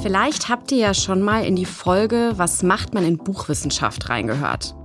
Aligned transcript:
Vielleicht 0.00 0.48
habt 0.48 0.70
ihr 0.70 0.78
ja 0.78 0.94
schon 0.94 1.22
mal 1.22 1.44
in 1.44 1.56
die 1.56 1.64
Folge 1.64 2.32
Was 2.36 2.62
macht 2.62 2.94
man 2.94 3.04
in 3.04 3.18
Buchwissenschaft 3.18 4.08
reingehört. 4.08 4.76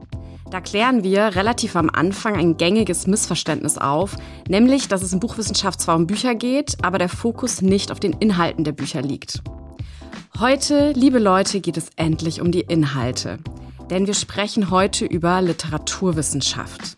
Da 0.49 0.59
klären 0.59 1.03
wir 1.03 1.35
relativ 1.35 1.75
am 1.75 1.89
Anfang 1.89 2.35
ein 2.35 2.57
gängiges 2.57 3.05
Missverständnis 3.05 3.77
auf, 3.77 4.15
nämlich, 4.47 4.87
dass 4.87 5.03
es 5.03 5.13
in 5.13 5.19
Buchwissenschaft 5.19 5.81
zwar 5.81 5.95
um 5.95 6.07
Bücher 6.07 6.33
geht, 6.33 6.83
aber 6.83 6.97
der 6.97 7.09
Fokus 7.09 7.61
nicht 7.61 7.91
auf 7.91 7.99
den 7.99 8.13
Inhalten 8.13 8.63
der 8.63 8.71
Bücher 8.71 9.01
liegt. 9.01 9.43
Heute, 10.39 10.91
liebe 10.93 11.19
Leute, 11.19 11.59
geht 11.59 11.77
es 11.77 11.89
endlich 11.95 12.41
um 12.41 12.51
die 12.51 12.61
Inhalte. 12.61 13.37
Denn 13.91 14.07
wir 14.07 14.15
sprechen 14.15 14.71
heute 14.71 15.05
über 15.05 15.41
Literaturwissenschaft. 15.41 16.97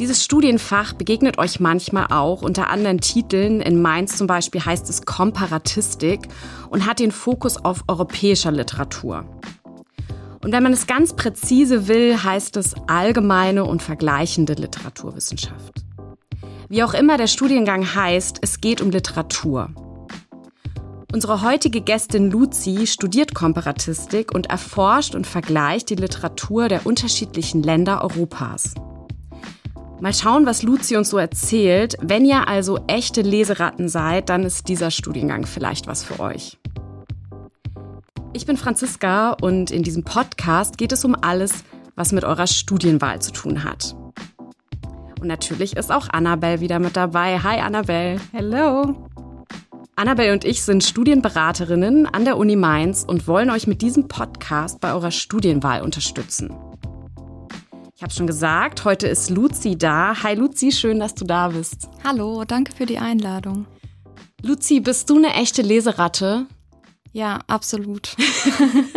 Dieses 0.00 0.24
Studienfach 0.24 0.94
begegnet 0.94 1.36
euch 1.36 1.60
manchmal 1.60 2.06
auch 2.08 2.40
unter 2.40 2.70
anderen 2.70 3.02
Titeln. 3.02 3.60
In 3.60 3.82
Mainz 3.82 4.16
zum 4.16 4.26
Beispiel 4.26 4.64
heißt 4.64 4.88
es 4.88 5.04
Komparatistik 5.04 6.20
und 6.70 6.86
hat 6.86 7.00
den 7.00 7.12
Fokus 7.12 7.62
auf 7.62 7.84
europäischer 7.86 8.50
Literatur. 8.50 9.26
Und 10.42 10.52
wenn 10.52 10.62
man 10.62 10.72
es 10.72 10.86
ganz 10.86 11.14
präzise 11.14 11.86
will, 11.86 12.16
heißt 12.16 12.56
es 12.56 12.74
allgemeine 12.86 13.66
und 13.66 13.82
vergleichende 13.82 14.54
Literaturwissenschaft. 14.54 15.84
Wie 16.70 16.82
auch 16.82 16.94
immer 16.94 17.18
der 17.18 17.26
Studiengang 17.26 17.94
heißt, 17.94 18.38
es 18.40 18.62
geht 18.62 18.80
um 18.80 18.88
Literatur. 18.88 19.68
Unsere 21.12 21.42
heutige 21.42 21.82
Gästin 21.82 22.30
Luzi 22.30 22.86
studiert 22.86 23.34
Komparatistik 23.34 24.32
und 24.34 24.46
erforscht 24.46 25.14
und 25.14 25.26
vergleicht 25.26 25.90
die 25.90 25.96
Literatur 25.96 26.68
der 26.68 26.86
unterschiedlichen 26.86 27.62
Länder 27.62 28.02
Europas. 28.02 28.72
Mal 30.00 30.14
schauen, 30.14 30.46
was 30.46 30.62
Luzi 30.62 30.96
uns 30.96 31.10
so 31.10 31.18
erzählt. 31.18 31.96
Wenn 32.00 32.24
ihr 32.24 32.48
also 32.48 32.78
echte 32.86 33.20
Leseratten 33.20 33.90
seid, 33.90 34.30
dann 34.30 34.44
ist 34.44 34.68
dieser 34.68 34.90
Studiengang 34.90 35.44
vielleicht 35.44 35.86
was 35.88 36.02
für 36.02 36.20
euch. 36.20 36.58
Ich 38.32 38.46
bin 38.46 38.56
Franziska 38.56 39.32
und 39.42 39.70
in 39.70 39.82
diesem 39.82 40.02
Podcast 40.02 40.78
geht 40.78 40.92
es 40.92 41.04
um 41.04 41.14
alles, 41.20 41.64
was 41.96 42.12
mit 42.12 42.24
eurer 42.24 42.46
Studienwahl 42.46 43.20
zu 43.20 43.30
tun 43.30 43.62
hat. 43.62 43.94
Und 45.20 45.28
natürlich 45.28 45.76
ist 45.76 45.92
auch 45.92 46.08
Annabelle 46.08 46.60
wieder 46.60 46.78
mit 46.78 46.96
dabei. 46.96 47.38
Hi 47.38 47.60
Annabelle. 47.60 48.18
Hello. 48.32 49.06
Annabelle 49.96 50.32
und 50.32 50.46
ich 50.46 50.62
sind 50.62 50.82
Studienberaterinnen 50.82 52.06
an 52.06 52.24
der 52.24 52.38
Uni 52.38 52.56
Mainz 52.56 53.04
und 53.06 53.28
wollen 53.28 53.50
euch 53.50 53.66
mit 53.66 53.82
diesem 53.82 54.08
Podcast 54.08 54.80
bei 54.80 54.94
eurer 54.94 55.10
Studienwahl 55.10 55.82
unterstützen. 55.82 56.56
Ich 58.00 58.02
habe 58.02 58.14
schon 58.14 58.26
gesagt, 58.26 58.86
heute 58.86 59.08
ist 59.08 59.28
Luzi 59.28 59.76
da. 59.76 60.22
Hi 60.22 60.34
Luzi, 60.34 60.72
schön, 60.72 61.00
dass 61.00 61.14
du 61.14 61.26
da 61.26 61.48
bist. 61.48 61.86
Hallo, 62.02 62.44
danke 62.46 62.74
für 62.74 62.86
die 62.86 62.96
Einladung. 62.96 63.66
Luzi, 64.40 64.80
bist 64.80 65.10
du 65.10 65.18
eine 65.18 65.34
echte 65.34 65.60
Leseratte? 65.60 66.46
Ja, 67.12 67.40
absolut. 67.46 68.16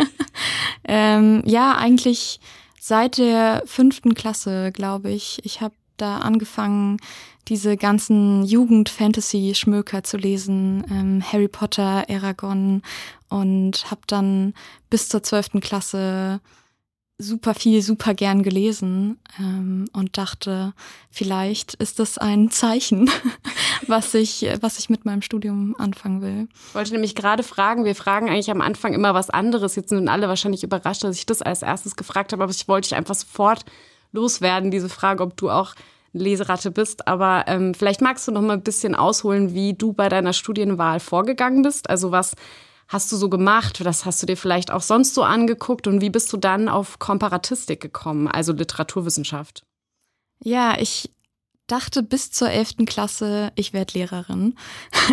ähm, 0.88 1.42
ja, 1.44 1.76
eigentlich 1.76 2.40
seit 2.80 3.18
der 3.18 3.62
fünften 3.66 4.14
Klasse, 4.14 4.72
glaube 4.72 5.10
ich. 5.10 5.38
Ich 5.44 5.60
habe 5.60 5.74
da 5.98 6.20
angefangen, 6.20 6.96
diese 7.48 7.76
ganzen 7.76 8.42
Jugend-Fantasy-Schmöker 8.46 10.02
zu 10.02 10.16
lesen, 10.16 10.82
ähm, 10.90 11.22
Harry 11.30 11.48
Potter, 11.48 12.06
Aragon 12.08 12.80
und 13.28 13.90
habe 13.90 14.00
dann 14.06 14.54
bis 14.88 15.10
zur 15.10 15.22
zwölften 15.22 15.60
Klasse 15.60 16.40
super 17.18 17.54
viel, 17.54 17.80
super 17.80 18.12
gern 18.12 18.42
gelesen 18.42 19.18
ähm, 19.38 19.86
und 19.92 20.18
dachte, 20.18 20.74
vielleicht 21.10 21.74
ist 21.74 22.00
das 22.00 22.18
ein 22.18 22.50
Zeichen, 22.50 23.08
was 23.86 24.14
ich, 24.14 24.46
was 24.60 24.78
ich 24.78 24.90
mit 24.90 25.04
meinem 25.04 25.22
Studium 25.22 25.76
anfangen 25.78 26.22
will. 26.22 26.48
Ich 26.68 26.74
wollte 26.74 26.92
nämlich 26.92 27.14
gerade 27.14 27.44
fragen, 27.44 27.84
wir 27.84 27.94
fragen 27.94 28.28
eigentlich 28.28 28.50
am 28.50 28.60
Anfang 28.60 28.94
immer 28.94 29.14
was 29.14 29.30
anderes. 29.30 29.76
Jetzt 29.76 29.90
sind 29.90 30.08
alle 30.08 30.28
wahrscheinlich 30.28 30.64
überrascht, 30.64 31.04
dass 31.04 31.16
ich 31.16 31.26
das 31.26 31.40
als 31.40 31.62
erstes 31.62 31.94
gefragt 31.94 32.32
habe, 32.32 32.42
aber 32.42 32.52
ich 32.52 32.66
wollte 32.66 32.88
dich 32.88 32.96
einfach 32.96 33.14
sofort 33.14 33.64
loswerden, 34.10 34.70
diese 34.72 34.88
Frage, 34.88 35.22
ob 35.22 35.36
du 35.36 35.50
auch 35.50 35.74
Leseratte 36.12 36.70
bist. 36.70 37.06
Aber 37.06 37.44
ähm, 37.46 37.74
vielleicht 37.74 38.00
magst 38.00 38.26
du 38.26 38.32
noch 38.32 38.42
mal 38.42 38.54
ein 38.54 38.62
bisschen 38.62 38.94
ausholen, 38.94 39.54
wie 39.54 39.74
du 39.74 39.92
bei 39.92 40.08
deiner 40.08 40.32
Studienwahl 40.32 40.98
vorgegangen 41.00 41.62
bist. 41.62 41.90
Also 41.90 42.10
was 42.10 42.34
hast 42.88 43.10
du 43.12 43.16
so 43.16 43.28
gemacht? 43.28 43.84
Was 43.84 44.04
hast 44.04 44.22
du 44.22 44.26
dir 44.26 44.36
vielleicht 44.36 44.70
auch 44.70 44.82
sonst 44.82 45.14
so 45.14 45.22
angeguckt? 45.22 45.86
Und 45.86 46.00
wie 46.00 46.10
bist 46.10 46.32
du 46.32 46.36
dann 46.36 46.68
auf 46.68 46.98
Komparatistik 46.98 47.80
gekommen, 47.80 48.28
also 48.28 48.52
Literaturwissenschaft? 48.52 49.64
Ja, 50.42 50.78
ich 50.78 51.10
dachte 51.66 52.02
bis 52.02 52.30
zur 52.30 52.50
elften 52.50 52.84
Klasse, 52.84 53.50
ich 53.54 53.72
werde 53.72 53.98
Lehrerin. 53.98 54.54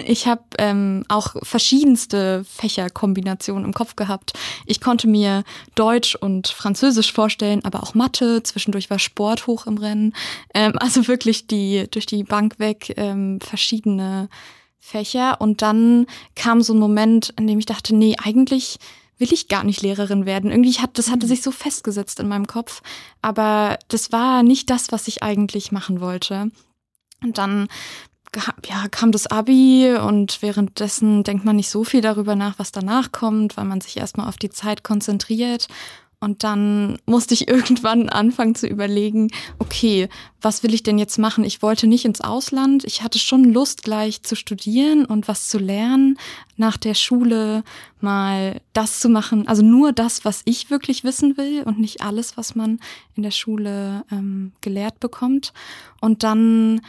Ich 0.06 0.26
habe 0.26 0.44
ähm, 0.58 1.04
auch 1.10 1.36
verschiedenste 1.44 2.46
Fächerkombinationen 2.46 3.66
im 3.66 3.74
Kopf 3.74 3.98
gehabt. 3.98 4.34
Ich 4.66 4.80
konnte 4.80 5.08
mir 5.08 5.44
Deutsch 5.76 6.16
und 6.16 6.48
Französisch 6.48 7.12
vorstellen, 7.12 7.66
aber 7.66 7.84
auch 7.84 7.94
Mathe. 7.94 8.42
Zwischendurch 8.42 8.90
war 8.90 9.00
Sport 9.00 9.48
hoch 9.48 9.68
im 9.68 9.78
Rennen. 9.78 10.14
Ähm, 10.54 10.74
also 10.78 11.08
wirklich 11.10 11.48
die 11.48 11.88
durch 11.92 12.06
die 12.06 12.24
Bank 12.24 12.58
weg 12.58 12.94
ähm, 12.96 13.40
verschiedene 13.42 14.30
Fächer. 14.82 15.40
Und 15.40 15.62
dann 15.62 16.08
kam 16.36 16.62
so 16.62 16.74
ein 16.74 16.80
Moment, 16.80 17.34
in 17.38 17.48
dem 17.48 17.60
ich 17.60 17.66
dachte, 17.66 17.96
nee, 17.96 18.16
eigentlich 18.22 18.80
will 19.18 19.32
ich 19.32 19.48
gar 19.48 19.64
nicht 19.64 19.82
Lehrerin 19.84 20.26
werden. 20.26 20.52
Irgendwie 20.52 20.74
hat 20.80 20.98
das 20.98 21.10
hatte 21.10 21.28
mhm. 21.28 21.30
sich 21.30 21.44
so 21.44 21.52
festgesetzt 21.52 22.20
in 22.20 22.28
meinem 22.28 22.48
Kopf, 22.48 22.82
aber 23.22 23.78
das 23.88 24.12
war 24.12 24.44
nicht 24.44 24.70
das, 24.70 24.92
was 24.92 25.08
ich 25.08 25.24
eigentlich 25.24 25.72
machen 25.72 26.02
wollte. 26.02 26.52
Und 27.24 27.38
dann 27.38 27.68
ja, 28.66 28.88
kam 28.90 29.12
das 29.12 29.28
Abi 29.28 29.94
und 29.94 30.42
währenddessen 30.42 31.24
denkt 31.24 31.46
man 31.46 31.58
nicht 31.58 31.70
so 31.70 31.84
viel 31.84 32.02
darüber 32.02 32.36
nach, 32.36 32.58
was 32.58 32.72
danach 32.72 33.12
kommt, 33.12 33.58
weil 33.58 33.66
man 33.66 33.82
sich 33.82 33.98
erstmal 33.98 34.28
auf 34.28 34.38
die 34.38 34.50
Zeit 34.50 34.84
konzentriert. 34.84 35.68
Und 36.24 36.44
dann 36.44 37.00
musste 37.06 37.34
ich 37.34 37.48
irgendwann 37.50 38.08
anfangen 38.08 38.56
zu 38.56 38.68
überlegen, 38.68 39.32
okay, 39.60 40.08
was 40.40 40.64
will 40.64 40.74
ich 40.74 40.84
denn 40.84 40.98
jetzt 40.98 41.18
machen? 41.18 41.44
Ich 41.44 41.62
wollte 41.62 41.88
nicht 41.88 42.06
ins 42.06 42.22
Ausland. 42.22 42.86
Ich 42.86 43.02
hatte 43.02 43.20
schon 43.20 43.44
Lust, 43.44 43.84
gleich 43.84 44.24
zu 44.24 44.36
studieren 44.36 45.06
und 45.06 45.28
was 45.28 45.50
zu 45.50 45.58
lernen, 45.58 46.18
nach 46.56 46.78
der 46.78 46.94
Schule 46.94 47.64
mal 48.00 48.62
das 48.74 49.00
zu 49.00 49.10
machen. 49.10 49.48
Also 49.48 49.64
nur 49.64 49.92
das, 49.92 50.24
was 50.24 50.44
ich 50.46 50.70
wirklich 50.70 51.04
wissen 51.04 51.38
will 51.38 51.64
und 51.64 51.80
nicht 51.80 52.02
alles, 52.02 52.38
was 52.38 52.56
man 52.56 52.80
in 53.16 53.24
der 53.24 53.32
Schule 53.32 54.06
ähm, 54.12 54.54
gelehrt 54.62 55.00
bekommt. 55.00 55.54
Und 56.02 56.24
dann 56.24 56.82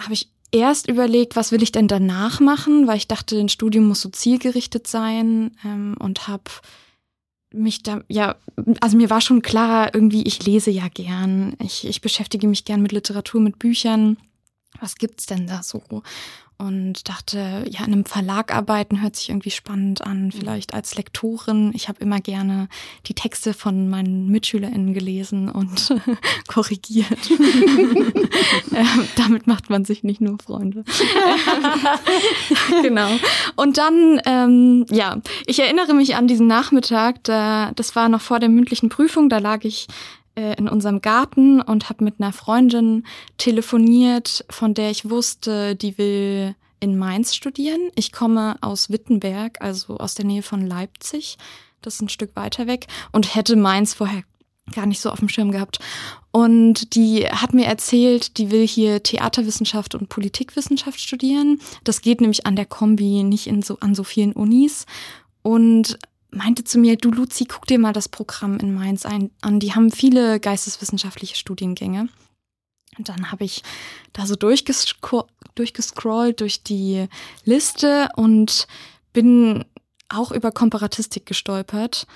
habe 0.00 0.14
ich 0.14 0.28
erst 0.50 0.88
überlegt, 0.88 1.36
was 1.36 1.52
will 1.52 1.62
ich 1.62 1.72
denn 1.72 1.88
danach 1.88 2.40
machen, 2.40 2.88
weil 2.88 2.96
ich 2.96 3.08
dachte, 3.08 3.38
ein 3.38 3.48
Studium 3.48 3.86
muss 3.86 4.02
so 4.02 4.08
zielgerichtet 4.08 4.88
sein 4.88 5.56
ähm, 5.64 5.94
und 5.98 6.26
habe 6.26 6.50
mich 7.54 7.82
da, 7.82 8.02
ja, 8.08 8.36
also 8.80 8.96
mir 8.96 9.10
war 9.10 9.20
schon 9.20 9.42
klar, 9.42 9.94
irgendwie, 9.94 10.22
ich 10.22 10.44
lese 10.44 10.70
ja 10.70 10.88
gern. 10.88 11.56
Ich, 11.60 11.86
ich 11.86 12.00
beschäftige 12.00 12.46
mich 12.48 12.64
gern 12.64 12.82
mit 12.82 12.92
Literatur, 12.92 13.40
mit 13.40 13.58
Büchern. 13.58 14.16
Was 14.80 14.96
gibt's 14.96 15.26
denn 15.26 15.46
da 15.46 15.62
so? 15.62 15.82
Und 16.62 17.08
dachte, 17.08 17.64
ja, 17.68 17.80
in 17.80 17.92
einem 17.92 18.04
Verlag 18.04 18.54
arbeiten 18.54 19.02
hört 19.02 19.16
sich 19.16 19.30
irgendwie 19.30 19.50
spannend 19.50 20.02
an, 20.02 20.26
mhm. 20.26 20.32
vielleicht 20.32 20.74
als 20.74 20.94
Lektorin. 20.94 21.72
Ich 21.74 21.88
habe 21.88 22.00
immer 22.00 22.20
gerne 22.20 22.68
die 23.06 23.14
Texte 23.14 23.52
von 23.52 23.88
meinen 23.88 24.28
MitschülerInnen 24.28 24.94
gelesen 24.94 25.48
und 25.48 25.92
korrigiert. 26.46 27.30
äh, 28.72 28.84
damit 29.16 29.48
macht 29.48 29.70
man 29.70 29.84
sich 29.84 30.04
nicht 30.04 30.20
nur 30.20 30.38
Freunde. 30.38 30.84
genau. 32.82 33.10
Und 33.56 33.78
dann, 33.78 34.20
ähm, 34.24 34.86
ja, 34.88 35.20
ich 35.46 35.58
erinnere 35.58 35.94
mich 35.94 36.14
an 36.14 36.28
diesen 36.28 36.46
Nachmittag, 36.46 37.24
da, 37.24 37.72
das 37.74 37.96
war 37.96 38.08
noch 38.08 38.20
vor 38.20 38.38
der 38.38 38.48
mündlichen 38.48 38.88
Prüfung, 38.88 39.28
da 39.28 39.38
lag 39.38 39.64
ich 39.64 39.88
äh, 40.34 40.56
in 40.56 40.68
unserem 40.68 41.02
Garten 41.02 41.60
und 41.60 41.88
habe 41.88 42.04
mit 42.04 42.14
einer 42.18 42.32
Freundin 42.32 43.04
telefoniert, 43.38 44.44
von 44.50 44.74
der 44.74 44.90
ich 44.90 45.08
wusste, 45.08 45.76
die 45.76 45.98
will 45.98 46.54
in 46.80 46.98
Mainz 46.98 47.34
studieren. 47.34 47.90
Ich 47.94 48.12
komme 48.12 48.56
aus 48.60 48.90
Wittenberg, 48.90 49.60
also 49.60 49.98
aus 49.98 50.14
der 50.14 50.24
Nähe 50.24 50.42
von 50.42 50.66
Leipzig. 50.66 51.38
Das 51.80 51.94
ist 51.94 52.02
ein 52.02 52.08
Stück 52.08 52.34
weiter 52.34 52.66
weg 52.66 52.86
und 53.12 53.34
hätte 53.34 53.56
Mainz 53.56 53.94
vorher 53.94 54.22
gar 54.72 54.86
nicht 54.86 55.00
so 55.00 55.10
auf 55.10 55.18
dem 55.18 55.28
Schirm 55.28 55.50
gehabt. 55.50 55.78
Und 56.30 56.94
die 56.94 57.26
hat 57.26 57.52
mir 57.52 57.66
erzählt, 57.66 58.38
die 58.38 58.50
will 58.50 58.66
hier 58.66 59.02
Theaterwissenschaft 59.02 59.94
und 59.94 60.08
Politikwissenschaft 60.08 61.00
studieren. 61.00 61.60
Das 61.84 62.00
geht 62.00 62.20
nämlich 62.20 62.46
an 62.46 62.56
der 62.56 62.66
Kombi, 62.66 63.22
nicht 63.22 63.46
in 63.46 63.62
so, 63.62 63.78
an 63.80 63.94
so 63.94 64.02
vielen 64.02 64.32
Unis. 64.32 64.86
Und 65.42 65.98
meinte 66.32 66.64
zu 66.64 66.78
mir, 66.78 66.96
du 66.96 67.10
Luzi, 67.10 67.44
guck 67.44 67.66
dir 67.66 67.78
mal 67.78 67.92
das 67.92 68.08
Programm 68.08 68.58
in 68.58 68.74
Mainz 68.74 69.06
ein, 69.06 69.30
an. 69.42 69.60
Die 69.60 69.74
haben 69.74 69.90
viele 69.90 70.40
geisteswissenschaftliche 70.40 71.36
Studiengänge. 71.36 72.08
Und 72.98 73.08
dann 73.08 73.30
habe 73.30 73.44
ich 73.44 73.62
da 74.12 74.26
so 74.26 74.36
durchgescro 74.36 75.26
durchgescrollt 75.54 76.40
durch 76.40 76.62
die 76.62 77.06
Liste 77.44 78.08
und 78.16 78.66
bin 79.12 79.64
auch 80.08 80.32
über 80.32 80.50
Komparatistik 80.50 81.26
gestolpert. 81.26 82.06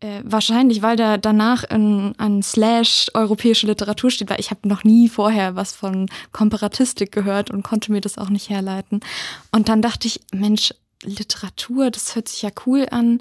Äh, 0.00 0.22
wahrscheinlich, 0.24 0.82
weil 0.82 0.96
da 0.96 1.18
danach 1.18 1.64
ein, 1.64 2.14
ein 2.18 2.42
Slash 2.42 3.10
europäische 3.14 3.66
Literatur 3.66 4.10
steht, 4.10 4.30
weil 4.30 4.40
ich 4.40 4.50
habe 4.50 4.68
noch 4.68 4.84
nie 4.84 5.08
vorher 5.08 5.56
was 5.56 5.72
von 5.72 6.08
Komparatistik 6.30 7.10
gehört 7.10 7.50
und 7.50 7.62
konnte 7.62 7.90
mir 7.90 8.00
das 8.00 8.18
auch 8.18 8.28
nicht 8.28 8.48
herleiten. 8.48 9.00
Und 9.50 9.68
dann 9.68 9.82
dachte 9.82 10.06
ich, 10.06 10.20
Mensch, 10.32 10.72
Literatur, 11.02 11.90
das 11.90 12.14
hört 12.14 12.28
sich 12.28 12.42
ja 12.42 12.50
cool 12.66 12.86
an, 12.90 13.18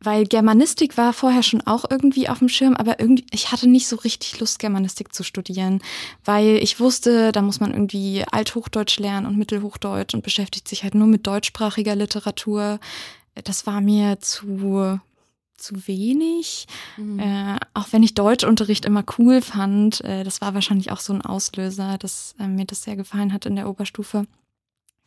weil 0.00 0.26
Germanistik 0.26 0.96
war 0.96 1.12
vorher 1.12 1.42
schon 1.42 1.62
auch 1.62 1.84
irgendwie 1.90 2.28
auf 2.28 2.38
dem 2.40 2.48
Schirm, 2.48 2.74
aber 2.74 3.00
irgendwie, 3.00 3.26
ich 3.30 3.50
hatte 3.52 3.68
nicht 3.68 3.88
so 3.88 3.96
richtig 3.96 4.38
Lust, 4.40 4.58
Germanistik 4.58 5.14
zu 5.14 5.24
studieren, 5.24 5.80
weil 6.24 6.58
ich 6.62 6.80
wusste, 6.80 7.32
da 7.32 7.42
muss 7.42 7.60
man 7.60 7.72
irgendwie 7.72 8.24
Althochdeutsch 8.30 8.98
lernen 8.98 9.26
und 9.26 9.38
Mittelhochdeutsch 9.38 10.14
und 10.14 10.22
beschäftigt 10.22 10.68
sich 10.68 10.82
halt 10.82 10.94
nur 10.94 11.06
mit 11.06 11.26
deutschsprachiger 11.26 11.96
Literatur. 11.96 12.78
Das 13.44 13.66
war 13.66 13.80
mir 13.80 14.20
zu 14.20 15.00
zu 15.56 15.86
wenig. 15.88 16.66
Mhm. 16.96 17.18
Äh, 17.18 17.58
auch 17.74 17.86
wenn 17.90 18.02
ich 18.02 18.14
Deutschunterricht 18.14 18.84
immer 18.84 19.04
cool 19.18 19.40
fand, 19.40 20.02
äh, 20.04 20.22
das 20.22 20.40
war 20.40 20.54
wahrscheinlich 20.54 20.90
auch 20.92 21.00
so 21.00 21.12
ein 21.12 21.22
Auslöser, 21.22 21.96
dass 21.98 22.34
äh, 22.38 22.46
mir 22.46 22.66
das 22.66 22.82
sehr 22.82 22.96
gefallen 22.96 23.32
hat 23.32 23.46
in 23.46 23.56
der 23.56 23.68
Oberstufe. 23.68 24.26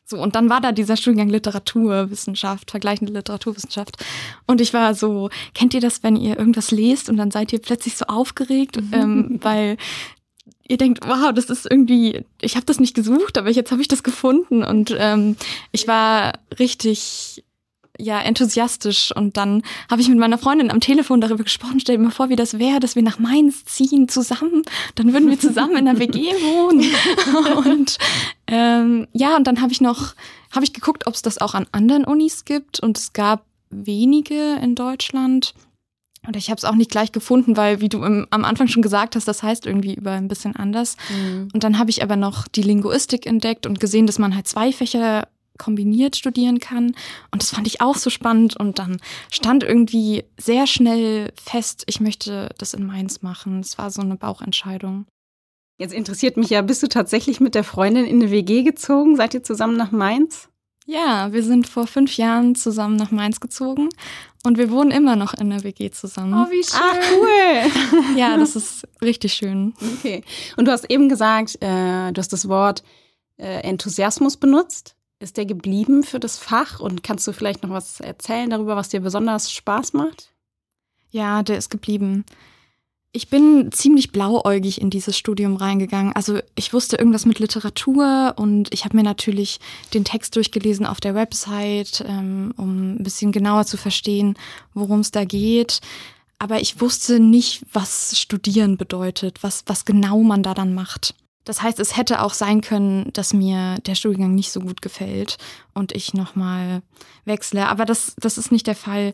So, 0.10 0.18
und 0.18 0.36
dann 0.36 0.50
war 0.50 0.60
da 0.60 0.72
dieser 0.72 0.98
Studiengang 0.98 1.30
Literaturwissenschaft, 1.30 2.72
vergleichende 2.72 3.14
Literaturwissenschaft. 3.14 4.04
Und 4.48 4.60
ich 4.60 4.74
war 4.74 4.96
so, 4.96 5.30
kennt 5.54 5.76
ihr 5.76 5.82
das, 5.82 6.02
wenn 6.02 6.16
ihr 6.16 6.36
irgendwas 6.36 6.72
lest 6.72 7.10
und 7.10 7.18
dann 7.18 7.30
seid 7.30 7.54
ihr 7.54 7.60
plötzlich 7.60 7.96
so 7.96 8.06
aufgeregt, 8.06 8.82
mhm. 8.82 8.94
ähm, 8.94 9.40
weil 9.44 9.78
ihr 10.68 10.78
denkt, 10.78 11.06
wow, 11.06 11.32
das 11.32 11.52
ist 11.52 11.70
irgendwie, 11.70 12.26
ich 12.42 12.56
habe 12.56 12.66
das 12.66 12.80
nicht 12.80 12.96
gesucht, 12.96 13.38
aber 13.38 13.52
jetzt 13.52 13.72
habe 13.72 13.82
ich 13.82 13.88
das 13.88 14.02
gefunden. 14.02 14.64
Und 14.64 14.96
ähm, 14.98 15.36
ich 15.72 15.88
war 15.88 16.34
richtig 16.58 17.44
ja 18.00 18.20
enthusiastisch. 18.20 19.14
Und 19.16 19.38
dann 19.38 19.62
habe 19.90 20.02
ich 20.02 20.10
mit 20.10 20.18
meiner 20.18 20.38
Freundin 20.38 20.72
am 20.72 20.80
Telefon 20.80 21.22
darüber 21.22 21.44
gesprochen, 21.44 21.80
stell 21.80 21.98
dir 21.98 22.04
mal 22.04 22.12
vor, 22.12 22.30
wie 22.30 22.36
das 22.36 22.58
wäre, 22.58 22.80
dass 22.80 22.96
wir 22.96 23.04
nach 23.04 23.20
Mainz 23.20 23.66
ziehen 23.66 24.08
zusammen, 24.08 24.64
dann 24.96 25.14
würden 25.14 25.30
wir 25.30 25.40
zusammen 25.40 25.78
in 25.78 25.88
einer 25.88 26.00
WG 26.00 26.20
wohnen. 26.20 26.86
Und 27.70 27.98
ähm, 28.48 29.08
ja 29.14 29.36
und 29.36 29.46
dann 29.46 29.62
habe 29.62 29.72
ich 29.72 29.80
noch 29.82 30.16
habe 30.52 30.66
ich 30.66 30.74
geguckt, 30.74 31.08
ob 31.08 31.14
es 31.14 31.22
das 31.22 31.38
auch 31.38 31.54
an 31.54 31.68
anderen 31.72 32.06
Unis 32.06 32.46
gibt. 32.46 32.80
Und 32.80 32.98
es 32.98 33.14
gab 33.14 33.46
wenige 33.70 34.56
in 34.56 34.76
Deutschland. 34.76 35.54
Und 36.26 36.36
ich 36.36 36.50
habe 36.50 36.58
es 36.58 36.66
auch 36.66 36.76
nicht 36.76 36.92
gleich 36.92 37.12
gefunden, 37.12 37.56
weil, 37.56 37.82
wie 37.82 37.90
du 37.90 38.04
im, 38.04 38.28
am 38.30 38.44
Anfang 38.44 38.68
schon 38.68 38.82
gesagt 38.82 39.16
hast, 39.16 39.28
das 39.28 39.42
heißt 39.42 39.66
irgendwie 39.66 39.94
über 39.94 40.12
ein 40.12 40.28
bisschen 40.28 40.56
anders. 40.56 40.98
Mhm. 41.10 41.50
Und 41.54 41.64
dann 41.64 41.80
habe 41.80 41.90
ich 41.90 42.04
aber 42.04 42.16
noch 42.16 42.48
die 42.48 42.62
Linguistik 42.62 43.26
entdeckt 43.26 43.66
und 43.66 43.80
gesehen, 43.80 44.06
dass 44.06 44.20
man 44.20 44.36
halt 44.36 44.48
zwei 44.48 44.72
Fächer 44.72 45.28
kombiniert 45.60 46.16
studieren 46.16 46.60
kann. 46.60 46.96
Und 47.32 47.44
das 47.44 47.52
fand 47.52 47.68
ich 47.68 47.82
auch 47.82 47.96
so 47.96 48.10
spannend. 48.10 48.58
Und 48.58 48.80
dann 48.80 49.00
stand 49.30 49.64
irgendwie 49.64 50.24
sehr 50.38 50.66
schnell 50.66 51.32
fest, 51.40 51.84
ich 51.86 52.00
möchte 52.00 52.50
das 52.58 52.74
in 52.74 52.88
Mainz 52.88 53.22
machen. 53.22 53.60
Es 53.60 53.78
war 53.78 53.92
so 53.92 54.02
eine 54.02 54.16
Bauchentscheidung. 54.16 55.06
Jetzt 55.78 55.94
interessiert 55.94 56.36
mich 56.36 56.50
ja, 56.50 56.62
bist 56.62 56.82
du 56.82 56.88
tatsächlich 56.88 57.40
mit 57.40 57.54
der 57.54 57.64
Freundin 57.64 58.06
in 58.06 58.22
eine 58.22 58.32
WG 58.32 58.64
gezogen? 58.64 59.16
Seid 59.16 59.34
ihr 59.36 59.44
zusammen 59.44 59.78
nach 59.78 59.92
Mainz? 59.92 60.50
Ja, 60.86 61.32
wir 61.32 61.44
sind 61.44 61.68
vor 61.68 61.86
fünf 61.86 62.18
Jahren 62.18 62.56
zusammen 62.56 62.96
nach 62.96 63.12
Mainz 63.12 63.40
gezogen 63.40 63.90
und 64.44 64.58
wir 64.58 64.72
wohnen 64.72 64.90
immer 64.90 65.16
noch 65.16 65.36
in 65.36 65.52
der 65.52 65.64
WG 65.64 65.92
zusammen. 65.92 66.34
Oh, 66.34 66.52
wie 66.52 66.64
schön. 66.64 66.80
Ach, 66.82 66.98
cool. 67.14 68.18
ja, 68.18 68.36
das 68.38 68.56
ist 68.56 68.88
richtig 69.00 69.34
schön. 69.34 69.76
Okay. 70.00 70.24
Und 70.58 70.66
du 70.66 70.72
hast 70.72 70.90
eben 70.90 71.08
gesagt, 71.08 71.62
äh, 71.62 72.12
du 72.12 72.18
hast 72.18 72.34
das 72.34 72.50
Wort 72.50 72.84
äh, 73.38 73.62
Enthusiasmus 73.62 74.36
benutzt. 74.38 74.96
Ist 75.20 75.36
der 75.36 75.46
geblieben 75.46 76.04
für 76.04 76.20
das 76.20 76.38
Fach 76.38 76.80
und 76.80 77.04
kannst 77.04 77.28
du 77.28 77.34
vielleicht 77.34 77.64
noch 77.64 77.72
was 77.72 78.00
erzählen 78.00 78.50
darüber, 78.50 78.78
was 78.78 78.90
dir 78.90 79.02
besonders 79.02 79.52
Spaß 79.52 79.94
macht? 79.94 80.34
Ja, 81.12 81.44
der 81.44 81.58
ist 81.58 81.70
geblieben. 81.70 82.26
Ich 83.12 83.30
bin 83.30 83.72
ziemlich 83.72 84.12
blauäugig 84.12 84.80
in 84.80 84.92
dieses 84.92 85.18
Studium 85.18 85.56
reingegangen. 85.56 86.14
Also 86.16 86.40
ich 86.56 86.74
wusste 86.74 86.96
irgendwas 86.96 87.26
mit 87.26 87.40
Literatur 87.40 88.36
und 88.38 88.72
ich 88.72 88.86
habe 88.86 88.96
mir 88.96 89.04
natürlich 89.04 89.60
den 89.94 90.06
Text 90.06 90.36
durchgelesen 90.36 90.86
auf 90.86 91.02
der 91.02 91.16
Website, 91.16 92.06
ähm, 92.08 92.54
um 92.56 92.94
ein 92.94 93.04
bisschen 93.04 93.32
genauer 93.32 93.66
zu 93.66 93.78
verstehen, 93.78 94.38
worum 94.76 95.00
es 95.00 95.12
da 95.12 95.26
geht. 95.26 95.82
Aber 96.38 96.62
ich 96.62 96.80
wusste 96.80 97.20
nicht, 97.20 97.66
was 97.74 98.18
Studieren 98.18 98.78
bedeutet, 98.78 99.42
was, 99.42 99.64
was 99.66 99.86
genau 99.86 100.22
man 100.22 100.44
da 100.44 100.54
dann 100.54 100.74
macht. 100.74 101.16
Das 101.46 101.62
heißt, 101.62 101.80
es 101.80 101.98
hätte 101.98 102.22
auch 102.22 102.34
sein 102.34 102.62
können, 102.62 103.12
dass 103.14 103.34
mir 103.34 103.76
der 103.86 103.96
Studiengang 103.96 104.36
nicht 104.36 104.52
so 104.52 104.60
gut 104.60 104.82
gefällt 104.82 105.38
und 105.74 105.94
ich 105.94 106.14
nochmal 106.14 106.82
wechsle. 107.26 107.68
Aber 107.68 107.86
das, 107.86 108.16
das 108.20 108.38
ist 108.38 108.52
nicht 108.52 108.68
der 108.68 108.76
Fall. 108.76 109.14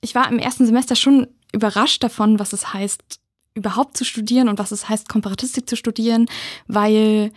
Ich 0.00 0.14
war 0.14 0.30
im 0.30 0.38
ersten 0.38 0.66
Semester 0.66 0.94
schon 0.94 1.26
überrascht 1.52 2.02
davon, 2.02 2.38
was 2.38 2.52
es 2.52 2.72
heißt, 2.72 3.20
überhaupt 3.54 3.96
zu 3.96 4.04
studieren 4.04 4.48
und 4.48 4.58
was 4.58 4.70
es 4.70 4.88
heißt, 4.88 5.08
Komparatistik 5.08 5.68
zu 5.68 5.76
studieren, 5.76 6.26
weil 6.68 7.32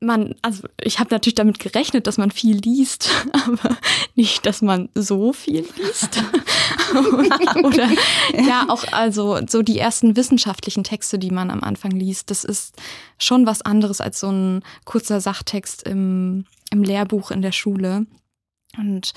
man, 0.00 0.34
also 0.42 0.68
ich 0.80 0.98
habe 0.98 1.10
natürlich 1.14 1.34
damit 1.34 1.58
gerechnet, 1.58 2.06
dass 2.06 2.18
man 2.18 2.30
viel 2.30 2.58
liest, 2.58 3.10
aber 3.32 3.76
nicht, 4.14 4.46
dass 4.46 4.62
man 4.62 4.88
so 4.94 5.32
viel 5.32 5.66
liest. 5.76 6.22
Oder 7.64 7.88
ja, 8.46 8.66
auch 8.68 8.84
also 8.92 9.40
so 9.48 9.62
die 9.62 9.78
ersten 9.78 10.16
wissenschaftlichen 10.16 10.84
Texte, 10.84 11.18
die 11.18 11.30
man 11.30 11.50
am 11.50 11.62
Anfang 11.62 11.92
liest, 11.92 12.30
das 12.30 12.44
ist 12.44 12.76
schon 13.18 13.46
was 13.46 13.62
anderes 13.62 14.00
als 14.00 14.20
so 14.20 14.30
ein 14.30 14.62
kurzer 14.84 15.20
Sachtext 15.20 15.82
im, 15.84 16.44
im 16.70 16.82
Lehrbuch 16.82 17.30
in 17.30 17.42
der 17.42 17.52
Schule. 17.52 18.06
Und 18.76 19.12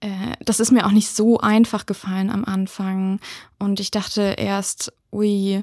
äh, 0.00 0.34
das 0.44 0.60
ist 0.60 0.70
mir 0.70 0.86
auch 0.86 0.92
nicht 0.92 1.08
so 1.08 1.38
einfach 1.38 1.86
gefallen 1.86 2.30
am 2.30 2.44
Anfang. 2.44 3.20
Und 3.58 3.80
ich 3.80 3.90
dachte 3.90 4.34
erst, 4.38 4.92
ui, 5.12 5.62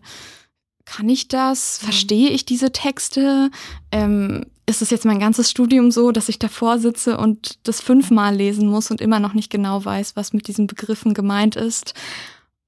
kann 0.86 1.10
ich 1.10 1.28
das? 1.28 1.82
Mhm. 1.82 1.86
Verstehe 1.86 2.30
ich 2.30 2.46
diese 2.46 2.72
Texte? 2.72 3.52
Ähm, 3.92 4.46
ist 4.70 4.82
es 4.82 4.90
jetzt 4.90 5.06
mein 5.06 5.20
ganzes 5.20 5.50
Studium 5.50 5.92
so, 5.92 6.12
dass 6.12 6.30
ich 6.30 6.40
davor 6.40 6.78
sitze 6.78 7.18
und 7.18 7.58
das 7.64 7.82
fünfmal 7.82 8.36
lesen 8.36 8.68
muss 8.68 8.92
und 8.92 9.02
immer 9.02 9.20
noch 9.20 9.34
nicht 9.34 9.50
genau 9.50 9.84
weiß, 9.84 10.16
was 10.16 10.34
mit 10.34 10.48
diesen 10.48 10.68
Begriffen 10.68 11.14
gemeint 11.14 11.56
ist? 11.56 11.94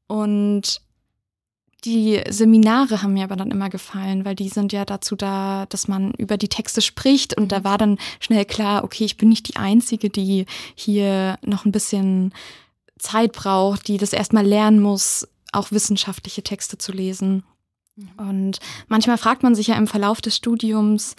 Und 0.08 0.82
die 1.86 2.22
Seminare 2.30 3.02
haben 3.02 3.14
mir 3.14 3.26
aber 3.26 3.36
dann 3.36 3.52
immer 3.52 3.70
gefallen, 3.70 4.26
weil 4.26 4.36
die 4.36 4.50
sind 4.50 4.72
ja 4.74 4.86
dazu 4.86 5.16
da, 5.16 5.66
dass 5.68 5.88
man 5.88 6.14
über 6.14 6.38
die 6.38 6.48
Texte 6.48 6.82
spricht. 6.82 7.38
Und 7.38 7.52
da 7.52 7.60
mhm. 7.60 7.64
war 7.66 7.78
dann 7.78 7.98
schnell 8.22 8.46
klar, 8.46 8.84
okay, 8.84 9.04
ich 9.04 9.18
bin 9.18 9.30
nicht 9.30 9.48
die 9.50 9.58
Einzige, 9.58 10.10
die 10.10 10.46
hier 10.76 11.38
noch 11.46 11.66
ein 11.66 11.72
bisschen 11.72 12.34
Zeit 12.98 13.34
braucht, 13.34 13.88
die 13.88 13.98
das 13.98 14.14
erstmal 14.14 14.46
lernen 14.46 14.82
muss, 14.82 15.28
auch 15.52 15.72
wissenschaftliche 15.72 16.44
Texte 16.44 16.78
zu 16.78 16.92
lesen. 16.92 17.44
Und 18.18 18.60
manchmal 18.88 19.18
fragt 19.18 19.44
man 19.44 19.56
sich 19.56 19.68
ja 19.68 19.76
im 19.76 19.88
Verlauf 19.88 20.22
des 20.22 20.36
Studiums, 20.36 21.16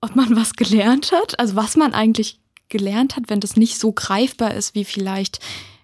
ob 0.00 0.16
man 0.16 0.36
was 0.36 0.54
gelernt 0.54 1.12
hat, 1.12 1.38
also 1.38 1.56
was 1.56 1.76
man 1.76 1.92
eigentlich 1.94 2.40
gelernt 2.68 3.16
hat, 3.16 3.24
wenn 3.28 3.40
das 3.40 3.56
nicht 3.56 3.78
so 3.78 3.92
greifbar 3.92 4.54
ist 4.54 4.74
wie 4.74 4.84
vielleicht 4.84 5.40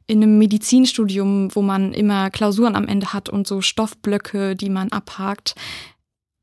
in 0.07 0.23
einem 0.23 0.39
Medizinstudium, 0.39 1.55
wo 1.55 1.63
man 1.63 1.93
immer 1.93 2.31
Klausuren 2.31 2.77
am 2.77 2.87
Ende 2.87 3.13
hat 3.13 3.29
und 3.29 3.47
so 3.47 3.63
Stoffblöcke, 3.63 4.55
die 4.55 4.69
man 4.69 4.93
abhakt. 4.93 5.55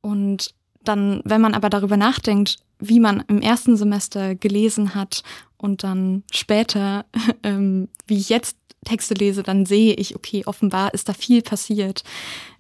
Und 0.02 0.56
dann, 0.84 1.22
wenn 1.26 1.42
man 1.42 1.54
aber 1.54 1.70
darüber 1.70 1.98
nachdenkt, 1.98 2.58
wie 2.80 3.00
man 3.00 3.24
im 3.28 3.42
ersten 3.42 3.78
Semester 3.78 4.34
gelesen 4.34 4.96
hat 4.96 5.22
und 5.58 5.84
dann 5.84 6.24
später, 6.32 7.06
ähm, 7.44 7.88
wie 8.08 8.18
ich 8.18 8.30
jetzt 8.30 8.58
Texte 8.84 9.14
lese, 9.14 9.44
dann 9.44 9.68
sehe 9.68 9.94
ich, 9.94 10.16
okay, 10.16 10.44
offenbar 10.48 10.94
ist 10.96 11.08
da 11.08 11.14
viel 11.14 11.44
passiert. 11.44 12.04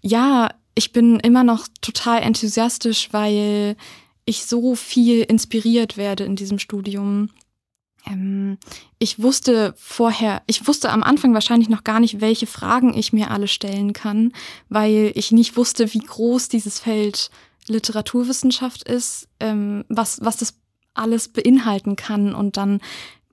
Ja, 0.01 0.53
ich 0.75 0.91
bin 0.91 1.19
immer 1.19 1.43
noch 1.43 1.67
total 1.81 2.21
enthusiastisch, 2.21 3.09
weil 3.11 3.75
ich 4.25 4.45
so 4.45 4.75
viel 4.75 5.21
inspiriert 5.21 5.97
werde 5.97 6.23
in 6.23 6.35
diesem 6.35 6.59
Studium. 6.59 7.29
Ähm, 8.07 8.57
ich 8.99 9.21
wusste 9.21 9.73
vorher, 9.77 10.41
ich 10.47 10.67
wusste 10.67 10.91
am 10.91 11.03
Anfang 11.03 11.33
wahrscheinlich 11.33 11.69
noch 11.69 11.83
gar 11.83 11.99
nicht, 11.99 12.21
welche 12.21 12.47
Fragen 12.47 12.93
ich 12.93 13.13
mir 13.13 13.31
alle 13.31 13.47
stellen 13.47 13.93
kann, 13.93 14.33
weil 14.69 15.11
ich 15.15 15.31
nicht 15.31 15.57
wusste, 15.57 15.93
wie 15.93 15.99
groß 15.99 16.49
dieses 16.49 16.79
Feld 16.79 17.29
Literaturwissenschaft 17.67 18.83
ist, 18.83 19.27
ähm, 19.39 19.85
was, 19.87 20.19
was 20.21 20.37
das 20.37 20.55
alles 20.93 21.29
beinhalten 21.29 21.95
kann. 21.95 22.33
Und 22.33 22.57
dann 22.57 22.81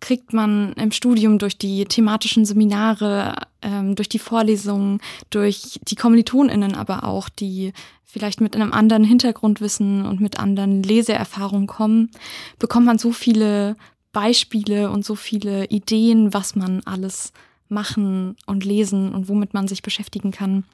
kriegt 0.00 0.32
man 0.32 0.72
im 0.74 0.92
Studium 0.92 1.38
durch 1.38 1.58
die 1.58 1.84
thematischen 1.84 2.44
Seminare, 2.44 3.46
ähm, 3.62 3.94
durch 3.94 4.08
die 4.08 4.18
Vorlesungen, 4.18 5.00
durch 5.30 5.80
die 5.82 5.96
KommilitonInnen 5.96 6.74
aber 6.74 7.04
auch, 7.04 7.28
die 7.28 7.72
vielleicht 8.04 8.40
mit 8.40 8.56
einem 8.56 8.72
anderen 8.72 9.04
Hintergrundwissen 9.04 10.06
und 10.06 10.20
mit 10.20 10.38
anderen 10.38 10.82
Leseerfahrungen 10.82 11.66
kommen, 11.66 12.10
bekommt 12.58 12.86
man 12.86 12.98
so 12.98 13.12
viele 13.12 13.76
Beispiele 14.12 14.90
und 14.90 15.04
so 15.04 15.14
viele 15.14 15.66
Ideen, 15.66 16.32
was 16.32 16.56
man 16.56 16.82
alles 16.84 17.32
machen 17.68 18.36
und 18.46 18.64
lesen 18.64 19.14
und 19.14 19.28
womit 19.28 19.52
man 19.52 19.68
sich 19.68 19.82
beschäftigen 19.82 20.30
kann. 20.30 20.64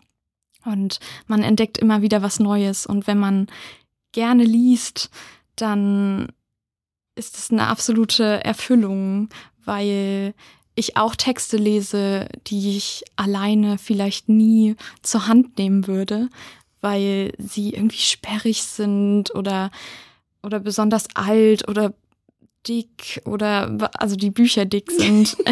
Und 0.64 1.00
man 1.26 1.42
entdeckt 1.42 1.78
immer 1.78 2.02
wieder 2.02 2.22
was 2.22 2.38
Neues. 2.38 2.86
Und 2.86 3.06
wenn 3.06 3.18
man 3.18 3.48
gerne 4.12 4.44
liest, 4.44 5.10
dann 5.56 6.28
ist 7.16 7.38
es 7.38 7.50
eine 7.50 7.66
absolute 7.66 8.44
Erfüllung, 8.44 9.28
weil 9.64 10.34
ich 10.74 10.96
auch 10.96 11.14
Texte 11.14 11.56
lese, 11.56 12.28
die 12.46 12.76
ich 12.76 13.04
alleine 13.16 13.78
vielleicht 13.78 14.28
nie 14.28 14.76
zur 15.02 15.28
Hand 15.28 15.58
nehmen 15.58 15.86
würde, 15.86 16.28
weil 16.80 17.32
sie 17.38 17.70
irgendwie 17.70 17.98
sperrig 17.98 18.62
sind 18.62 19.34
oder, 19.34 19.70
oder 20.42 20.58
besonders 20.58 21.06
alt 21.14 21.68
oder 21.68 21.94
dick 22.66 23.20
oder 23.24 23.90
also 23.98 24.16
die 24.16 24.30
Bücher 24.30 24.64
dick 24.64 24.90
sind. 24.90 25.36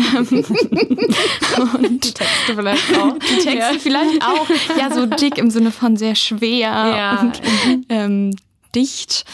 Ähm, 1.54 1.85
und 1.85 2.04
die 2.04 2.12
Texte 2.12 2.54
vielleicht 2.54 2.97
auch. 2.97 3.19
Die 3.19 3.42
Texte 3.42 3.59
ja. 3.59 3.73
vielleicht 3.78 4.23
auch. 4.23 4.49
Ja, 4.78 4.90
so 4.92 5.07
dick 5.07 5.38
im 5.38 5.50
Sinne 5.50 5.71
von 5.71 5.97
sehr 5.97 6.14
schwer 6.14 6.71
ja. 6.71 7.21
und 7.21 7.42
ähm, 7.88 8.35
dicht. 8.75 9.25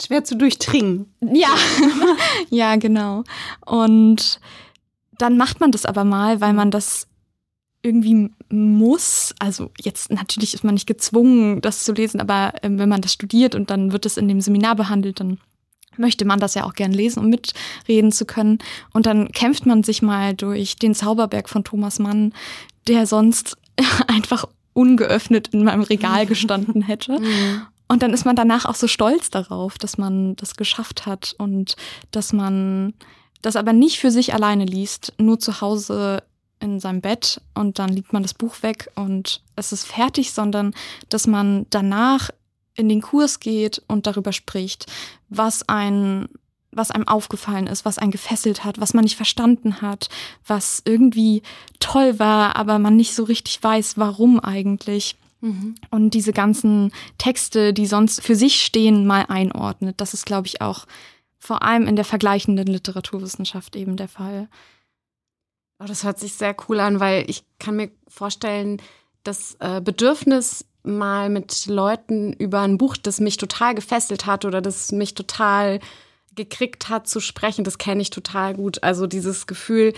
Schwer 0.00 0.24
zu 0.24 0.36
durchdringen. 0.36 1.12
Ja, 1.20 1.54
ja, 2.50 2.76
genau. 2.76 3.24
Und 3.64 4.40
dann 5.18 5.36
macht 5.36 5.60
man 5.60 5.70
das 5.70 5.86
aber 5.86 6.04
mal, 6.04 6.40
weil 6.40 6.52
man 6.52 6.70
das 6.70 7.06
irgendwie 7.82 8.30
muss, 8.48 9.34
also 9.38 9.70
jetzt 9.80 10.12
natürlich 10.12 10.54
ist 10.54 10.64
man 10.64 10.74
nicht 10.74 10.86
gezwungen, 10.86 11.60
das 11.60 11.84
zu 11.84 11.92
lesen, 11.92 12.20
aber 12.20 12.54
äh, 12.62 12.70
wenn 12.70 12.88
man 12.88 13.00
das 13.00 13.12
studiert 13.12 13.54
und 13.54 13.70
dann 13.70 13.92
wird 13.92 14.06
es 14.06 14.16
in 14.16 14.28
dem 14.28 14.40
Seminar 14.40 14.76
behandelt, 14.76 15.20
dann 15.20 15.38
möchte 15.96 16.24
man 16.24 16.40
das 16.40 16.54
ja 16.54 16.64
auch 16.64 16.74
gern 16.74 16.92
lesen, 16.92 17.20
um 17.20 17.28
mitreden 17.28 18.12
zu 18.12 18.24
können. 18.24 18.58
Und 18.92 19.06
dann 19.06 19.30
kämpft 19.32 19.66
man 19.66 19.82
sich 19.82 20.00
mal 20.00 20.34
durch 20.34 20.76
den 20.76 20.94
Zauberberg 20.94 21.48
von 21.48 21.64
Thomas 21.64 21.98
Mann, 21.98 22.32
der 22.88 23.06
sonst 23.06 23.58
einfach 24.06 24.46
ungeöffnet 24.74 25.48
in 25.48 25.64
meinem 25.64 25.82
Regal 25.82 26.26
gestanden 26.26 26.82
hätte. 26.82 27.18
Mhm. 27.32 27.62
Und 27.92 28.02
dann 28.02 28.14
ist 28.14 28.24
man 28.24 28.34
danach 28.34 28.64
auch 28.64 28.74
so 28.74 28.88
stolz 28.88 29.28
darauf, 29.28 29.76
dass 29.76 29.98
man 29.98 30.34
das 30.36 30.56
geschafft 30.56 31.04
hat 31.04 31.34
und 31.36 31.76
dass 32.10 32.32
man 32.32 32.94
das 33.42 33.54
aber 33.54 33.74
nicht 33.74 33.98
für 33.98 34.10
sich 34.10 34.32
alleine 34.32 34.64
liest, 34.64 35.12
nur 35.18 35.38
zu 35.38 35.60
Hause 35.60 36.22
in 36.58 36.80
seinem 36.80 37.02
Bett 37.02 37.42
und 37.54 37.78
dann 37.78 37.90
liegt 37.90 38.14
man 38.14 38.22
das 38.22 38.32
Buch 38.32 38.62
weg 38.62 38.90
und 38.94 39.42
es 39.56 39.72
ist 39.72 39.84
fertig, 39.84 40.32
sondern 40.32 40.72
dass 41.10 41.26
man 41.26 41.66
danach 41.68 42.30
in 42.74 42.88
den 42.88 43.02
Kurs 43.02 43.40
geht 43.40 43.82
und 43.88 44.06
darüber 44.06 44.32
spricht, 44.32 44.86
was 45.28 45.68
ein 45.68 46.30
was 46.74 46.90
einem 46.90 47.06
aufgefallen 47.06 47.66
ist, 47.66 47.84
was 47.84 47.98
einen 47.98 48.10
gefesselt 48.10 48.64
hat, 48.64 48.80
was 48.80 48.94
man 48.94 49.04
nicht 49.04 49.16
verstanden 49.16 49.82
hat, 49.82 50.08
was 50.46 50.80
irgendwie 50.86 51.42
toll 51.78 52.18
war, 52.18 52.56
aber 52.56 52.78
man 52.78 52.96
nicht 52.96 53.14
so 53.14 53.24
richtig 53.24 53.62
weiß, 53.62 53.98
warum 53.98 54.40
eigentlich. 54.40 55.16
Mhm. 55.42 55.74
Und 55.90 56.14
diese 56.14 56.32
ganzen 56.32 56.92
Texte, 57.18 57.74
die 57.74 57.86
sonst 57.86 58.22
für 58.22 58.36
sich 58.36 58.62
stehen, 58.62 59.06
mal 59.06 59.26
einordnet. 59.28 60.00
Das 60.00 60.14
ist, 60.14 60.24
glaube 60.24 60.46
ich, 60.46 60.62
auch 60.62 60.86
vor 61.38 61.62
allem 61.62 61.88
in 61.88 61.96
der 61.96 62.04
vergleichenden 62.04 62.68
Literaturwissenschaft 62.68 63.74
eben 63.76 63.96
der 63.96 64.08
Fall. 64.08 64.48
Oh, 65.80 65.84
das 65.84 66.04
hört 66.04 66.20
sich 66.20 66.34
sehr 66.34 66.54
cool 66.68 66.78
an, 66.78 67.00
weil 67.00 67.28
ich 67.28 67.42
kann 67.58 67.76
mir 67.76 67.90
vorstellen, 68.06 68.80
das 69.24 69.56
äh, 69.58 69.80
Bedürfnis, 69.80 70.64
mal 70.84 71.28
mit 71.28 71.66
Leuten 71.66 72.32
über 72.32 72.60
ein 72.60 72.78
Buch, 72.78 72.96
das 72.96 73.20
mich 73.20 73.36
total 73.36 73.74
gefesselt 73.74 74.26
hat 74.26 74.44
oder 74.44 74.60
das 74.60 74.90
mich 74.92 75.14
total 75.14 75.80
gekriegt 76.34 76.88
hat 76.88 77.06
zu 77.06 77.20
sprechen, 77.20 77.64
das 77.64 77.78
kenne 77.78 78.02
ich 78.02 78.10
total 78.10 78.54
gut. 78.54 78.82
Also 78.82 79.06
dieses 79.06 79.46
Gefühl, 79.46 79.92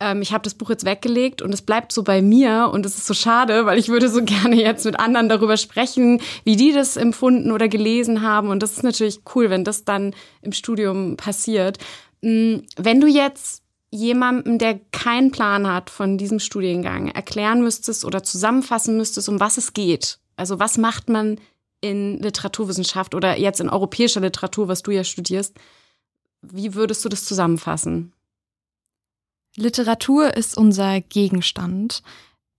ähm, 0.00 0.22
ich 0.22 0.32
habe 0.32 0.42
das 0.42 0.54
Buch 0.54 0.70
jetzt 0.70 0.84
weggelegt 0.84 1.42
und 1.42 1.52
es 1.52 1.62
bleibt 1.62 1.92
so 1.92 2.02
bei 2.02 2.22
mir 2.22 2.70
und 2.72 2.86
es 2.86 2.96
ist 2.96 3.06
so 3.06 3.14
schade, 3.14 3.66
weil 3.66 3.78
ich 3.78 3.88
würde 3.88 4.08
so 4.08 4.22
gerne 4.24 4.56
jetzt 4.56 4.84
mit 4.84 4.98
anderen 4.98 5.28
darüber 5.28 5.56
sprechen, 5.56 6.20
wie 6.44 6.56
die 6.56 6.72
das 6.72 6.96
empfunden 6.96 7.52
oder 7.52 7.68
gelesen 7.68 8.22
haben. 8.22 8.48
Und 8.48 8.62
das 8.62 8.72
ist 8.72 8.84
natürlich 8.84 9.20
cool, 9.34 9.50
wenn 9.50 9.64
das 9.64 9.84
dann 9.84 10.14
im 10.42 10.52
Studium 10.52 11.16
passiert. 11.16 11.78
Mm, 12.22 12.58
wenn 12.76 13.00
du 13.00 13.06
jetzt 13.06 13.62
jemandem, 13.90 14.58
der 14.58 14.80
keinen 14.92 15.30
Plan 15.30 15.66
hat 15.66 15.88
von 15.90 16.18
diesem 16.18 16.40
Studiengang, 16.40 17.08
erklären 17.08 17.62
müsstest 17.62 18.04
oder 18.04 18.22
zusammenfassen 18.22 18.96
müsstest, 18.96 19.28
um 19.28 19.40
was 19.40 19.56
es 19.56 19.72
geht. 19.72 20.18
Also 20.36 20.58
was 20.58 20.78
macht 20.78 21.08
man 21.08 21.40
in 21.80 22.18
Literaturwissenschaft 22.18 23.14
oder 23.14 23.38
jetzt 23.38 23.60
in 23.60 23.68
europäischer 23.68 24.20
Literatur, 24.20 24.68
was 24.68 24.82
du 24.82 24.90
ja 24.90 25.04
studierst. 25.04 25.54
Wie 26.42 26.74
würdest 26.74 27.04
du 27.04 27.08
das 27.08 27.24
zusammenfassen? 27.24 28.12
Literatur 29.58 30.36
ist 30.36 30.56
unser 30.56 31.00
Gegenstand. 31.00 32.02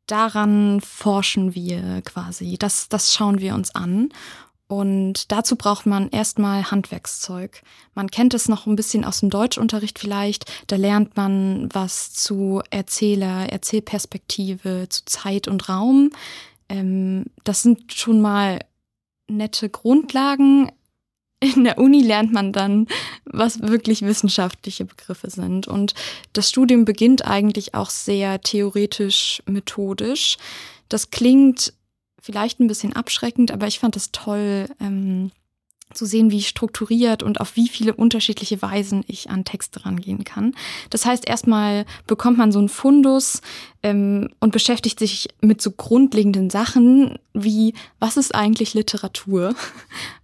Daran 0.08 0.82
forschen 0.82 1.56
wir 1.56 2.02
quasi. 2.04 2.58
Das, 2.58 2.90
das 2.90 3.14
schauen 3.14 3.40
wir 3.40 3.54
uns 3.56 3.76
an. 3.76 4.10
Und 4.68 5.32
dazu 5.32 5.56
braucht 5.56 5.88
man 5.88 6.10
erstmal 6.10 6.70
Handwerkszeug. 6.70 7.64
Man 7.96 8.12
kennt 8.12 8.36
es 8.36 8.48
noch 8.48 8.68
ein 8.68 8.76
bisschen 8.76 9.04
aus 9.04 9.20
dem 9.20 9.32
Deutschunterricht 9.32 9.98
vielleicht. 9.98 10.46
Da 10.68 10.76
lernt 10.76 11.18
man 11.18 11.70
was 11.74 12.14
zu 12.14 12.62
Erzähler, 12.70 13.50
Erzählperspektive, 13.52 14.86
zu 14.88 15.06
Zeit 15.06 15.48
und 15.48 15.70
Raum. 15.70 16.12
Ähm, 16.70 17.26
das 17.44 17.64
sind 17.64 17.94
schon 17.94 18.22
mal 18.22 18.60
nette 19.28 19.70
Grundlagen. 19.70 20.72
In 21.42 21.64
der 21.64 21.78
Uni 21.78 22.02
lernt 22.02 22.34
man 22.34 22.52
dann, 22.52 22.88
was 23.26 23.62
wirklich 23.62 24.02
wissenschaftliche 24.02 24.84
Begriffe 24.84 25.30
sind. 25.30 25.68
Und 25.68 25.94
das 26.34 26.50
Studium 26.50 26.84
beginnt 26.84 27.26
eigentlich 27.26 27.76
auch 27.76 27.90
sehr 27.90 28.42
theoretisch, 28.42 29.42
methodisch. 29.46 30.38
Das 30.90 31.12
klingt 31.12 31.74
vielleicht 32.22 32.60
ein 32.60 32.68
bisschen 32.68 32.94
abschreckend, 32.94 33.52
aber 33.52 33.68
ich 33.68 33.80
fand 33.80 33.96
es 33.96 34.12
toll, 34.12 34.68
ähm, 34.82 35.32
zu 35.94 36.06
sehen, 36.06 36.30
wie 36.30 36.42
strukturiert 36.42 37.24
und 37.24 37.42
auf 37.42 37.56
wie 37.56 37.68
viele 37.68 37.94
unterschiedliche 37.96 38.62
Weisen 38.62 39.04
ich 39.08 39.30
an 39.30 39.44
Texte 39.44 39.86
rangehen 39.86 40.24
kann. 40.24 40.54
Das 40.90 41.06
heißt, 41.06 41.28
erstmal 41.28 41.86
bekommt 42.06 42.38
man 42.38 42.52
so 42.52 42.60
einen 42.60 42.70
Fundus 42.70 43.42
ähm, 43.82 44.30
und 44.40 44.52
beschäftigt 44.52 45.00
sich 45.00 45.30
mit 45.42 45.62
so 45.62 45.72
grundlegenden 45.72 46.50
Sachen 46.50 47.18
wie, 47.34 47.74
was 48.00 48.18
ist 48.18 48.36
eigentlich 48.36 48.74
Literatur? 48.74 49.56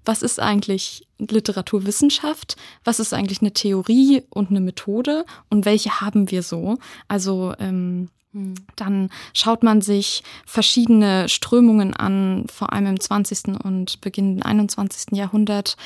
Was 0.08 0.22
ist 0.22 0.40
eigentlich 0.40 1.08
Literaturwissenschaft? 1.18 2.58
Was 2.84 3.00
ist 3.00 3.12
eigentlich 3.12 3.42
eine 3.42 3.54
Theorie 3.54 4.22
und 4.30 4.52
eine 4.52 4.62
Methode? 4.62 5.26
Und 5.50 5.66
welche 5.66 6.00
haben 6.00 6.30
wir 6.30 6.44
so? 6.44 6.78
Also 7.08 7.56
ähm, 7.58 7.66
hm. 7.76 8.10
Dann 8.76 9.10
schaut 9.34 9.64
man 9.64 9.82
sich 9.82 10.24
verschiedene 10.46 11.30
Strömungen 11.30 11.94
an, 11.94 12.46
vor 12.52 12.74
allem 12.74 12.88
im 12.88 13.00
20. 13.00 13.64
und 13.64 14.02
beginnenden 14.02 14.44
21. 14.44 15.18
Jahrhundert. 15.18 15.78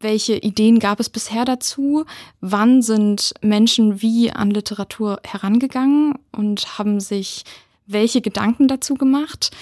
Welche 0.00 0.36
Ideen 0.36 0.78
gab 0.78 1.00
es 1.00 1.08
bisher 1.08 1.44
dazu? 1.44 2.04
Wann 2.40 2.82
sind 2.82 3.32
Menschen 3.40 4.02
wie 4.02 4.30
an 4.30 4.50
Literatur 4.50 5.20
herangegangen 5.24 6.14
und 6.32 6.78
haben 6.78 7.00
sich 7.00 7.44
welche 7.86 8.20
Gedanken 8.20 8.68
dazu 8.68 8.94
gemacht? 8.94 9.56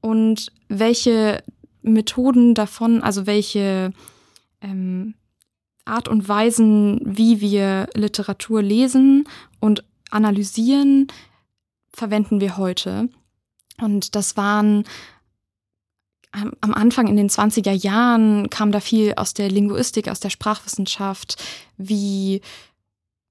Und 0.00 0.52
welche 0.68 1.42
Methoden 1.82 2.54
davon, 2.54 3.02
also 3.02 3.26
welche 3.26 3.92
ähm, 4.60 5.14
Art 5.84 6.08
und 6.08 6.28
Weisen, 6.28 7.00
wie 7.04 7.40
wir 7.40 7.88
Literatur 7.94 8.62
lesen 8.62 9.28
und 9.60 9.84
analysieren, 10.14 11.08
verwenden 11.92 12.40
wir 12.40 12.56
heute. 12.56 13.08
Und 13.80 14.14
das 14.14 14.36
waren 14.36 14.84
am 16.60 16.74
Anfang 16.74 17.06
in 17.06 17.16
den 17.16 17.28
20er 17.28 17.72
Jahren 17.72 18.50
kam 18.50 18.72
da 18.72 18.80
viel 18.80 19.14
aus 19.16 19.34
der 19.34 19.48
Linguistik, 19.48 20.08
aus 20.08 20.20
der 20.20 20.30
Sprachwissenschaft. 20.30 21.42
Wie 21.76 22.40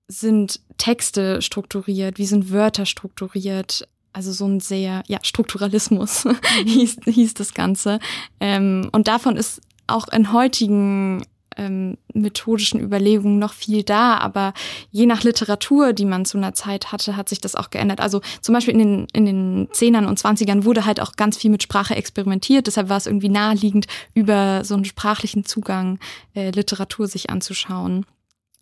sind 0.07 0.61
Texte 0.77 1.41
strukturiert? 1.41 2.17
Wie 2.17 2.25
sind 2.25 2.51
Wörter 2.51 2.85
strukturiert? 2.85 3.87
Also 4.13 4.31
so 4.31 4.45
ein 4.45 4.59
sehr, 4.59 5.03
ja, 5.07 5.19
Strukturalismus 5.21 6.25
mhm. 6.25 6.37
hieß, 6.65 6.97
hieß 7.05 7.33
das 7.33 7.53
Ganze. 7.53 7.99
Ähm, 8.39 8.89
und 8.91 9.07
davon 9.07 9.35
ist 9.35 9.61
auch 9.87 10.07
in 10.07 10.31
heutigen 10.31 11.25
ähm, 11.57 11.98
methodischen 12.13 12.79
Überlegungen 12.79 13.39
noch 13.39 13.53
viel 13.53 13.83
da, 13.83 14.17
aber 14.17 14.53
je 14.91 15.05
nach 15.05 15.24
Literatur, 15.24 15.93
die 15.93 16.05
man 16.05 16.25
zu 16.25 16.38
einer 16.38 16.53
Zeit 16.53 16.91
hatte, 16.91 17.15
hat 17.15 17.29
sich 17.29 17.41
das 17.41 17.55
auch 17.55 17.69
geändert. 17.69 18.01
Also 18.01 18.22
zum 18.41 18.53
Beispiel 18.53 18.74
in 18.74 18.79
den, 18.79 19.07
in 19.13 19.25
den 19.25 19.67
Zehnern 19.72 20.05
und 20.05 20.19
Zwanzigern 20.19 20.65
wurde 20.65 20.86
halt 20.86 21.00
auch 21.00 21.13
ganz 21.13 21.38
viel 21.38 21.51
mit 21.51 21.63
Sprache 21.63 21.95
experimentiert, 21.95 22.67
deshalb 22.67 22.89
war 22.89 22.98
es 22.98 23.07
irgendwie 23.07 23.29
naheliegend, 23.29 23.88
über 24.13 24.63
so 24.63 24.75
einen 24.75 24.86
sprachlichen 24.86 25.45
Zugang 25.45 26.00
äh, 26.36 26.51
Literatur 26.51 27.07
sich 27.07 27.29
anzuschauen. 27.29 28.05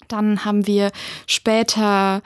Dann 0.08 0.46
haben 0.46 0.68
wir 0.68 0.92
später 1.28 2.22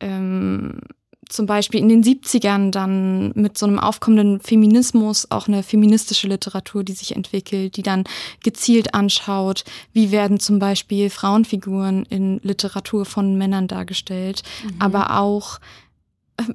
ähm, 0.00 0.80
zum 1.28 1.46
Beispiel 1.46 1.80
in 1.80 1.88
den 1.88 2.02
70ern 2.02 2.70
dann 2.70 3.32
mit 3.34 3.58
so 3.58 3.66
einem 3.66 3.78
aufkommenden 3.78 4.40
Feminismus 4.40 5.30
auch 5.30 5.48
eine 5.48 5.62
feministische 5.62 6.28
Literatur, 6.28 6.84
die 6.84 6.92
sich 6.92 7.14
entwickelt, 7.14 7.76
die 7.76 7.82
dann 7.82 8.04
gezielt 8.42 8.94
anschaut, 8.94 9.64
wie 9.92 10.10
werden 10.10 10.40
zum 10.40 10.58
Beispiel 10.58 11.10
Frauenfiguren 11.10 12.04
in 12.06 12.40
Literatur 12.42 13.04
von 13.04 13.36
Männern 13.36 13.68
dargestellt, 13.68 14.42
mhm. 14.64 14.76
aber 14.80 15.18
auch 15.18 15.58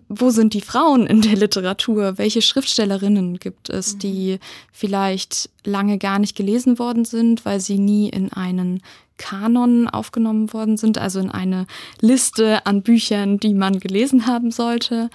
wo 0.10 0.30
sind 0.30 0.54
die 0.54 0.62
Frauen 0.62 1.06
in 1.06 1.22
der 1.22 1.36
Literatur? 1.36 2.18
Welche 2.18 2.42
Schriftstellerinnen 2.42 3.40
gibt 3.40 3.70
es, 3.70 3.96
mhm. 3.96 4.00
die 4.00 4.40
vielleicht 4.72 5.50
lange 5.66 5.98
gar 5.98 6.20
nicht 6.20 6.36
gelesen 6.36 6.80
worden 6.80 7.06
sind, 7.06 7.46
weil 7.46 7.60
sie 7.60 7.78
nie 7.78 8.10
in 8.10 8.32
einen 8.32 8.82
Kanon 9.18 9.88
aufgenommen 9.88 10.52
worden 10.54 10.78
sind, 10.78 10.98
also 10.98 11.20
in 11.20 11.30
eine 11.30 11.68
Liste 12.02 12.66
an 12.66 12.82
Büchern, 12.82 13.38
die 13.38 13.54
man 13.54 13.80
gelesen 13.80 14.26
haben 14.26 14.52
sollte. 14.52 15.10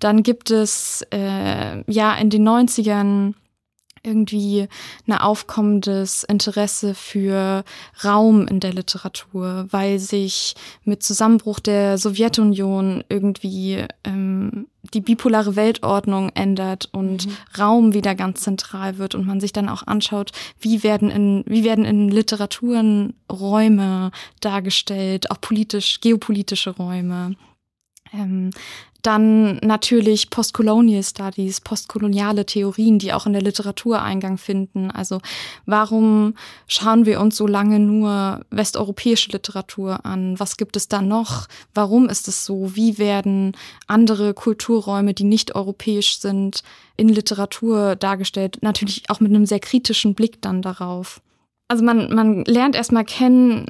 Dann 0.00 0.22
gibt 0.22 0.50
es 0.50 1.06
äh, 1.10 1.90
ja 1.90 2.14
in 2.16 2.30
den 2.30 2.48
90ern 2.48 3.34
irgendwie 4.04 4.68
ein 5.06 5.14
aufkommendes 5.14 6.24
Interesse 6.24 6.94
für 6.94 7.64
Raum 8.04 8.46
in 8.46 8.60
der 8.60 8.72
Literatur, 8.72 9.66
weil 9.70 9.98
sich 9.98 10.54
mit 10.84 11.02
Zusammenbruch 11.02 11.60
der 11.60 11.98
Sowjetunion 11.98 13.02
irgendwie 13.08 13.84
ähm, 14.04 14.66
die 14.92 15.00
bipolare 15.00 15.56
Weltordnung 15.56 16.30
ändert 16.34 16.88
und 16.92 17.26
mhm. 17.26 17.36
Raum 17.58 17.94
wieder 17.94 18.14
ganz 18.14 18.42
zentral 18.42 18.98
wird 18.98 19.14
und 19.14 19.26
man 19.26 19.40
sich 19.40 19.52
dann 19.52 19.68
auch 19.68 19.86
anschaut, 19.86 20.32
wie 20.60 20.82
werden 20.82 21.10
in, 21.10 21.44
wie 21.46 21.64
werden 21.64 21.84
in 21.84 22.08
Literaturen 22.08 23.14
Räume 23.30 24.10
dargestellt, 24.40 25.30
auch 25.30 25.40
politisch, 25.40 26.00
geopolitische 26.00 26.70
Räume. 26.70 27.36
Ähm, 28.12 28.50
dann 29.06 29.58
natürlich 29.58 30.30
Postcolonial 30.30 31.02
Studies, 31.02 31.60
postkoloniale 31.60 32.46
Theorien, 32.46 32.98
die 32.98 33.12
auch 33.12 33.26
in 33.26 33.34
der 33.34 33.42
Literatur 33.42 34.00
Eingang 34.00 34.38
finden. 34.38 34.90
Also 34.90 35.20
warum 35.66 36.34
schauen 36.66 37.04
wir 37.04 37.20
uns 37.20 37.36
so 37.36 37.46
lange 37.46 37.78
nur 37.78 38.40
westeuropäische 38.50 39.30
Literatur 39.32 40.04
an? 40.06 40.40
Was 40.40 40.56
gibt 40.56 40.76
es 40.76 40.88
da 40.88 41.02
noch? 41.02 41.46
Warum 41.74 42.08
ist 42.08 42.28
es 42.28 42.44
so? 42.46 42.74
Wie 42.74 42.98
werden 42.98 43.52
andere 43.86 44.32
Kulturräume, 44.32 45.12
die 45.12 45.24
nicht 45.24 45.54
europäisch 45.54 46.18
sind, 46.20 46.62
in 46.96 47.08
Literatur 47.08 47.96
dargestellt? 47.96 48.58
Natürlich 48.62 49.10
auch 49.10 49.20
mit 49.20 49.30
einem 49.30 49.44
sehr 49.44 49.60
kritischen 49.60 50.14
Blick 50.14 50.40
dann 50.40 50.62
darauf. 50.62 51.20
Also 51.68 51.84
man, 51.84 52.14
man 52.14 52.44
lernt 52.44 52.74
erstmal 52.74 53.04
kennen, 53.04 53.66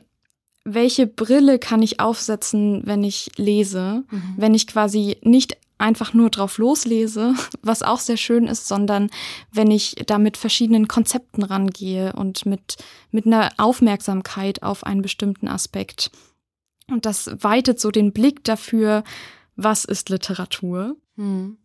welche 0.65 1.07
Brille 1.07 1.59
kann 1.59 1.83
ich 1.83 2.01
aufsetzen, 2.01 2.83
wenn 2.85 3.05
ich 3.05 3.31
lese, 3.37 4.05
mhm. 4.11 4.35
wenn 4.37 4.55
ich 4.55 4.67
quasi 4.67 5.19
nicht 5.23 5.59
einfach 5.77 6.15
nur 6.15 6.31
drauf 6.31 6.59
loslese, 6.59 7.35
was 7.63 7.83
auch 7.83 8.01
sehr 8.01 8.17
schön 8.17 8.47
ist, 8.47 8.67
sondern 8.67 9.11
wenn 9.53 9.71
ich 9.71 9.97
da 10.07 10.19
mit 10.19 10.37
verschiedenen 10.37 10.89
Konzepten 10.89 11.43
rangehe 11.43 12.13
und 12.15 12.47
mit, 12.47 12.77
mit 13.11 13.27
einer 13.27 13.51
Aufmerksamkeit 13.59 14.63
auf 14.63 14.85
einen 14.85 15.03
bestimmten 15.03 15.49
Aspekt. 15.49 16.11
Und 16.91 17.07
das 17.07 17.31
weitet 17.41 17.81
so 17.81 17.91
den 17.91 18.13
Blick 18.13 18.45
dafür, 18.45 19.05
was 19.57 19.85
ist 19.85 20.09
Literatur. 20.09 20.97
Mhm. 21.17 21.59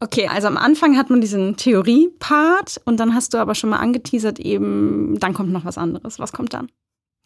Okay, 0.00 0.28
also 0.28 0.46
am 0.46 0.56
Anfang 0.56 0.96
hat 0.96 1.10
man 1.10 1.20
diesen 1.20 1.56
Theorie-Part 1.56 2.80
und 2.84 3.00
dann 3.00 3.14
hast 3.14 3.34
du 3.34 3.38
aber 3.38 3.56
schon 3.56 3.70
mal 3.70 3.78
angeteasert 3.78 4.38
eben, 4.38 5.18
dann 5.18 5.34
kommt 5.34 5.50
noch 5.50 5.64
was 5.64 5.76
anderes. 5.76 6.20
Was 6.20 6.32
kommt 6.32 6.54
dann? 6.54 6.70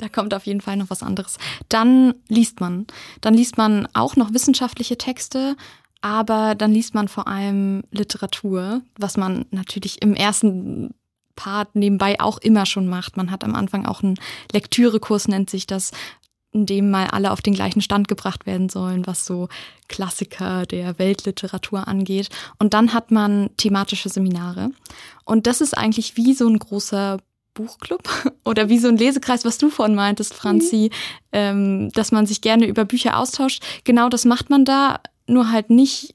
Da 0.03 0.09
kommt 0.09 0.35
auf 0.35 0.47
jeden 0.47 0.61
Fall 0.61 0.77
noch 0.77 0.91
was 0.91 1.05
anderes. 1.05 1.39
Dann 1.69 2.15
liest 2.27 2.59
man. 2.59 2.89
Dann 3.21 3.35
liest 3.35 3.57
man 3.57 3.87
auch 3.95 4.17
noch 4.17 4.35
wissenschaftliche 4.35 4.99
Texte, 4.99 5.57
aber 6.01 6.57
dann 6.57 6.73
liest 6.73 6.93
man 6.93 7.07
vor 7.07 7.29
allem 7.29 7.85
Literatur, 7.93 8.83
was 8.99 9.17
man 9.17 9.45
natürlich 9.53 10.03
im 10.03 10.15
ersten 10.15 10.93
Part 11.37 11.77
nebenbei 11.77 12.21
auch 12.21 12.39
immer 12.39 12.67
schon 12.67 12.89
macht. 12.89 13.17
Man 13.17 13.31
hat 13.31 13.45
am 13.45 13.55
Anfang 13.55 13.87
auch 13.87 14.03
einen 14.03 14.17
Lektürekurs, 14.51 15.29
nennt 15.29 15.51
sich 15.51 15.69
das, 15.69 15.93
in 16.51 16.67
dem 16.67 16.91
mal 16.91 17.07
alle 17.07 17.31
auf 17.31 17.41
den 17.41 17.55
gleichen 17.55 17.81
Stand 17.81 18.09
gebracht 18.09 18.45
werden 18.45 18.69
sollen, 18.69 19.07
was 19.07 19.25
so 19.25 19.49
Klassiker 19.87 20.67
der 20.67 20.99
Weltliteratur 20.99 21.87
angeht. 21.87 22.29
Und 22.59 22.75
dann 22.75 22.93
hat 22.93 23.13
man 23.13 23.51
thematische 23.57 24.09
Seminare. 24.09 24.73
Und 25.25 25.47
das 25.47 25.61
ist 25.61 25.79
eigentlich 25.79 26.17
wie 26.17 26.35
so 26.35 26.49
ein 26.49 26.59
großer 26.59 27.19
Buchclub 27.55 28.09
oder 28.45 28.69
wie 28.69 28.79
so 28.79 28.89
ein 28.89 28.97
Lesekreis, 28.97 29.45
was 29.45 29.59
du 29.59 29.71
vorhin 29.71 29.95
meintest, 29.95 30.35
Franzi, 30.35 30.91
mhm. 30.91 30.97
ähm, 31.33 31.93
dass 31.93 32.13
man 32.13 32.27
sich 32.27 32.41
gerne 32.41 32.67
über 32.67 32.85
Bücher 32.85 33.19
austauscht. 33.19 33.63
Genau 33.85 34.09
das 34.09 34.25
macht 34.25 34.51
man 34.51 34.65
da, 34.65 35.01
nur 35.27 35.51
halt 35.51 35.71
nicht 35.71 36.15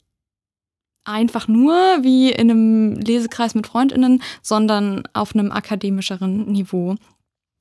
einfach 1.03 1.47
nur 1.47 1.73
wie 2.01 2.31
in 2.31 2.51
einem 2.51 2.93
Lesekreis 2.95 3.55
mit 3.55 3.67
Freundinnen, 3.67 4.21
sondern 4.41 5.03
auf 5.13 5.33
einem 5.33 5.51
akademischeren 5.51 6.51
Niveau. 6.51 6.95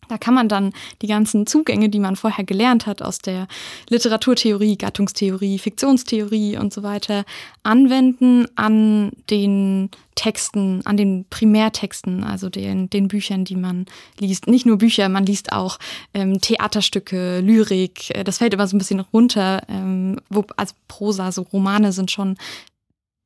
Da 0.09 0.19
kann 0.19 0.35
man 0.35 0.49
dann 0.49 0.73
die 1.03 1.07
ganzen 1.07 1.47
Zugänge, 1.47 1.89
die 1.89 1.99
man 1.99 2.17
vorher 2.17 2.45
gelernt 2.45 2.87
hat 2.87 3.03
aus 3.03 3.19
der 3.19 3.49
Literaturtheorie, 3.89 4.77
Gattungstheorie, 4.77 5.59
Fiktionstheorie 5.59 6.59
und 6.59 6.73
so 6.73 6.83
weiter, 6.83 7.25
anwenden 7.63 8.47
an 8.57 9.13
den 9.31 9.91
Texten, 10.15 10.81
an 10.85 10.97
den 10.97 11.27
Primärtexten, 11.29 12.25
also 12.25 12.49
den, 12.49 12.89
den 12.91 13.09
Büchern, 13.09 13.45
die 13.45 13.57
man 13.57 13.87
liest. 14.19 14.47
Nicht 14.47 14.67
nur 14.67 14.79
Bücher, 14.79 15.09
man 15.09 15.27
liest 15.27 15.53
auch 15.53 15.79
ähm, 16.15 16.41
Theaterstücke, 16.41 17.41
Lyrik. 17.41 18.11
Äh, 18.11 18.25
das 18.25 18.39
fällt 18.39 18.55
immer 18.55 18.67
so 18.67 18.77
ein 18.77 18.79
bisschen 18.79 19.01
runter. 19.01 19.63
Ähm, 19.69 20.21
wo, 20.31 20.45
also 20.57 20.75
Prosa, 20.89 21.33
so 21.33 21.43
Romane 21.43 21.93
sind 21.93 22.11
schon 22.11 22.37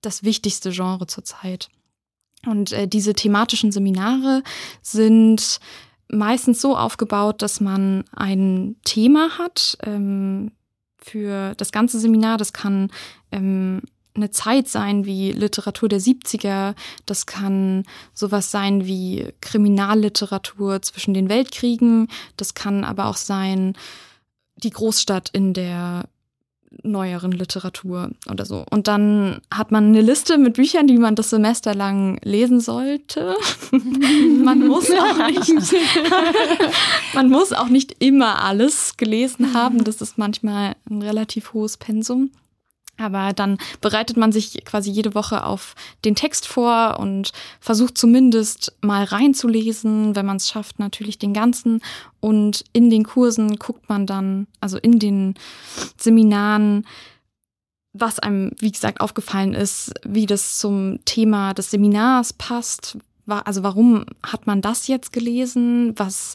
das 0.03 0.25
wichtigste 0.25 0.71
Genre 0.71 1.07
zurzeit. 1.07 1.69
Und 2.47 2.73
äh, 2.73 2.88
diese 2.88 3.14
thematischen 3.14 3.71
Seminare 3.71 4.43
sind 4.83 5.61
meistens 6.11 6.61
so 6.61 6.77
aufgebaut, 6.77 7.42
dass 7.42 7.61
man 7.61 8.05
ein 8.14 8.77
Thema 8.85 9.38
hat 9.38 9.79
ähm, 9.85 10.53
für 10.99 11.55
das 11.57 11.73
ganze 11.73 11.99
Seminar. 11.99 12.37
Das 12.37 12.53
kann 12.53 12.90
ähm, 13.33 13.83
eine 14.14 14.31
Zeit 14.31 14.68
sein 14.68 15.07
wie 15.07 15.33
Literatur 15.33 15.88
der 15.88 16.01
70er, 16.01 16.75
das 17.07 17.27
kann 17.27 17.85
sowas 18.12 18.51
sein 18.51 18.87
wie 18.87 19.33
Kriminalliteratur 19.40 20.83
zwischen 20.83 21.14
den 21.14 21.29
Weltkriegen, 21.29 22.09
das 22.37 22.55
kann 22.55 22.85
aber 22.85 23.07
auch 23.07 23.16
sein 23.16 23.75
die 24.57 24.70
Großstadt 24.70 25.31
in 25.31 25.55
der 25.55 26.09
neueren 26.83 27.33
Literatur 27.33 28.11
oder 28.31 28.47
so. 28.47 28.65
Und 28.71 28.89
dann 28.89 29.41
hat 29.53 29.71
man 29.73 29.87
eine 29.87 30.01
Liste 30.01 30.39
mit 30.39 30.55
Büchern, 30.55 30.87
die 30.87 30.99
man 30.99 31.17
das 31.17 31.31
Semester 31.31 31.75
lang 31.75 32.19
lesen 32.23 32.61
sollte. 32.61 33.35
man 33.73 34.67
muss 34.67 34.91
auch 34.91 35.29
nicht, 35.29 35.53
man 37.15 37.29
muss 37.29 37.53
auch 37.53 37.69
nicht 37.69 37.97
immer 37.99 38.43
alles 38.45 38.97
gelesen 38.97 39.53
haben. 39.55 39.85
Das 39.85 40.01
ist 40.01 40.19
manchmal 40.19 40.77
ein 40.89 41.03
relativ 41.03 41.53
hohes 41.53 41.77
Pensum. 41.77 42.31
Aber 43.01 43.33
dann 43.33 43.59
bereitet 43.81 44.17
man 44.17 44.31
sich 44.31 44.65
quasi 44.65 44.91
jede 44.91 45.15
Woche 45.15 45.45
auf 45.45 45.75
den 46.05 46.15
Text 46.15 46.47
vor 46.47 46.99
und 47.01 47.33
versucht 47.61 47.97
zumindest 47.97 48.75
mal 48.83 49.05
reinzulesen, 49.05 50.15
wenn 50.15 50.27
man 50.27 50.37
es 50.37 50.49
schafft, 50.49 50.79
natürlich 50.79 51.19
den 51.19 51.33
ganzen. 51.33 51.81
Und 52.21 52.65
in 52.73 52.91
den 52.91 53.05
Kursen 53.05 53.57
guckt 53.57 53.89
man 53.89 54.07
dann, 54.07 54.47
also 54.61 54.77
in 54.77 54.99
den 54.99 55.35
Seminaren, 55.97 56.87
was 57.93 58.19
einem, 58.19 58.53
wie 58.59 58.71
gesagt, 58.71 59.01
aufgefallen 59.01 59.55
ist, 59.55 59.93
wie 60.05 60.27
das 60.27 60.59
zum 60.59 61.05
Thema 61.05 61.55
des 61.55 61.71
Seminars 61.71 62.33
passt. 62.33 62.99
Also 63.27 63.63
warum 63.63 64.05
hat 64.23 64.47
man 64.47 64.61
das 64.61 64.87
jetzt 64.87 65.13
gelesen? 65.13 65.95
Was, 65.97 66.35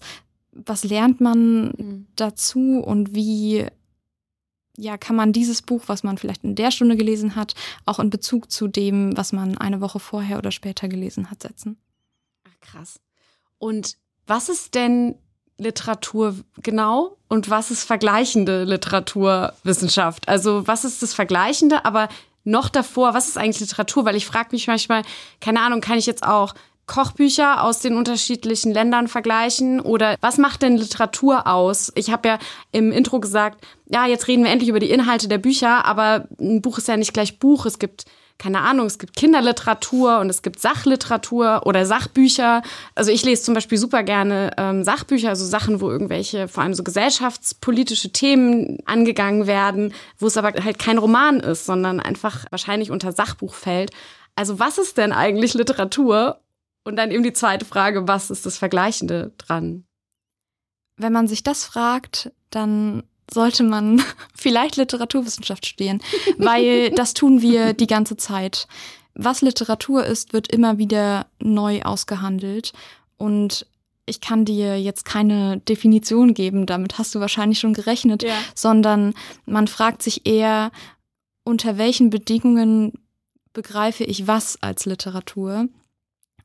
was 0.51 0.83
lernt 0.83 1.21
man 1.21 1.73
mhm. 1.77 2.07
dazu 2.15 2.79
und 2.79 3.13
wie 3.13 3.65
ja, 4.77 4.97
kann 4.97 5.15
man 5.15 5.33
dieses 5.33 5.61
Buch, 5.61 5.83
was 5.87 6.03
man 6.03 6.17
vielleicht 6.17 6.43
in 6.43 6.55
der 6.55 6.71
Stunde 6.71 6.97
gelesen 6.97 7.35
hat, 7.35 7.55
auch 7.85 7.99
in 7.99 8.09
Bezug 8.09 8.51
zu 8.51 8.67
dem, 8.67 9.15
was 9.15 9.31
man 9.31 9.57
eine 9.57 9.81
Woche 9.81 9.99
vorher 9.99 10.37
oder 10.37 10.51
später 10.51 10.87
gelesen 10.87 11.29
hat, 11.31 11.43
setzen. 11.43 11.77
Ach, 12.43 12.59
krass. 12.59 12.99
Und 13.57 13.97
was 14.27 14.49
ist 14.49 14.75
denn 14.75 15.15
Literatur 15.57 16.35
genau 16.61 17.17
und 17.29 17.49
was 17.49 17.71
ist 17.71 17.83
vergleichende 17.83 18.63
Literaturwissenschaft? 18.65 20.27
Also 20.27 20.67
was 20.67 20.83
ist 20.83 21.01
das 21.01 21.13
Vergleichende, 21.13 21.85
aber 21.85 22.09
noch 22.43 22.69
davor, 22.69 23.13
was 23.13 23.27
ist 23.27 23.37
eigentlich 23.37 23.61
Literatur? 23.61 24.05
Weil 24.05 24.15
ich 24.15 24.25
frage 24.25 24.49
mich 24.51 24.67
manchmal, 24.67 25.03
keine 25.39 25.61
Ahnung, 25.61 25.81
kann 25.81 25.97
ich 25.97 26.05
jetzt 26.05 26.23
auch 26.23 26.53
Kochbücher 26.87 27.63
aus 27.63 27.79
den 27.79 27.95
unterschiedlichen 27.95 28.71
Ländern 28.71 29.07
vergleichen? 29.07 29.79
Oder 29.79 30.15
was 30.21 30.37
macht 30.37 30.61
denn 30.61 30.77
Literatur 30.77 31.47
aus? 31.47 31.91
Ich 31.95 32.11
habe 32.11 32.27
ja 32.27 32.39
im 32.71 32.91
Intro 32.91 33.19
gesagt, 33.19 33.65
ja, 33.87 34.05
jetzt 34.05 34.27
reden 34.27 34.43
wir 34.43 34.51
endlich 34.51 34.69
über 34.69 34.79
die 34.79 34.91
Inhalte 34.91 35.27
der 35.27 35.37
Bücher, 35.37 35.85
aber 35.85 36.27
ein 36.39 36.61
Buch 36.61 36.77
ist 36.77 36.87
ja 36.87 36.97
nicht 36.97 37.13
gleich 37.13 37.39
Buch. 37.39 37.65
Es 37.65 37.79
gibt 37.79 38.05
keine 38.37 38.61
Ahnung, 38.61 38.85
es 38.85 38.99
gibt 38.99 39.15
Kinderliteratur 39.15 40.19
und 40.19 40.29
es 40.29 40.41
gibt 40.41 40.59
Sachliteratur 40.59 41.61
oder 41.65 41.85
Sachbücher. 41.85 42.63
Also 42.93 43.11
ich 43.11 43.23
lese 43.23 43.43
zum 43.43 43.53
Beispiel 43.53 43.77
super 43.77 44.03
gerne 44.03 44.51
ähm, 44.57 44.83
Sachbücher, 44.83 45.29
also 45.29 45.45
Sachen, 45.45 45.79
wo 45.79 45.89
irgendwelche, 45.89 46.47
vor 46.47 46.63
allem 46.63 46.73
so 46.73 46.83
gesellschaftspolitische 46.83 48.11
Themen 48.11 48.79
angegangen 48.85 49.47
werden, 49.47 49.93
wo 50.19 50.27
es 50.27 50.37
aber 50.37 50.51
halt 50.63 50.79
kein 50.79 50.97
Roman 50.97 51.39
ist, 51.39 51.65
sondern 51.65 51.99
einfach 51.99 52.45
wahrscheinlich 52.49 52.91
unter 52.91 53.13
Sachbuch 53.13 53.53
fällt. 53.53 53.91
Also 54.35 54.59
was 54.59 54.77
ist 54.77 54.97
denn 54.97 55.13
eigentlich 55.13 55.53
Literatur 55.53 56.41
und 56.85 56.95
dann 56.95 57.11
eben 57.11 57.23
die 57.23 57.33
zweite 57.33 57.65
Frage, 57.65 58.07
was 58.07 58.29
ist 58.29 58.45
das 58.45 58.57
Vergleichende 58.57 59.33
dran? 59.37 59.85
Wenn 60.97 61.11
man 61.11 61.27
sich 61.27 61.43
das 61.43 61.65
fragt, 61.65 62.31
dann 62.51 63.03
sollte 63.29 63.63
man 63.63 64.01
vielleicht 64.35 64.77
Literaturwissenschaft 64.77 65.65
studieren, 65.65 66.01
weil 66.37 66.91
das 66.91 67.13
tun 67.13 67.41
wir 67.41 67.73
die 67.73 67.87
ganze 67.87 68.15
Zeit. 68.15 68.67
Was 69.15 69.41
Literatur 69.41 70.05
ist, 70.05 70.31
wird 70.31 70.51
immer 70.51 70.77
wieder 70.77 71.27
neu 71.39 71.81
ausgehandelt 71.81 72.71
und 73.17 73.65
ich 74.05 74.21
kann 74.21 74.45
dir 74.45 74.79
jetzt 74.79 75.03
keine 75.03 75.57
Definition 75.61 76.35
geben, 76.35 76.67
damit 76.67 76.99
hast 76.99 77.15
du 77.15 77.19
wahrscheinlich 77.19 77.59
schon 77.59 77.73
gerechnet, 77.73 78.21
ja. 78.21 78.35
sondern 78.53 79.15
man 79.47 79.67
fragt 79.67 80.03
sich 80.03 80.27
eher, 80.27 80.71
unter 81.43 81.79
welchen 81.79 82.11
Bedingungen 82.11 82.93
begreife 83.53 84.03
ich 84.03 84.27
was 84.27 84.61
als 84.61 84.85
Literatur 84.85 85.69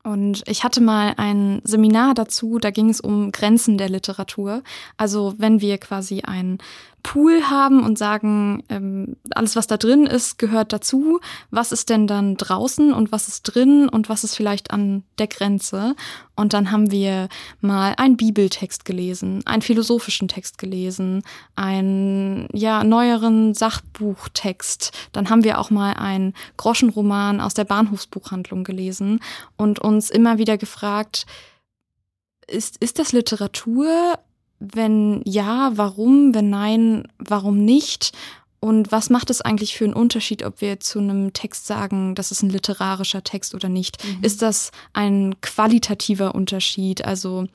Und 0.03 0.43
ich 0.47 0.63
hatte 0.63 0.81
mal 0.81 1.13
ein 1.17 1.61
Seminar 1.63 2.13
dazu, 2.13 2.57
da 2.57 2.71
ging 2.71 2.89
es 2.89 3.01
um 3.01 3.31
Grenzen 3.31 3.77
der 3.77 3.89
Literatur. 3.89 4.63
Also 4.97 5.35
wenn 5.37 5.61
wir 5.61 5.77
quasi 5.77 6.21
ein 6.21 6.57
Pool 7.03 7.49
haben 7.49 7.83
und 7.83 7.97
sagen, 7.97 8.63
ähm, 8.69 9.15
alles, 9.31 9.55
was 9.55 9.67
da 9.67 9.77
drin 9.77 10.05
ist, 10.05 10.37
gehört 10.37 10.73
dazu. 10.73 11.19
Was 11.49 11.71
ist 11.71 11.89
denn 11.89 12.07
dann 12.07 12.37
draußen 12.37 12.93
und 12.93 13.11
was 13.11 13.27
ist 13.27 13.43
drin 13.43 13.89
und 13.89 14.09
was 14.09 14.23
ist 14.23 14.35
vielleicht 14.35 14.71
an 14.71 15.03
der 15.17 15.27
Grenze? 15.27 15.95
Und 16.35 16.53
dann 16.53 16.71
haben 16.71 16.91
wir 16.91 17.29
mal 17.59 17.93
einen 17.97 18.17
Bibeltext 18.17 18.85
gelesen, 18.85 19.41
einen 19.45 19.61
philosophischen 19.61 20.27
Text 20.27 20.57
gelesen, 20.57 21.23
einen 21.55 22.47
ja 22.53 22.83
neueren 22.83 23.53
Sachbuchtext. 23.53 24.91
Dann 25.11 25.29
haben 25.29 25.43
wir 25.43 25.59
auch 25.59 25.69
mal 25.69 25.93
einen 25.93 26.33
Groschenroman 26.57 27.41
aus 27.41 27.53
der 27.53 27.65
Bahnhofsbuchhandlung 27.65 28.63
gelesen 28.63 29.19
und 29.57 29.79
uns 29.79 30.09
immer 30.09 30.37
wieder 30.37 30.57
gefragt, 30.57 31.25
ist, 32.47 32.77
ist 32.77 32.99
das 32.99 33.11
Literatur 33.13 34.19
wenn 34.61 35.21
ja, 35.25 35.71
warum? 35.75 36.33
Wenn 36.35 36.49
nein, 36.49 37.07
warum 37.17 37.65
nicht? 37.65 38.11
Und 38.59 38.91
was 38.91 39.09
macht 39.09 39.31
es 39.31 39.41
eigentlich 39.41 39.75
für 39.75 39.85
einen 39.85 39.95
Unterschied, 39.95 40.43
ob 40.43 40.61
wir 40.61 40.79
zu 40.79 40.99
einem 40.99 41.33
Text 41.33 41.65
sagen, 41.65 42.13
das 42.13 42.31
ist 42.31 42.43
ein 42.43 42.51
literarischer 42.51 43.23
Text 43.23 43.55
oder 43.55 43.69
nicht? 43.69 44.03
Mhm. 44.05 44.23
Ist 44.23 44.43
das 44.43 44.69
ein 44.93 45.35
qualitativer 45.41 46.35
Unterschied? 46.35 47.03
Also 47.03 47.47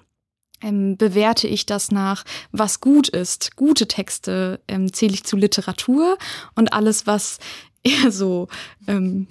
ähm, 0.60 0.96
bewerte 0.96 1.46
ich 1.46 1.64
das 1.64 1.92
nach, 1.92 2.24
was 2.50 2.80
gut 2.80 3.08
ist. 3.08 3.54
Gute 3.54 3.86
Texte 3.86 4.60
ähm, 4.66 4.92
zähle 4.92 5.14
ich 5.14 5.22
zu 5.22 5.36
Literatur 5.36 6.18
und 6.56 6.72
alles, 6.72 7.06
was 7.06 7.38
eher 7.86 8.10
so 8.10 8.48
ähm, 8.86 9.26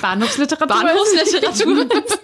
Bahnhofsliteratur, 0.00 0.66
Bahnhofsliteratur 0.66 1.82
ist, 2.04 2.20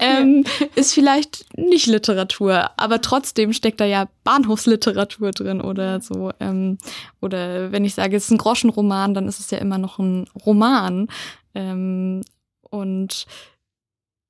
ähm, 0.00 0.44
ist 0.74 0.94
vielleicht 0.94 1.46
nicht 1.56 1.86
Literatur, 1.86 2.70
aber 2.76 3.00
trotzdem 3.00 3.52
steckt 3.52 3.80
da 3.80 3.84
ja 3.84 4.08
Bahnhofsliteratur 4.24 5.30
drin 5.30 5.60
oder 5.60 6.00
so. 6.00 6.32
Ähm, 6.40 6.78
oder 7.20 7.72
wenn 7.72 7.84
ich 7.84 7.94
sage, 7.94 8.16
es 8.16 8.24
ist 8.24 8.30
ein 8.30 8.38
Groschenroman, 8.38 9.14
dann 9.14 9.28
ist 9.28 9.40
es 9.40 9.50
ja 9.50 9.58
immer 9.58 9.78
noch 9.78 9.98
ein 9.98 10.26
Roman. 10.44 11.08
Ähm, 11.54 12.22
und 12.70 13.26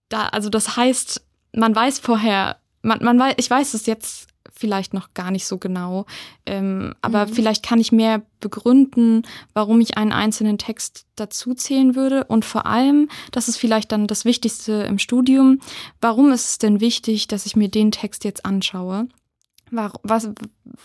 da, 0.08 0.26
also 0.26 0.50
das 0.50 0.76
heißt, 0.76 1.24
man 1.54 1.74
weiß 1.74 1.98
vorher, 2.00 2.58
man, 2.82 3.02
man 3.02 3.18
weiß, 3.18 3.34
ich 3.38 3.48
weiß 3.48 3.74
es 3.74 3.86
jetzt 3.86 4.31
vielleicht 4.62 4.94
noch 4.94 5.12
gar 5.12 5.32
nicht 5.32 5.44
so 5.44 5.58
genau. 5.58 6.06
Ähm, 6.46 6.94
aber 7.02 7.26
mhm. 7.26 7.32
vielleicht 7.32 7.64
kann 7.64 7.80
ich 7.80 7.90
mehr 7.90 8.22
begründen, 8.38 9.22
warum 9.54 9.80
ich 9.80 9.96
einen 9.96 10.12
einzelnen 10.12 10.56
Text 10.56 11.04
dazu 11.16 11.52
zählen 11.54 11.96
würde. 11.96 12.22
Und 12.22 12.44
vor 12.44 12.64
allem, 12.64 13.08
das 13.32 13.48
ist 13.48 13.56
vielleicht 13.56 13.90
dann 13.90 14.06
das 14.06 14.24
Wichtigste 14.24 14.84
im 14.84 15.00
Studium, 15.00 15.58
warum 16.00 16.30
ist 16.30 16.48
es 16.48 16.58
denn 16.58 16.80
wichtig, 16.80 17.26
dass 17.26 17.44
ich 17.44 17.56
mir 17.56 17.68
den 17.68 17.90
Text 17.90 18.22
jetzt 18.22 18.46
anschaue? 18.46 19.08
Was, 19.72 20.30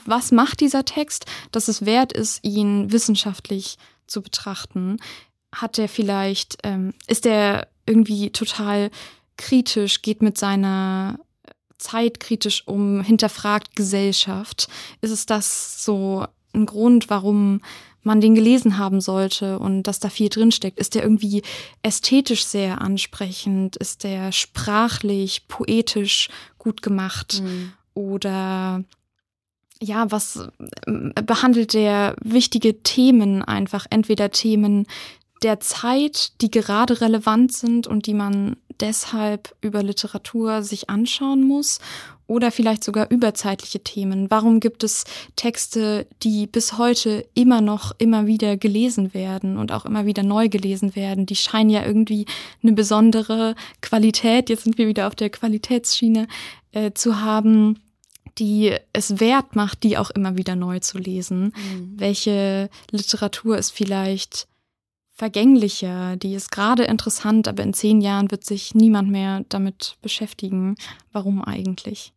was 0.05 0.31
macht 0.31 0.59
dieser 0.61 0.83
Text, 0.83 1.27
dass 1.51 1.67
es 1.67 1.85
wert 1.85 2.13
ist, 2.13 2.43
ihn 2.43 2.91
wissenschaftlich 2.91 3.77
zu 4.07 4.23
betrachten? 4.23 4.97
Hat 5.53 5.77
er 5.77 5.87
vielleicht, 5.87 6.57
ähm, 6.63 6.95
ist 7.05 7.27
er 7.27 7.67
irgendwie 7.85 8.31
total 8.31 8.89
kritisch, 9.37 10.01
geht 10.01 10.23
mit 10.23 10.39
seiner 10.39 11.19
zeitkritisch 11.77 12.67
um, 12.67 13.01
hinterfragt 13.01 13.75
Gesellschaft. 13.75 14.67
Ist 15.01 15.11
es 15.11 15.25
das 15.25 15.83
so 15.83 16.25
ein 16.53 16.65
Grund, 16.65 17.09
warum 17.09 17.61
man 18.03 18.21
den 18.21 18.35
gelesen 18.35 18.77
haben 18.77 19.01
sollte 19.01 19.59
und 19.59 19.83
dass 19.83 19.99
da 19.99 20.09
viel 20.09 20.29
drinsteckt? 20.29 20.79
Ist 20.79 20.95
der 20.95 21.03
irgendwie 21.03 21.43
ästhetisch 21.83 22.45
sehr 22.45 22.81
ansprechend? 22.81 23.75
Ist 23.75 24.03
der 24.03 24.31
sprachlich, 24.31 25.47
poetisch 25.47 26.29
gut 26.57 26.81
gemacht? 26.81 27.41
Mhm. 27.43 27.73
Oder 27.93 28.83
ja, 29.81 30.09
was 30.11 30.37
äh, 30.87 31.21
behandelt 31.21 31.73
der 31.73 32.15
wichtige 32.23 32.81
Themen 32.81 33.43
einfach? 33.43 33.85
Entweder 33.89 34.31
Themen 34.31 34.87
der 35.43 35.60
Zeit, 35.60 36.32
die 36.41 36.52
gerade 36.52 37.02
relevant 37.02 37.54
sind 37.54 37.88
und 37.88 38.06
die 38.08 38.13
man 38.13 38.58
deshalb 38.80 39.56
über 39.62 39.84
Literatur 39.84 40.62
sich 40.63 40.89
anschauen 40.89 41.43
muss 41.43 41.80
oder 42.28 42.52
vielleicht 42.52 42.84
sogar 42.84 43.10
überzeitliche 43.10 43.80
Themen. 43.80 44.30
Warum 44.30 44.60
gibt 44.60 44.84
es 44.84 45.06
Texte, 45.36 46.06
die 46.23 46.45
bis 46.45 46.78
heute 46.78 47.26
immer 47.34 47.62
noch 47.62 47.93
immer 47.97 48.28
wieder 48.28 48.58
gelesen 48.58 49.13
werden 49.13 49.58
und 49.58 49.71
auch 49.71 49.86
immer 49.86 50.06
wieder 50.06 50.23
neu 50.23 50.50
gelesen 50.50 50.95
werden? 50.95 51.26
Die 51.26 51.36
scheinen 51.36 51.69
ja 51.69 51.86
irgendwie 51.86 52.26
eine 52.62 52.73
besondere 52.73 53.56
Qualität, 53.82 54.50
jetzt 54.50 54.65
sind 54.65 54.78
wir 54.78 54.88
wieder 54.88 55.08
auf 55.08 55.15
der 55.15 55.30
Qualitätsschiene, 55.30 56.28
äh, 56.71 56.91
zu 56.93 57.21
haben 57.21 57.80
die 58.38 58.76
es 58.93 59.19
wert 59.19 59.56
macht, 59.56 59.82
die 59.82 59.97
auch 59.97 60.12
immer 60.12 60.38
wieder 60.38 60.56
neu 60.56 60.80
zu 60.80 61.00
lesen. 61.00 61.45
Mhm. 61.45 61.93
Welche 61.95 62.69
Literatur 62.91 63.58
ist 63.58 63.71
vielleicht 63.71 64.47
vergänglicher, 65.17 66.15
die 66.15 66.36
ist 66.36 66.51
gerade 66.51 66.84
interessant, 66.84 67.47
aber 67.47 67.63
in 67.63 67.73
zehn 67.73 68.01
Jahren 68.01 68.30
wird 68.30 68.45
sich 68.45 68.75
niemand 68.75 69.10
mehr 69.10 69.43
damit 69.49 69.97
beschäftigen. 70.01 70.75
Warum 71.12 71.43
eigentlich? 71.43 72.13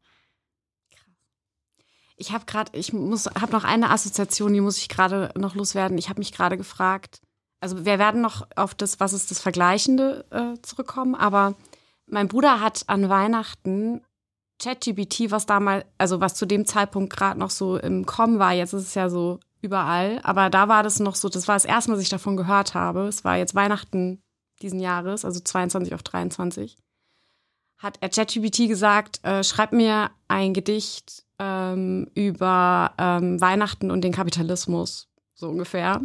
Ich 2.16 2.32
habe 2.32 2.44
gerade, 2.44 2.76
ich 2.76 2.92
muss, 2.92 3.26
habe 3.26 3.52
noch 3.52 3.64
eine 3.64 3.88
Assoziation, 3.88 4.52
die 4.52 4.60
muss 4.60 4.76
ich 4.76 4.90
gerade 4.90 5.32
noch 5.38 5.54
loswerden. 5.54 5.96
Ich 5.96 6.10
habe 6.10 6.20
mich 6.20 6.32
gerade 6.32 6.58
gefragt, 6.58 7.22
also 7.60 7.86
wir 7.86 7.98
werden 7.98 8.20
noch 8.20 8.46
auf 8.56 8.74
das, 8.74 9.00
was 9.00 9.14
ist 9.14 9.30
das 9.30 9.40
Vergleichende 9.40 10.26
äh, 10.30 10.60
zurückkommen, 10.60 11.14
aber 11.14 11.54
mein 12.06 12.28
Bruder 12.28 12.60
hat 12.60 12.84
an 12.86 13.08
Weihnachten 13.08 14.02
ChatGPT, 14.62 15.30
was 15.30 15.46
damals, 15.46 15.86
also 15.96 16.20
was 16.20 16.34
zu 16.34 16.44
dem 16.44 16.66
Zeitpunkt 16.66 17.10
gerade 17.10 17.38
noch 17.38 17.50
so 17.50 17.78
im 17.78 18.04
Kommen 18.04 18.38
war, 18.38 18.52
jetzt 18.52 18.74
ist 18.74 18.88
es 18.88 18.94
ja 18.94 19.08
so 19.08 19.40
überall. 19.60 20.20
Aber 20.22 20.50
da 20.50 20.68
war 20.68 20.82
das 20.82 21.00
noch 21.00 21.14
so, 21.14 21.28
das 21.28 21.48
war 21.48 21.56
das 21.56 21.64
erste 21.64 21.90
Mal, 21.90 21.96
dass 21.96 22.04
ich 22.04 22.10
davon 22.10 22.36
gehört 22.36 22.74
habe. 22.74 23.06
Es 23.08 23.24
war 23.24 23.36
jetzt 23.36 23.54
Weihnachten 23.54 24.22
diesen 24.62 24.80
Jahres, 24.80 25.24
also 25.24 25.40
22 25.40 25.94
auf 25.94 26.02
23. 26.02 26.76
Hat 27.78 27.96
er 28.00 28.10
ChatGPT 28.10 28.68
gesagt, 28.68 29.24
äh, 29.24 29.42
schreib 29.42 29.72
mir 29.72 30.10
ein 30.28 30.52
Gedicht 30.52 31.24
ähm, 31.38 32.08
über 32.14 32.92
ähm, 32.98 33.40
Weihnachten 33.40 33.90
und 33.90 34.02
den 34.02 34.12
Kapitalismus, 34.12 35.08
so 35.34 35.48
ungefähr. 35.48 36.02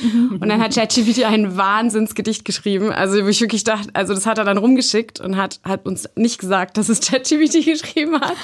und 0.00 0.48
dann 0.48 0.62
hat 0.62 0.74
ChatGPT 0.74 1.24
ein 1.24 1.56
Wahnsinnsgedicht 1.56 2.44
geschrieben. 2.44 2.92
Also 2.92 3.24
wo 3.24 3.28
ich 3.28 3.40
wirklich 3.40 3.64
dachte, 3.64 3.90
also 3.94 4.14
das 4.14 4.26
hat 4.26 4.38
er 4.38 4.44
dann 4.44 4.58
rumgeschickt 4.58 5.20
und 5.20 5.36
hat, 5.36 5.60
hat 5.64 5.84
uns 5.84 6.08
nicht 6.14 6.38
gesagt, 6.38 6.76
dass 6.76 6.88
es 6.88 7.00
ChatGPT 7.06 7.64
geschrieben 7.64 8.20
hat. 8.20 8.36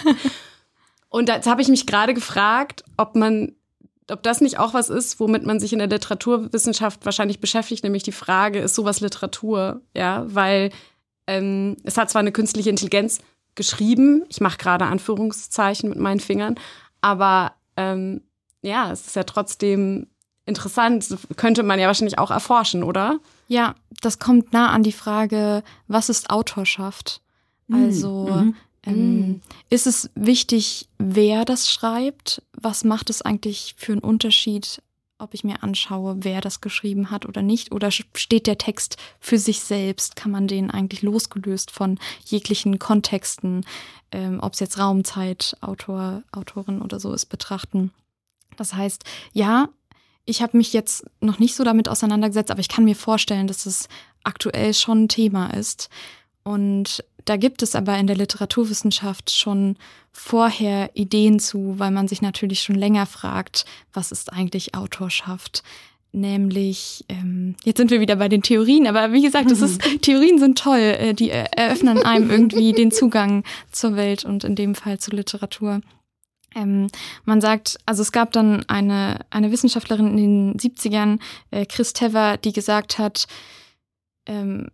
Und 1.08 1.28
jetzt 1.28 1.46
habe 1.46 1.62
ich 1.62 1.68
mich 1.68 1.86
gerade 1.86 2.14
gefragt, 2.14 2.84
ob 2.96 3.14
man 3.14 3.52
ob 4.10 4.22
das 4.22 4.40
nicht 4.40 4.58
auch 4.58 4.74
was 4.74 4.88
ist, 4.88 5.20
womit 5.20 5.44
man 5.44 5.60
sich 5.60 5.72
in 5.72 5.78
der 5.78 5.88
Literaturwissenschaft 5.88 7.04
wahrscheinlich 7.04 7.40
beschäftigt, 7.40 7.84
nämlich 7.84 8.02
die 8.02 8.12
Frage, 8.12 8.60
ist 8.60 8.74
sowas 8.74 9.00
Literatur? 9.00 9.82
Ja, 9.94 10.24
weil 10.28 10.70
ähm, 11.26 11.76
es 11.84 11.96
hat 11.96 12.10
zwar 12.10 12.20
eine 12.20 12.32
künstliche 12.32 12.70
Intelligenz 12.70 13.20
geschrieben, 13.54 14.24
ich 14.28 14.40
mache 14.40 14.58
gerade 14.58 14.86
Anführungszeichen 14.86 15.88
mit 15.88 15.98
meinen 15.98 16.20
Fingern, 16.20 16.54
aber 17.00 17.52
ähm, 17.76 18.22
ja, 18.62 18.90
es 18.90 19.06
ist 19.06 19.16
ja 19.16 19.24
trotzdem 19.24 20.06
interessant, 20.46 21.06
könnte 21.36 21.62
man 21.62 21.78
ja 21.78 21.86
wahrscheinlich 21.86 22.18
auch 22.18 22.30
erforschen, 22.30 22.82
oder? 22.82 23.18
Ja, 23.48 23.74
das 24.00 24.18
kommt 24.18 24.52
nah 24.52 24.70
an 24.70 24.82
die 24.82 24.92
Frage, 24.92 25.62
was 25.86 26.08
ist 26.08 26.30
Autorschaft? 26.30 27.20
Hm, 27.68 27.84
also 27.84 28.28
mhm. 28.30 28.56
Ähm, 28.88 29.20
mm. 29.20 29.40
Ist 29.70 29.86
es 29.86 30.10
wichtig, 30.14 30.88
wer 30.98 31.44
das 31.44 31.70
schreibt? 31.70 32.42
Was 32.52 32.84
macht 32.84 33.10
es 33.10 33.22
eigentlich 33.22 33.74
für 33.76 33.92
einen 33.92 34.00
Unterschied, 34.00 34.82
ob 35.18 35.34
ich 35.34 35.44
mir 35.44 35.62
anschaue, 35.62 36.16
wer 36.20 36.40
das 36.40 36.60
geschrieben 36.60 37.10
hat 37.10 37.26
oder 37.26 37.42
nicht? 37.42 37.72
Oder 37.72 37.90
steht 37.90 38.46
der 38.46 38.58
Text 38.58 38.96
für 39.20 39.38
sich 39.38 39.60
selbst? 39.60 40.16
Kann 40.16 40.30
man 40.30 40.46
den 40.46 40.70
eigentlich 40.70 41.02
losgelöst 41.02 41.70
von 41.70 41.98
jeglichen 42.24 42.78
Kontexten, 42.78 43.64
ähm, 44.12 44.40
ob 44.40 44.54
es 44.54 44.60
jetzt 44.60 44.78
Raumzeit, 44.78 45.56
Autor, 45.60 46.22
Autorin 46.32 46.80
oder 46.80 47.00
so 47.00 47.12
ist, 47.12 47.26
betrachten? 47.26 47.92
Das 48.56 48.74
heißt, 48.74 49.04
ja, 49.32 49.68
ich 50.24 50.42
habe 50.42 50.56
mich 50.56 50.72
jetzt 50.72 51.06
noch 51.20 51.38
nicht 51.38 51.54
so 51.54 51.64
damit 51.64 51.88
auseinandergesetzt, 51.88 52.50
aber 52.50 52.60
ich 52.60 52.68
kann 52.68 52.84
mir 52.84 52.96
vorstellen, 52.96 53.46
dass 53.46 53.66
es 53.66 53.88
aktuell 54.24 54.74
schon 54.74 55.04
ein 55.04 55.08
Thema 55.08 55.54
ist. 55.54 55.88
Und 56.42 57.04
da 57.28 57.36
gibt 57.36 57.62
es 57.62 57.74
aber 57.74 57.98
in 57.98 58.06
der 58.06 58.16
Literaturwissenschaft 58.16 59.30
schon 59.30 59.76
vorher 60.12 60.90
Ideen 60.94 61.38
zu, 61.38 61.78
weil 61.78 61.90
man 61.90 62.08
sich 62.08 62.22
natürlich 62.22 62.60
schon 62.60 62.76
länger 62.76 63.06
fragt, 63.06 63.66
was 63.92 64.12
ist 64.12 64.32
eigentlich 64.32 64.74
Autorschaft? 64.74 65.62
Nämlich, 66.12 67.04
ähm, 67.10 67.54
jetzt 67.64 67.76
sind 67.76 67.90
wir 67.90 68.00
wieder 68.00 68.16
bei 68.16 68.30
den 68.30 68.42
Theorien, 68.42 68.86
aber 68.86 69.12
wie 69.12 69.20
gesagt, 69.20 69.50
das 69.50 69.60
ist, 69.60 69.82
Theorien 70.00 70.38
sind 70.38 70.56
toll, 70.56 70.78
äh, 70.78 71.12
die 71.12 71.30
eröffnen 71.30 72.02
einem 72.02 72.30
irgendwie 72.30 72.72
den 72.72 72.90
Zugang 72.90 73.44
zur 73.70 73.94
Welt 73.94 74.24
und 74.24 74.42
in 74.42 74.54
dem 74.54 74.74
Fall 74.74 74.98
zur 74.98 75.14
Literatur. 75.14 75.82
Ähm, 76.54 76.88
man 77.26 77.42
sagt, 77.42 77.76
also 77.84 78.00
es 78.00 78.10
gab 78.10 78.32
dann 78.32 78.64
eine, 78.70 79.20
eine 79.28 79.52
Wissenschaftlerin 79.52 80.16
in 80.16 80.16
den 80.16 80.56
70ern, 80.56 81.20
äh, 81.50 81.66
Chris 81.66 81.92
Tever, 81.92 82.38
die 82.38 82.54
gesagt 82.54 82.98
hat, 82.98 83.26
ähm, 84.24 84.68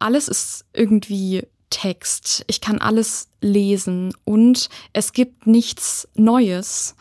alles 0.00 0.26
ist 0.26 0.64
irgendwie 0.72 1.46
Text. 1.72 2.44
Ich 2.48 2.60
kann 2.60 2.78
alles 2.78 3.28
lesen 3.40 4.14
und 4.24 4.68
es 4.92 5.12
gibt 5.12 5.46
nichts 5.46 6.06
Neues. 6.14 6.94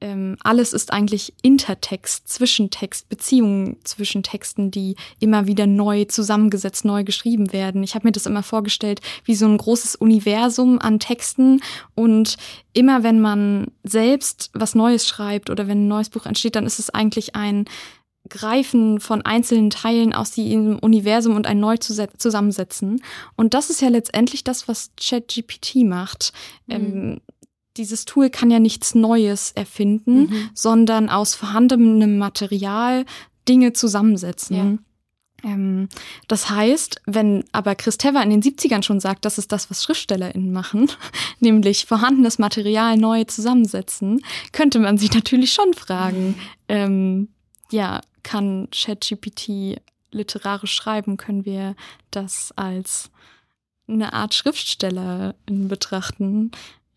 Ähm, 0.00 0.36
alles 0.42 0.72
ist 0.74 0.92
eigentlich 0.92 1.32
Intertext, 1.42 2.28
Zwischentext, 2.28 3.08
Beziehungen 3.08 3.76
zwischen 3.84 4.22
Texten, 4.24 4.70
die 4.70 4.96
immer 5.20 5.46
wieder 5.46 5.66
neu 5.66 6.04
zusammengesetzt, 6.04 6.84
neu 6.84 7.04
geschrieben 7.04 7.52
werden. 7.52 7.82
Ich 7.84 7.94
habe 7.94 8.06
mir 8.06 8.12
das 8.12 8.26
immer 8.26 8.42
vorgestellt 8.42 9.00
wie 9.24 9.36
so 9.36 9.46
ein 9.46 9.56
großes 9.56 9.94
Universum 9.94 10.80
an 10.80 10.98
Texten 10.98 11.62
und 11.94 12.36
immer 12.74 13.04
wenn 13.04 13.20
man 13.20 13.68
selbst 13.84 14.50
was 14.52 14.74
Neues 14.74 15.06
schreibt 15.06 15.48
oder 15.48 15.66
wenn 15.68 15.84
ein 15.84 15.88
neues 15.88 16.10
Buch 16.10 16.26
entsteht, 16.26 16.56
dann 16.56 16.66
ist 16.66 16.80
es 16.80 16.90
eigentlich 16.90 17.36
ein 17.36 17.64
Greifen 18.28 19.00
von 19.00 19.22
einzelnen 19.22 19.70
Teilen 19.70 20.12
aus 20.12 20.32
diesem 20.32 20.78
Universum 20.78 21.36
und 21.36 21.46
ein 21.46 21.60
neu 21.60 21.76
zusammensetzen. 21.76 23.02
Und 23.36 23.54
das 23.54 23.70
ist 23.70 23.80
ja 23.80 23.88
letztendlich 23.88 24.44
das, 24.44 24.68
was 24.68 24.90
ChatGPT 24.96 25.84
macht. 25.84 26.32
Mhm. 26.66 26.74
Ähm, 26.74 27.20
dieses 27.76 28.04
Tool 28.04 28.30
kann 28.30 28.50
ja 28.50 28.58
nichts 28.58 28.94
Neues 28.94 29.52
erfinden, 29.52 30.20
mhm. 30.20 30.50
sondern 30.54 31.08
aus 31.10 31.34
vorhandenem 31.34 32.18
Material 32.18 33.04
Dinge 33.48 33.72
zusammensetzen. 33.72 34.56
Ja. 34.56 34.78
Ähm, 35.44 35.88
das 36.28 36.50
heißt, 36.50 37.02
wenn 37.06 37.44
aber 37.52 37.74
Chris 37.74 37.98
Tever 37.98 38.22
in 38.22 38.30
den 38.30 38.42
70ern 38.42 38.82
schon 38.82 39.00
sagt, 39.00 39.24
das 39.24 39.38
ist 39.38 39.52
das, 39.52 39.70
was 39.70 39.82
SchriftstellerInnen 39.82 40.52
machen, 40.52 40.90
nämlich 41.40 41.86
vorhandenes 41.86 42.38
Material 42.38 42.96
neu 42.96 43.24
zusammensetzen, 43.24 44.22
könnte 44.52 44.78
man 44.78 44.98
sich 44.98 45.12
natürlich 45.12 45.52
schon 45.52 45.74
fragen, 45.74 46.36
ähm, 46.68 47.28
ja, 47.70 48.00
kann 48.26 48.68
ChatGPT 48.72 49.80
literarisch 50.10 50.72
schreiben? 50.72 51.16
Können 51.16 51.44
wir 51.44 51.76
das 52.10 52.52
als 52.56 53.10
eine 53.86 54.12
Art 54.12 54.34
Schriftstellerin 54.34 55.68
betrachten? 55.68 56.50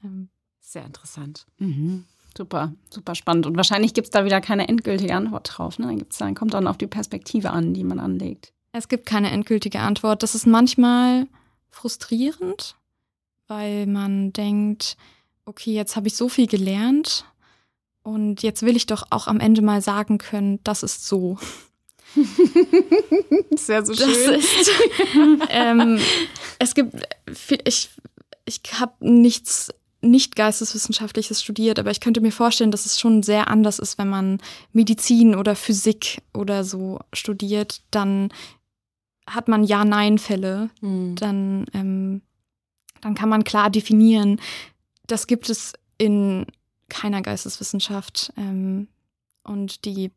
Ähm, 0.04 0.30
Sehr 0.60 0.86
interessant. 0.86 1.46
Mhm. 1.60 2.06
Super, 2.36 2.74
super 2.90 3.14
spannend. 3.14 3.46
Und 3.46 3.58
wahrscheinlich 3.58 3.94
gibt 3.94 4.08
es 4.08 4.12
da 4.12 4.26
wieder 4.26 4.42
keine 4.42 4.68
endgültige 4.68 5.14
Antwort 5.14 5.52
drauf. 5.54 5.78
Ne? 5.78 5.86
Dann, 5.86 5.98
gibt's, 6.00 6.18
dann 6.18 6.34
kommt 6.34 6.54
dann 6.56 6.68
auf 6.68 6.78
die 6.78 6.88
Perspektive 6.88 7.52
an, 7.52 7.74
die 7.74 7.84
man 7.84 8.00
anlegt. 8.00 8.52
Es 8.72 8.88
gibt 8.88 9.06
keine 9.06 9.30
endgültige 9.30 9.80
Antwort. 9.82 10.24
Das 10.24 10.34
ist 10.34 10.48
manchmal 10.48 11.28
frustrierend, 11.70 12.76
weil 13.48 13.86
man 13.86 14.34
denkt, 14.34 14.98
okay, 15.46 15.74
jetzt 15.74 15.96
habe 15.96 16.08
ich 16.08 16.16
so 16.16 16.28
viel 16.28 16.48
gelernt 16.48 17.26
und 18.04 18.44
jetzt 18.44 18.64
will 18.64 18.76
ich 18.76 18.86
doch 18.86 19.08
auch 19.10 19.28
am 19.28 19.40
Ende 19.40 19.62
mal 19.62 19.82
sagen 19.82 20.18
können, 20.18 20.60
das 20.64 20.84
ist 20.84 21.08
so. 21.08 21.38
das 23.52 23.68
wäre 23.68 23.86
so 23.86 23.94
schön. 23.94 24.40
Ist, 24.40 24.72
ähm, 25.50 26.00
es 26.58 26.74
gibt, 26.74 26.96
ich, 27.66 27.90
ich 28.46 28.62
habe 28.80 28.94
nichts 29.00 29.72
nicht 30.02 30.36
geisteswissenschaftliches 30.36 31.42
studiert, 31.42 31.78
aber 31.78 31.92
ich 31.92 32.00
könnte 32.00 32.22
mir 32.22 32.32
vorstellen, 32.32 32.72
dass 32.72 32.86
es 32.86 33.00
schon 33.00 33.22
sehr 33.22 33.50
anders 33.50 33.80
ist, 33.80 33.98
wenn 33.98 34.08
man 34.08 34.40
Medizin 34.72 35.36
oder 35.36 35.56
Physik 35.56 36.22
oder 36.34 36.64
so 36.64 37.00
studiert, 37.12 37.82
dann 37.92 38.30
hat 39.28 39.48
man 39.48 39.64
Ja-Nein-Fälle, 39.64 40.70
mhm. 40.82 41.16
dann, 41.16 41.66
ähm, 41.74 42.22
dann 43.02 43.14
kann 43.14 43.30
man 43.30 43.44
klar 43.44 43.70
definieren, 43.70 44.40
das 45.06 45.28
gibt 45.28 45.50
es 45.50 45.74
in 45.98 46.46
keiner 46.90 47.22
Geisteswissenschaft. 47.22 48.34
Ähm, 48.38 48.88
und 49.44 49.86
die 49.86 50.12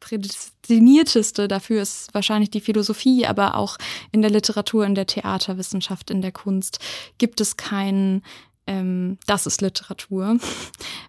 prädestinierteste 0.00 1.48
dafür 1.48 1.82
ist 1.82 2.14
wahrscheinlich 2.14 2.50
die 2.50 2.60
Philosophie, 2.60 3.26
aber 3.26 3.56
auch 3.56 3.76
in 4.12 4.22
der 4.22 4.30
Literatur, 4.30 4.86
in 4.86 4.94
der 4.94 5.06
Theaterwissenschaft, 5.06 6.10
in 6.10 6.22
der 6.22 6.32
Kunst 6.32 6.78
gibt 7.18 7.40
es 7.40 7.56
kein, 7.56 8.22
ähm, 8.66 9.18
das 9.26 9.46
ist 9.46 9.60
Literatur. 9.60 10.38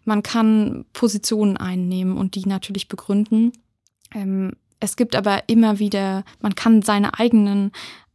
Man 0.06 0.24
kann 0.24 0.86
Positionen 0.94 1.58
einnehmen 1.58 2.18
und 2.18 2.36
die 2.36 2.48
natürlich 2.48 2.88
begründen. 2.88 3.52
Ähm, 4.14 4.54
es 4.80 4.96
gibt 4.96 5.16
aber 5.16 5.44
immer 5.48 5.80
wieder, 5.80 6.24
man 6.40 6.56
kann 6.56 6.82
seine 6.82 7.20
eigenen 7.20 7.72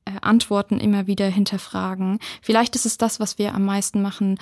äh, 0.06 0.12
Antworten 0.22 0.80
immer 0.80 1.06
wieder 1.06 1.28
hinterfragen. 1.28 2.18
Vielleicht 2.42 2.74
ist 2.74 2.86
es 2.86 2.98
das, 2.98 3.20
was 3.20 3.38
wir 3.38 3.54
am 3.54 3.64
meisten 3.64 4.02
machen, 4.02 4.38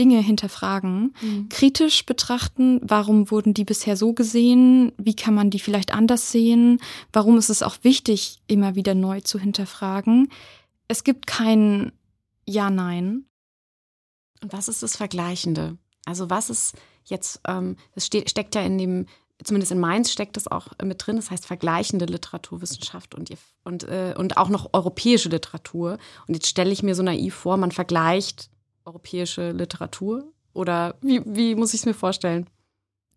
Dinge 0.00 0.22
hinterfragen, 0.22 1.14
mhm. 1.20 1.50
kritisch 1.50 2.06
betrachten, 2.06 2.80
warum 2.82 3.30
wurden 3.30 3.52
die 3.52 3.66
bisher 3.66 3.98
so 3.98 4.14
gesehen, 4.14 4.92
wie 4.96 5.14
kann 5.14 5.34
man 5.34 5.50
die 5.50 5.58
vielleicht 5.58 5.92
anders 5.92 6.32
sehen, 6.32 6.80
warum 7.12 7.36
ist 7.36 7.50
es 7.50 7.62
auch 7.62 7.76
wichtig, 7.82 8.38
immer 8.46 8.76
wieder 8.76 8.94
neu 8.94 9.20
zu 9.20 9.38
hinterfragen. 9.38 10.30
Es 10.88 11.04
gibt 11.04 11.26
kein 11.26 11.92
Ja-Nein. 12.46 13.26
Und 14.42 14.54
was 14.54 14.68
ist 14.68 14.82
das 14.82 14.96
Vergleichende? 14.96 15.76
Also 16.06 16.30
was 16.30 16.48
ist 16.48 16.74
jetzt, 17.04 17.42
ähm, 17.46 17.76
das 17.94 18.06
steht, 18.06 18.30
steckt 18.30 18.54
ja 18.54 18.62
in 18.62 18.78
dem, 18.78 19.06
zumindest 19.44 19.70
in 19.70 19.80
Mainz 19.80 20.10
steckt 20.10 20.38
das 20.38 20.48
auch 20.48 20.68
mit 20.82 21.06
drin, 21.06 21.16
das 21.16 21.30
heißt 21.30 21.44
vergleichende 21.44 22.06
Literaturwissenschaft 22.06 23.14
und, 23.14 23.30
und, 23.64 23.84
äh, 23.84 24.14
und 24.16 24.38
auch 24.38 24.48
noch 24.48 24.70
europäische 24.72 25.28
Literatur. 25.28 25.98
Und 26.26 26.32
jetzt 26.32 26.46
stelle 26.46 26.70
ich 26.70 26.82
mir 26.82 26.94
so 26.94 27.02
naiv 27.02 27.34
vor, 27.34 27.58
man 27.58 27.70
vergleicht 27.70 28.48
europäische 28.90 29.52
Literatur? 29.52 30.24
Oder 30.52 30.96
wie, 31.00 31.22
wie 31.24 31.54
muss 31.54 31.74
ich 31.74 31.80
es 31.80 31.86
mir 31.86 31.94
vorstellen? 31.94 32.46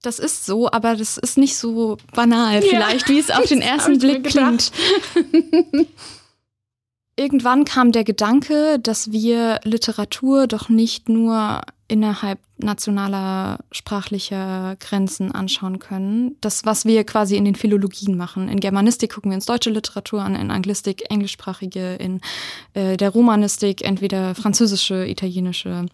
Das 0.01 0.19
ist 0.19 0.45
so, 0.45 0.69
aber 0.69 0.95
das 0.95 1.17
ist 1.17 1.37
nicht 1.37 1.55
so 1.55 1.97
banal, 2.13 2.61
vielleicht, 2.61 3.09
ja, 3.09 3.15
wie 3.15 3.19
es 3.19 3.31
auf 3.31 3.45
den 3.49 3.61
ersten 3.61 3.97
Blick 3.97 4.23
klingt. 4.25 4.71
Irgendwann 7.15 7.63
kam 7.63 7.91
der 7.91 8.03
Gedanke, 8.03 8.79
dass 8.79 9.11
wir 9.11 9.59
Literatur 9.63 10.47
doch 10.47 10.69
nicht 10.69 11.09
nur 11.09 11.61
innerhalb 11.87 12.39
nationaler 12.57 13.59
sprachlicher 13.71 14.77
Grenzen 14.79 15.31
anschauen 15.31 15.79
können. 15.79 16.37
Das, 16.41 16.65
was 16.65 16.85
wir 16.85 17.03
quasi 17.03 17.35
in 17.35 17.45
den 17.45 17.55
Philologien 17.55 18.15
machen. 18.15 18.47
In 18.47 18.59
Germanistik 18.59 19.13
gucken 19.13 19.31
wir 19.31 19.35
uns 19.35 19.45
deutsche 19.45 19.69
Literatur 19.69 20.21
an, 20.21 20.35
in 20.35 20.49
Anglistik 20.49 21.03
englischsprachige, 21.09 21.95
in 21.95 22.21
äh, 22.73 22.97
der 22.97 23.09
Romanistik 23.09 23.83
entweder 23.83 24.33
französische, 24.33 25.07
italienische, 25.07 25.85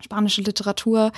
spanische 0.00 0.42
Literatur. 0.42 1.12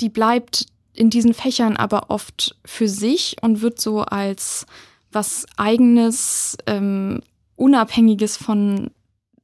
Die 0.00 0.10
bleibt 0.10 0.66
in 0.92 1.10
diesen 1.10 1.34
Fächern 1.34 1.76
aber 1.76 2.10
oft 2.10 2.56
für 2.64 2.88
sich 2.88 3.36
und 3.40 3.62
wird 3.62 3.80
so 3.80 4.02
als 4.02 4.66
was 5.12 5.46
eigenes, 5.56 6.56
ähm, 6.66 7.22
unabhängiges 7.56 8.36
von 8.36 8.90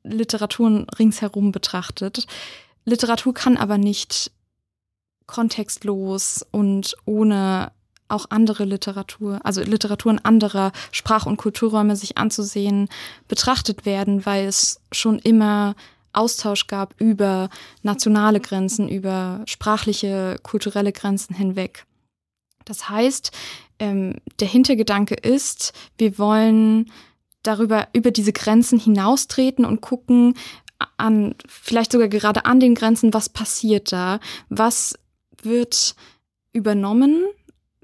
Literaturen 0.03 0.87
ringsherum 0.99 1.51
betrachtet. 1.51 2.27
Literatur 2.87 3.35
kann 3.35 3.57
aber 3.57 3.77
nicht 3.77 4.31
kontextlos 5.27 6.47
und 6.51 6.97
ohne 7.05 7.73
auch 8.09 8.27
andere 8.31 8.65
Literatur, 8.65 9.41
also 9.43 9.61
Literaturen 9.63 10.21
anderer 10.25 10.71
Sprach- 10.93 11.27
und 11.27 11.37
Kulturräume 11.37 11.97
sich 11.97 12.17
anzusehen, 12.17 12.89
betrachtet 13.27 13.85
werden, 13.85 14.25
weil 14.25 14.47
es 14.47 14.81
schon 14.93 15.19
immer 15.19 15.75
Austausch 16.13 16.69
gab 16.69 16.99
über 17.01 17.51
nationale 17.83 18.41
Grenzen, 18.41 18.89
über 18.89 19.43
sprachliche, 19.47 20.39
kulturelle 20.43 20.93
Grenzen 20.93 21.35
hinweg. 21.35 21.85
Das 22.65 22.89
heißt, 22.89 23.33
ähm, 23.81 24.15
der 24.41 24.49
Hintergedanke 24.49 25.15
ist, 25.15 25.73
wir 25.99 26.19
wollen 26.19 26.91
darüber, 27.43 27.89
über 27.93 28.11
diese 28.11 28.33
Grenzen 28.33 28.79
hinaustreten 28.79 29.65
und 29.65 29.81
gucken, 29.81 30.35
an, 30.97 31.35
vielleicht 31.49 31.93
sogar 31.93 32.09
gerade 32.09 32.45
an 32.45 32.61
den 32.61 32.75
Grenzen, 32.75 33.15
was 33.15 33.29
passiert 33.29 33.93
da? 33.93 34.21
Was 34.49 34.99
wird 35.43 35.95
übernommen? 36.53 37.25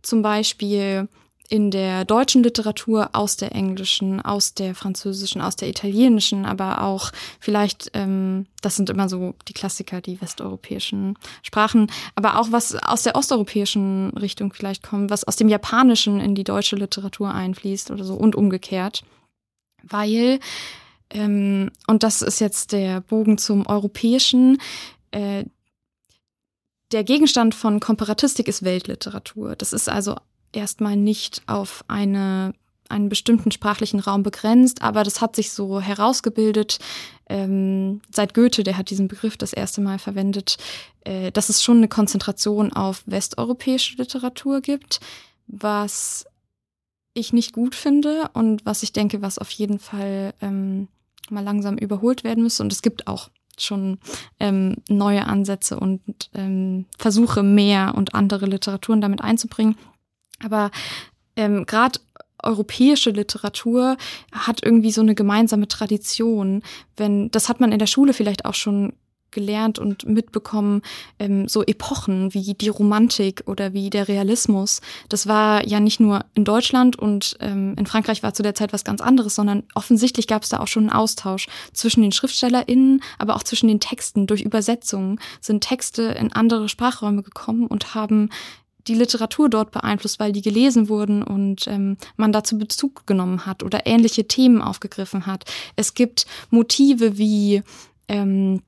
Zum 0.02 0.22
Beispiel 0.22 1.08
in 1.52 1.70
der 1.70 2.06
deutschen 2.06 2.42
Literatur 2.42 3.10
aus 3.12 3.36
der 3.36 3.54
englischen, 3.54 4.22
aus 4.22 4.54
der 4.54 4.74
französischen, 4.74 5.42
aus 5.42 5.54
der 5.54 5.68
italienischen, 5.68 6.46
aber 6.46 6.80
auch 6.80 7.12
vielleicht, 7.40 7.90
ähm, 7.92 8.46
das 8.62 8.76
sind 8.76 8.88
immer 8.88 9.10
so 9.10 9.34
die 9.48 9.52
Klassiker, 9.52 10.00
die 10.00 10.18
westeuropäischen 10.22 11.18
Sprachen, 11.42 11.92
aber 12.14 12.40
auch 12.40 12.52
was 12.52 12.74
aus 12.76 13.02
der 13.02 13.16
osteuropäischen 13.16 14.16
Richtung 14.16 14.54
vielleicht 14.54 14.82
kommt, 14.82 15.10
was 15.10 15.24
aus 15.24 15.36
dem 15.36 15.50
Japanischen 15.50 16.20
in 16.20 16.34
die 16.34 16.44
deutsche 16.44 16.76
Literatur 16.76 17.34
einfließt 17.34 17.90
oder 17.90 18.04
so 18.04 18.14
und 18.14 18.34
umgekehrt. 18.34 19.04
Weil 19.82 20.40
ähm, 21.12 21.70
und 21.86 22.02
das 22.02 22.22
ist 22.22 22.40
jetzt 22.40 22.72
der 22.72 23.00
Bogen 23.00 23.38
zum 23.38 23.66
Europäischen. 23.66 24.58
Äh, 25.10 25.44
der 26.90 27.04
Gegenstand 27.04 27.54
von 27.54 27.80
Komparatistik 27.80 28.48
ist 28.48 28.64
Weltliteratur. 28.64 29.56
Das 29.56 29.72
ist 29.72 29.88
also 29.88 30.16
erstmal 30.52 30.96
nicht 30.96 31.42
auf 31.46 31.84
eine, 31.88 32.54
einen 32.88 33.08
bestimmten 33.08 33.50
sprachlichen 33.50 34.00
Raum 34.00 34.22
begrenzt, 34.22 34.82
aber 34.82 35.02
das 35.04 35.20
hat 35.20 35.36
sich 35.36 35.52
so 35.52 35.80
herausgebildet, 35.80 36.78
ähm, 37.28 38.02
seit 38.10 38.34
Goethe, 38.34 38.62
der 38.62 38.76
hat 38.76 38.90
diesen 38.90 39.08
Begriff 39.08 39.36
das 39.36 39.52
erste 39.52 39.80
Mal 39.80 39.98
verwendet, 39.98 40.58
äh, 41.04 41.32
dass 41.32 41.48
es 41.48 41.62
schon 41.62 41.78
eine 41.78 41.88
Konzentration 41.88 42.72
auf 42.72 43.02
westeuropäische 43.06 43.96
Literatur 43.96 44.60
gibt, 44.60 45.00
was 45.46 46.26
ich 47.14 47.32
nicht 47.32 47.52
gut 47.52 47.74
finde 47.74 48.30
und 48.32 48.64
was 48.64 48.82
ich 48.82 48.92
denke, 48.92 49.22
was 49.22 49.38
auf 49.38 49.50
jeden 49.50 49.78
Fall 49.78 50.34
ähm, 50.40 50.88
mal 51.32 51.44
langsam 51.44 51.76
überholt 51.76 52.24
werden 52.24 52.42
müsste. 52.42 52.62
Und 52.62 52.72
es 52.72 52.82
gibt 52.82 53.06
auch 53.06 53.30
schon 53.58 53.98
ähm, 54.40 54.76
neue 54.88 55.26
Ansätze 55.26 55.78
und 55.78 56.00
ähm, 56.34 56.86
Versuche, 56.98 57.42
mehr 57.42 57.94
und 57.96 58.14
andere 58.14 58.46
Literaturen 58.46 59.00
damit 59.00 59.20
einzubringen. 59.20 59.76
Aber 60.42 60.70
ähm, 61.36 61.66
gerade 61.66 62.00
europäische 62.42 63.10
Literatur 63.10 63.96
hat 64.32 64.64
irgendwie 64.64 64.90
so 64.90 65.00
eine 65.00 65.14
gemeinsame 65.14 65.68
Tradition. 65.68 66.62
Wenn 66.96 67.30
das 67.30 67.48
hat 67.48 67.60
man 67.60 67.72
in 67.72 67.78
der 67.78 67.86
Schule 67.86 68.12
vielleicht 68.12 68.44
auch 68.44 68.54
schon 68.54 68.94
gelernt 69.32 69.78
und 69.78 70.06
mitbekommen, 70.06 70.82
ähm, 71.18 71.48
so 71.48 71.62
Epochen 71.62 72.34
wie 72.34 72.54
die 72.54 72.68
Romantik 72.68 73.42
oder 73.46 73.72
wie 73.72 73.90
der 73.90 74.08
Realismus. 74.08 74.80
Das 75.08 75.26
war 75.26 75.66
ja 75.66 75.80
nicht 75.80 76.00
nur 76.00 76.24
in 76.34 76.44
Deutschland 76.44 76.96
und 76.96 77.36
ähm, 77.40 77.74
in 77.78 77.86
Frankreich 77.86 78.22
war 78.22 78.34
zu 78.34 78.42
der 78.42 78.54
Zeit 78.54 78.72
was 78.72 78.84
ganz 78.84 79.00
anderes, 79.00 79.34
sondern 79.34 79.64
offensichtlich 79.74 80.26
gab 80.26 80.42
es 80.42 80.50
da 80.50 80.60
auch 80.60 80.68
schon 80.68 80.84
einen 80.84 80.98
Austausch 80.98 81.48
zwischen 81.72 82.02
den 82.02 82.12
SchriftstellerInnen, 82.12 83.02
aber 83.18 83.36
auch 83.36 83.42
zwischen 83.42 83.68
den 83.68 83.80
Texten. 83.80 84.26
Durch 84.26 84.42
Übersetzungen 84.42 85.18
sind 85.40 85.64
Texte 85.64 86.02
in 86.02 86.32
andere 86.32 86.68
Sprachräume 86.68 87.22
gekommen 87.22 87.66
und 87.66 87.94
haben 87.94 88.28
die 88.88 88.94
Literatur 88.94 89.48
dort 89.48 89.70
beeinflusst, 89.70 90.18
weil 90.18 90.32
die 90.32 90.42
gelesen 90.42 90.88
wurden 90.88 91.22
und 91.22 91.66
ähm, 91.68 91.96
man 92.16 92.32
dazu 92.32 92.58
Bezug 92.58 93.06
genommen 93.06 93.46
hat 93.46 93.62
oder 93.62 93.86
ähnliche 93.86 94.26
Themen 94.26 94.60
aufgegriffen 94.60 95.26
hat. 95.26 95.44
Es 95.76 95.94
gibt 95.94 96.26
Motive 96.50 97.18
wie 97.18 97.62
ähm, 98.08 98.62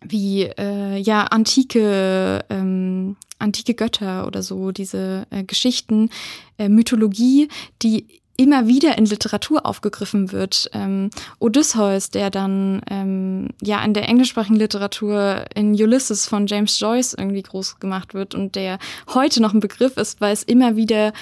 wie 0.00 0.44
äh, 0.44 0.96
ja 0.96 1.24
antike 1.24 2.44
ähm, 2.50 3.16
antike 3.38 3.74
Götter 3.74 4.26
oder 4.26 4.42
so 4.42 4.72
diese 4.72 5.26
äh, 5.30 5.44
Geschichten 5.44 6.10
äh, 6.58 6.68
Mythologie 6.68 7.48
die 7.82 8.06
immer 8.38 8.68
wieder 8.68 8.96
in 8.96 9.04
Literatur 9.04 9.66
aufgegriffen 9.66 10.30
wird. 10.30 10.70
Ähm, 10.72 11.10
Odysseus, 11.40 12.10
der 12.10 12.30
dann 12.30 12.80
ähm, 12.88 13.48
ja 13.60 13.84
in 13.84 13.94
der 13.94 14.08
englischsprachigen 14.08 14.56
Literatur 14.56 15.44
in 15.54 15.72
Ulysses 15.72 16.26
von 16.26 16.46
James 16.46 16.78
Joyce 16.78 17.14
irgendwie 17.14 17.42
groß 17.42 17.80
gemacht 17.80 18.14
wird 18.14 18.36
und 18.36 18.54
der 18.54 18.78
heute 19.12 19.42
noch 19.42 19.54
ein 19.54 19.60
Begriff 19.60 19.96
ist, 19.96 20.20
weil 20.20 20.32
es 20.32 20.44
immer 20.44 20.76
wieder 20.76 21.12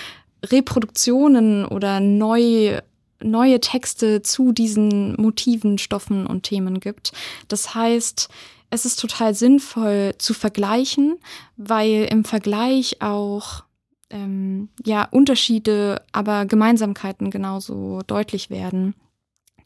Reproduktionen 0.45 1.65
oder 1.65 2.01
neu 2.01 2.81
neue 3.23 3.61
Texte 3.61 4.23
zu 4.23 4.53
diesen 4.53 5.15
Motiven, 5.21 5.79
Stoffen 5.79 6.27
und 6.27 6.43
Themen 6.43 6.81
gibt. 6.81 7.13
Das 7.49 7.75
heißt, 7.75 8.29
es 8.71 8.85
ist 8.85 9.01
total 9.01 9.35
sinnvoll 9.35 10.15
zu 10.19 10.35
vergleichen, 10.35 11.19
weil 11.57 12.09
im 12.11 12.25
Vergleich 12.25 13.01
auch 13.01 13.65
ähm, 14.11 14.69
ja 14.85 15.09
Unterschiede, 15.11 16.03
aber 16.13 16.47
Gemeinsamkeiten 16.47 17.31
genauso 17.31 18.01
deutlich 18.07 18.51
werden, 18.51 18.95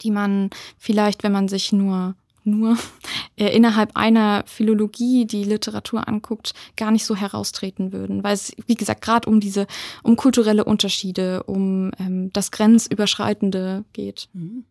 die 0.01 0.11
man 0.11 0.49
vielleicht, 0.77 1.23
wenn 1.23 1.31
man 1.31 1.47
sich 1.47 1.71
nur 1.71 2.15
nur 2.43 2.77
äh, 3.35 3.55
innerhalb 3.55 3.95
einer 3.95 4.43
Philologie 4.47 5.25
die 5.25 5.43
Literatur 5.43 6.07
anguckt, 6.07 6.53
gar 6.75 6.91
nicht 6.91 7.05
so 7.05 7.15
heraustreten 7.15 7.93
würden, 7.93 8.23
weil 8.23 8.33
es, 8.33 8.53
wie 8.67 8.75
gesagt, 8.75 9.01
gerade 9.01 9.29
um 9.29 9.39
diese, 9.39 9.67
um 10.03 10.15
kulturelle 10.15 10.63
Unterschiede, 10.63 11.43
um 11.43 11.91
ähm, 11.99 12.31
das 12.33 12.51
Grenzüberschreitende 12.51 13.85
geht. 13.93 14.29
Mhm. 14.33 14.65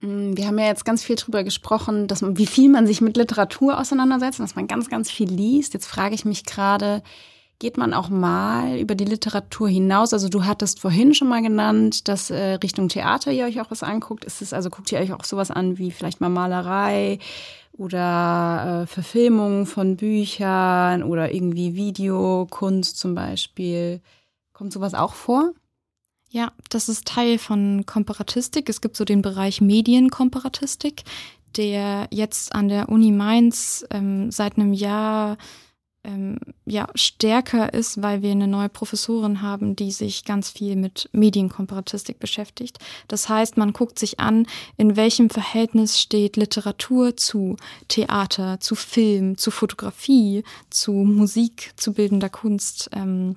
Mm, 0.00 0.36
wir 0.36 0.46
haben 0.46 0.58
ja 0.58 0.66
jetzt 0.66 0.84
ganz 0.84 1.02
viel 1.02 1.16
darüber 1.16 1.44
gesprochen, 1.44 2.06
dass 2.06 2.22
man, 2.22 2.36
wie 2.36 2.46
viel 2.46 2.70
man 2.70 2.86
sich 2.86 3.00
mit 3.00 3.16
Literatur 3.16 3.78
auseinandersetzt, 3.78 4.40
dass 4.40 4.54
man 4.54 4.66
ganz, 4.66 4.88
ganz 4.88 5.10
viel 5.10 5.30
liest. 5.30 5.74
Jetzt 5.74 5.86
frage 5.86 6.14
ich 6.14 6.24
mich 6.24 6.44
gerade, 6.44 7.02
geht 7.58 7.76
man 7.76 7.94
auch 7.94 8.08
mal 8.08 8.78
über 8.78 8.94
die 8.94 9.04
Literatur 9.04 9.68
hinaus? 9.68 10.12
Also 10.12 10.28
du 10.28 10.44
hattest 10.44 10.80
vorhin 10.80 11.14
schon 11.14 11.28
mal 11.28 11.42
genannt, 11.42 12.08
dass 12.08 12.30
äh, 12.30 12.54
Richtung 12.54 12.88
Theater 12.88 13.32
ihr 13.32 13.46
euch 13.46 13.60
auch 13.60 13.70
was 13.70 13.82
anguckt. 13.82 14.24
Ist 14.24 14.42
es 14.42 14.52
also 14.52 14.70
guckt 14.70 14.90
ihr 14.92 14.98
euch 14.98 15.12
auch 15.12 15.24
sowas 15.24 15.50
an 15.50 15.78
wie 15.78 15.90
vielleicht 15.90 16.20
mal 16.20 16.28
Malerei 16.28 17.18
oder 17.72 18.82
äh, 18.82 18.86
Verfilmung 18.86 19.66
von 19.66 19.96
Büchern 19.96 21.02
oder 21.02 21.32
irgendwie 21.32 21.74
Videokunst 21.74 22.98
zum 22.98 23.14
Beispiel? 23.14 24.00
Kommt 24.52 24.72
sowas 24.72 24.94
auch 24.94 25.14
vor? 25.14 25.52
Ja, 26.30 26.52
das 26.68 26.88
ist 26.88 27.06
Teil 27.06 27.38
von 27.38 27.86
Komparatistik. 27.86 28.68
Es 28.68 28.80
gibt 28.80 28.96
so 28.96 29.04
den 29.04 29.22
Bereich 29.22 29.60
Medienkomparatistik, 29.60 31.04
der 31.56 32.08
jetzt 32.10 32.54
an 32.54 32.68
der 32.68 32.88
Uni 32.88 33.12
Mainz 33.12 33.84
ähm, 33.90 34.32
seit 34.32 34.56
einem 34.56 34.72
Jahr 34.72 35.36
ähm, 36.04 36.38
ja, 36.66 36.88
stärker 36.94 37.72
ist, 37.72 38.02
weil 38.02 38.22
wir 38.22 38.30
eine 38.30 38.46
neue 38.46 38.68
Professorin 38.68 39.42
haben, 39.42 39.76
die 39.76 39.90
sich 39.90 40.24
ganz 40.24 40.50
viel 40.50 40.76
mit 40.76 41.08
Medienkomparatistik 41.12 42.18
beschäftigt. 42.18 42.78
Das 43.08 43.28
heißt, 43.28 43.56
man 43.56 43.72
guckt 43.72 43.98
sich 43.98 44.20
an, 44.20 44.46
in 44.76 44.96
welchem 44.96 45.30
Verhältnis 45.30 46.00
steht 46.00 46.36
Literatur 46.36 47.16
zu 47.16 47.56
Theater, 47.88 48.60
zu 48.60 48.74
Film, 48.74 49.36
zu 49.36 49.50
Fotografie, 49.50 50.44
zu 50.70 50.92
Musik, 50.92 51.72
zu 51.76 51.92
bildender 51.94 52.28
Kunst. 52.28 52.90
Ähm, 52.92 53.36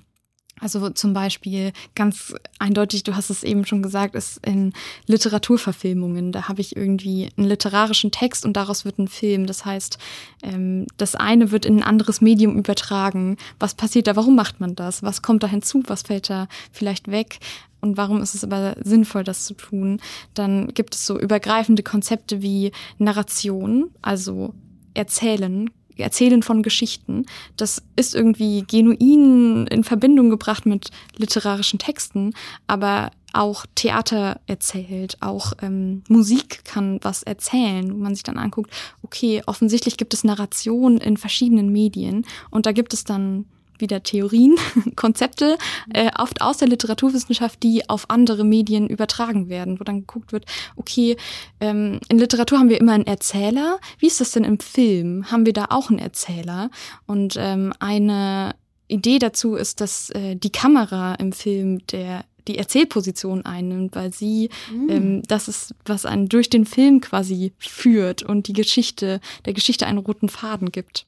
also 0.60 0.90
zum 0.90 1.12
Beispiel 1.12 1.72
ganz 1.94 2.34
eindeutig, 2.58 3.02
du 3.04 3.14
hast 3.16 3.30
es 3.30 3.44
eben 3.44 3.64
schon 3.64 3.82
gesagt, 3.82 4.14
ist 4.14 4.44
in 4.46 4.72
Literaturverfilmungen. 5.06 6.32
Da 6.32 6.48
habe 6.48 6.60
ich 6.60 6.76
irgendwie 6.76 7.30
einen 7.36 7.46
literarischen 7.46 8.10
Text 8.10 8.44
und 8.44 8.56
daraus 8.56 8.84
wird 8.84 8.98
ein 8.98 9.08
Film. 9.08 9.46
Das 9.46 9.64
heißt, 9.64 9.98
ähm, 10.42 10.86
das 10.96 11.14
eine 11.14 11.50
wird 11.50 11.64
in 11.64 11.78
ein 11.78 11.82
anderes 11.82 12.20
Medium 12.20 12.56
übertragen. 12.56 13.36
Was 13.58 13.74
passiert 13.74 14.06
da? 14.06 14.16
Warum 14.16 14.34
macht 14.34 14.60
man 14.60 14.74
das? 14.74 15.02
Was 15.02 15.22
kommt 15.22 15.42
da 15.42 15.46
hinzu? 15.46 15.82
Was 15.86 16.02
fällt 16.02 16.30
da 16.30 16.48
vielleicht 16.72 17.10
weg? 17.10 17.38
Und 17.80 17.96
warum 17.96 18.20
ist 18.22 18.34
es 18.34 18.42
aber 18.42 18.74
sinnvoll, 18.82 19.22
das 19.24 19.44
zu 19.44 19.54
tun? 19.54 20.00
Dann 20.34 20.68
gibt 20.74 20.94
es 20.94 21.06
so 21.06 21.18
übergreifende 21.18 21.82
Konzepte 21.82 22.42
wie 22.42 22.72
Narration, 22.98 23.90
also 24.02 24.54
Erzählen, 24.94 25.70
Erzählen 26.02 26.42
von 26.42 26.62
Geschichten. 26.62 27.26
Das 27.56 27.82
ist 27.96 28.14
irgendwie 28.14 28.64
genuin 28.66 29.66
in 29.66 29.84
Verbindung 29.84 30.30
gebracht 30.30 30.66
mit 30.66 30.90
literarischen 31.16 31.78
Texten, 31.78 32.34
aber 32.66 33.10
auch 33.32 33.66
Theater 33.74 34.40
erzählt, 34.46 35.18
auch 35.20 35.52
ähm, 35.60 36.02
Musik 36.08 36.64
kann 36.64 36.98
was 37.02 37.22
erzählen, 37.22 37.92
wo 37.92 37.96
man 37.98 38.14
sich 38.14 38.22
dann 38.22 38.38
anguckt, 38.38 38.72
okay, 39.02 39.42
offensichtlich 39.46 39.96
gibt 39.96 40.14
es 40.14 40.24
Narration 40.24 40.98
in 40.98 41.16
verschiedenen 41.16 41.70
Medien 41.70 42.24
und 42.50 42.66
da 42.66 42.72
gibt 42.72 42.94
es 42.94 43.04
dann 43.04 43.44
wieder 43.80 44.02
Theorien, 44.02 44.56
Konzepte, 44.96 45.58
äh, 45.92 46.10
oft 46.18 46.40
aus 46.40 46.58
der 46.58 46.68
Literaturwissenschaft, 46.68 47.62
die 47.62 47.88
auf 47.88 48.10
andere 48.10 48.44
Medien 48.44 48.88
übertragen 48.88 49.48
werden, 49.48 49.80
wo 49.80 49.84
dann 49.84 50.00
geguckt 50.00 50.32
wird, 50.32 50.46
okay, 50.76 51.16
ähm, 51.60 52.00
in 52.08 52.18
Literatur 52.18 52.58
haben 52.58 52.68
wir 52.68 52.80
immer 52.80 52.92
einen 52.92 53.06
Erzähler. 53.06 53.78
Wie 53.98 54.06
ist 54.06 54.20
das 54.20 54.32
denn 54.32 54.44
im 54.44 54.60
Film? 54.60 55.30
Haben 55.30 55.46
wir 55.46 55.52
da 55.52 55.66
auch 55.70 55.90
einen 55.90 55.98
Erzähler? 55.98 56.70
Und 57.06 57.36
ähm, 57.38 57.72
eine 57.78 58.54
Idee 58.88 59.18
dazu 59.18 59.54
ist, 59.54 59.80
dass 59.80 60.10
äh, 60.10 60.34
die 60.36 60.50
Kamera 60.50 61.14
im 61.14 61.32
Film 61.32 61.86
der 61.88 62.24
die 62.48 62.58
Erzählposition 62.58 63.44
einnimmt, 63.44 63.94
weil 63.94 64.12
sie 64.12 64.48
mhm. 64.72 64.88
ähm, 64.88 65.22
das 65.28 65.48
ist, 65.48 65.74
was 65.84 66.06
einen 66.06 66.28
durch 66.28 66.50
den 66.50 66.64
Film 66.64 67.00
quasi 67.00 67.52
führt 67.58 68.22
und 68.22 68.48
die 68.48 68.54
Geschichte, 68.54 69.20
der 69.44 69.52
Geschichte 69.52 69.86
einen 69.86 69.98
roten 69.98 70.28
Faden 70.28 70.72
gibt. 70.72 71.06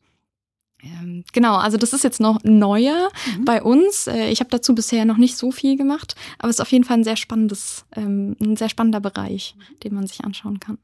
Ähm, 0.83 1.25
genau, 1.33 1.57
also 1.57 1.77
das 1.77 1.93
ist 1.93 2.05
jetzt 2.05 2.21
noch 2.21 2.43
neuer 2.43 3.11
mhm. 3.37 3.45
bei 3.45 3.63
uns. 3.63 4.07
Äh, 4.07 4.31
ich 4.31 4.41
habe 4.41 4.51
dazu 4.51 4.75
bisher 4.75 5.05
noch 5.05 5.17
nicht 5.17 5.37
so 5.37 5.51
viel 5.51 5.77
gemacht, 5.77 6.15
aber 6.39 6.49
es 6.49 6.57
ist 6.57 6.61
auf 6.61 6.73
jeden 6.73 6.85
Fall 6.85 6.99
ein 6.99 7.05
sehr 7.05 7.17
spannendes, 7.17 7.85
ähm, 7.95 8.37
ein 8.41 8.57
sehr 8.57 8.69
spannender 8.69 9.01
Bereich, 9.01 9.55
den 9.83 9.95
man 9.95 10.07
sich 10.07 10.25
anschauen 10.25 10.61
kann. 10.61 10.79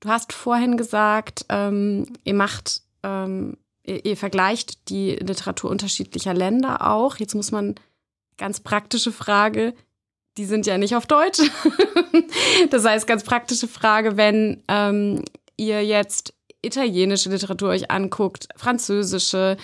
Du 0.00 0.08
hast 0.08 0.32
vorhin 0.32 0.76
gesagt, 0.76 1.46
ähm, 1.48 2.06
ihr 2.24 2.34
macht, 2.34 2.82
ähm, 3.02 3.56
ihr, 3.84 4.04
ihr 4.04 4.16
vergleicht 4.16 4.90
die 4.90 5.12
Literatur 5.12 5.70
unterschiedlicher 5.70 6.34
Länder 6.34 6.86
auch. 6.86 7.16
Jetzt 7.16 7.34
muss 7.34 7.52
man 7.52 7.74
ganz 8.36 8.60
praktische 8.60 9.12
Frage, 9.12 9.74
die 10.36 10.44
sind 10.44 10.66
ja 10.66 10.78
nicht 10.78 10.96
auf 10.96 11.06
Deutsch. 11.06 11.40
das 12.70 12.84
heißt, 12.84 13.06
ganz 13.06 13.22
praktische 13.22 13.68
Frage, 13.68 14.16
wenn 14.16 14.62
ähm, 14.68 15.24
ihr 15.56 15.84
jetzt 15.84 16.33
italienische 16.64 17.30
Literatur 17.30 17.70
euch 17.70 17.90
anguckt, 17.90 18.48
französische, 18.56 19.56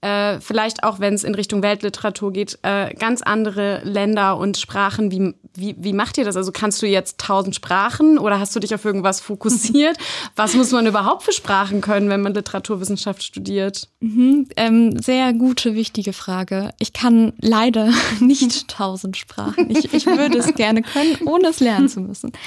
äh, 0.00 0.38
vielleicht 0.40 0.84
auch, 0.84 1.00
wenn 1.00 1.14
es 1.14 1.24
in 1.24 1.34
Richtung 1.34 1.60
Weltliteratur 1.62 2.32
geht, 2.32 2.58
äh, 2.62 2.94
ganz 2.94 3.20
andere 3.20 3.80
Länder 3.82 4.36
und 4.36 4.56
Sprachen. 4.56 5.10
Wie, 5.10 5.34
wie, 5.54 5.74
wie 5.76 5.92
macht 5.92 6.18
ihr 6.18 6.24
das? 6.24 6.36
Also 6.36 6.52
kannst 6.52 6.80
du 6.82 6.86
jetzt 6.86 7.18
tausend 7.18 7.56
Sprachen 7.56 8.16
oder 8.16 8.38
hast 8.38 8.54
du 8.54 8.60
dich 8.60 8.72
auf 8.72 8.84
irgendwas 8.84 9.20
fokussiert? 9.20 9.96
Was 10.36 10.54
muss 10.54 10.70
man 10.70 10.86
überhaupt 10.86 11.24
für 11.24 11.32
Sprachen 11.32 11.80
können, 11.80 12.08
wenn 12.10 12.20
man 12.20 12.32
Literaturwissenschaft 12.32 13.24
studiert? 13.24 13.88
Mhm, 13.98 14.46
ähm, 14.56 14.96
sehr 15.00 15.32
gute, 15.32 15.74
wichtige 15.74 16.12
Frage. 16.12 16.70
Ich 16.78 16.92
kann 16.92 17.32
leider 17.40 17.90
nicht 18.20 18.68
tausend 18.68 19.16
Sprachen. 19.16 19.68
Ich, 19.68 19.92
ich 19.92 20.06
würde 20.06 20.38
es 20.38 20.54
gerne 20.54 20.82
können, 20.82 21.16
ohne 21.26 21.48
es 21.48 21.58
lernen 21.58 21.88
zu 21.88 22.00
müssen. 22.00 22.32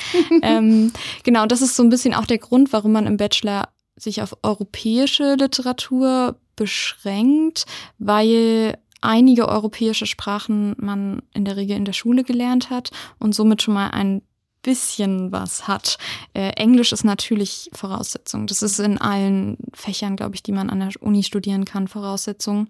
Ähm, 0.43 0.91
genau, 1.23 1.45
das 1.45 1.61
ist 1.61 1.75
so 1.75 1.83
ein 1.83 1.89
bisschen 1.89 2.13
auch 2.13 2.25
der 2.25 2.37
Grund, 2.37 2.73
warum 2.73 2.93
man 2.93 3.05
im 3.05 3.17
Bachelor 3.17 3.67
sich 4.01 4.21
auf 4.21 4.35
europäische 4.43 5.35
Literatur 5.35 6.35
beschränkt, 6.55 7.65
weil 7.97 8.77
einige 9.01 9.47
europäische 9.47 10.05
Sprachen 10.05 10.75
man 10.77 11.21
in 11.33 11.45
der 11.45 11.57
Regel 11.57 11.75
in 11.75 11.85
der 11.85 11.93
Schule 11.93 12.23
gelernt 12.23 12.69
hat 12.69 12.91
und 13.19 13.33
somit 13.33 13.61
schon 13.61 13.73
mal 13.73 13.89
ein 13.89 14.21
bisschen 14.61 15.31
was 15.31 15.67
hat. 15.67 15.97
Äh, 16.33 16.51
Englisch 16.51 16.91
ist 16.91 17.03
natürlich 17.03 17.71
Voraussetzung. 17.73 18.45
Das 18.45 18.61
ist 18.61 18.79
in 18.79 18.99
allen 18.99 19.57
Fächern, 19.73 20.15
glaube 20.15 20.35
ich, 20.35 20.43
die 20.43 20.51
man 20.51 20.69
an 20.69 20.79
der 20.79 20.91
Uni 21.01 21.23
studieren 21.23 21.65
kann, 21.65 21.87
Voraussetzung. 21.87 22.67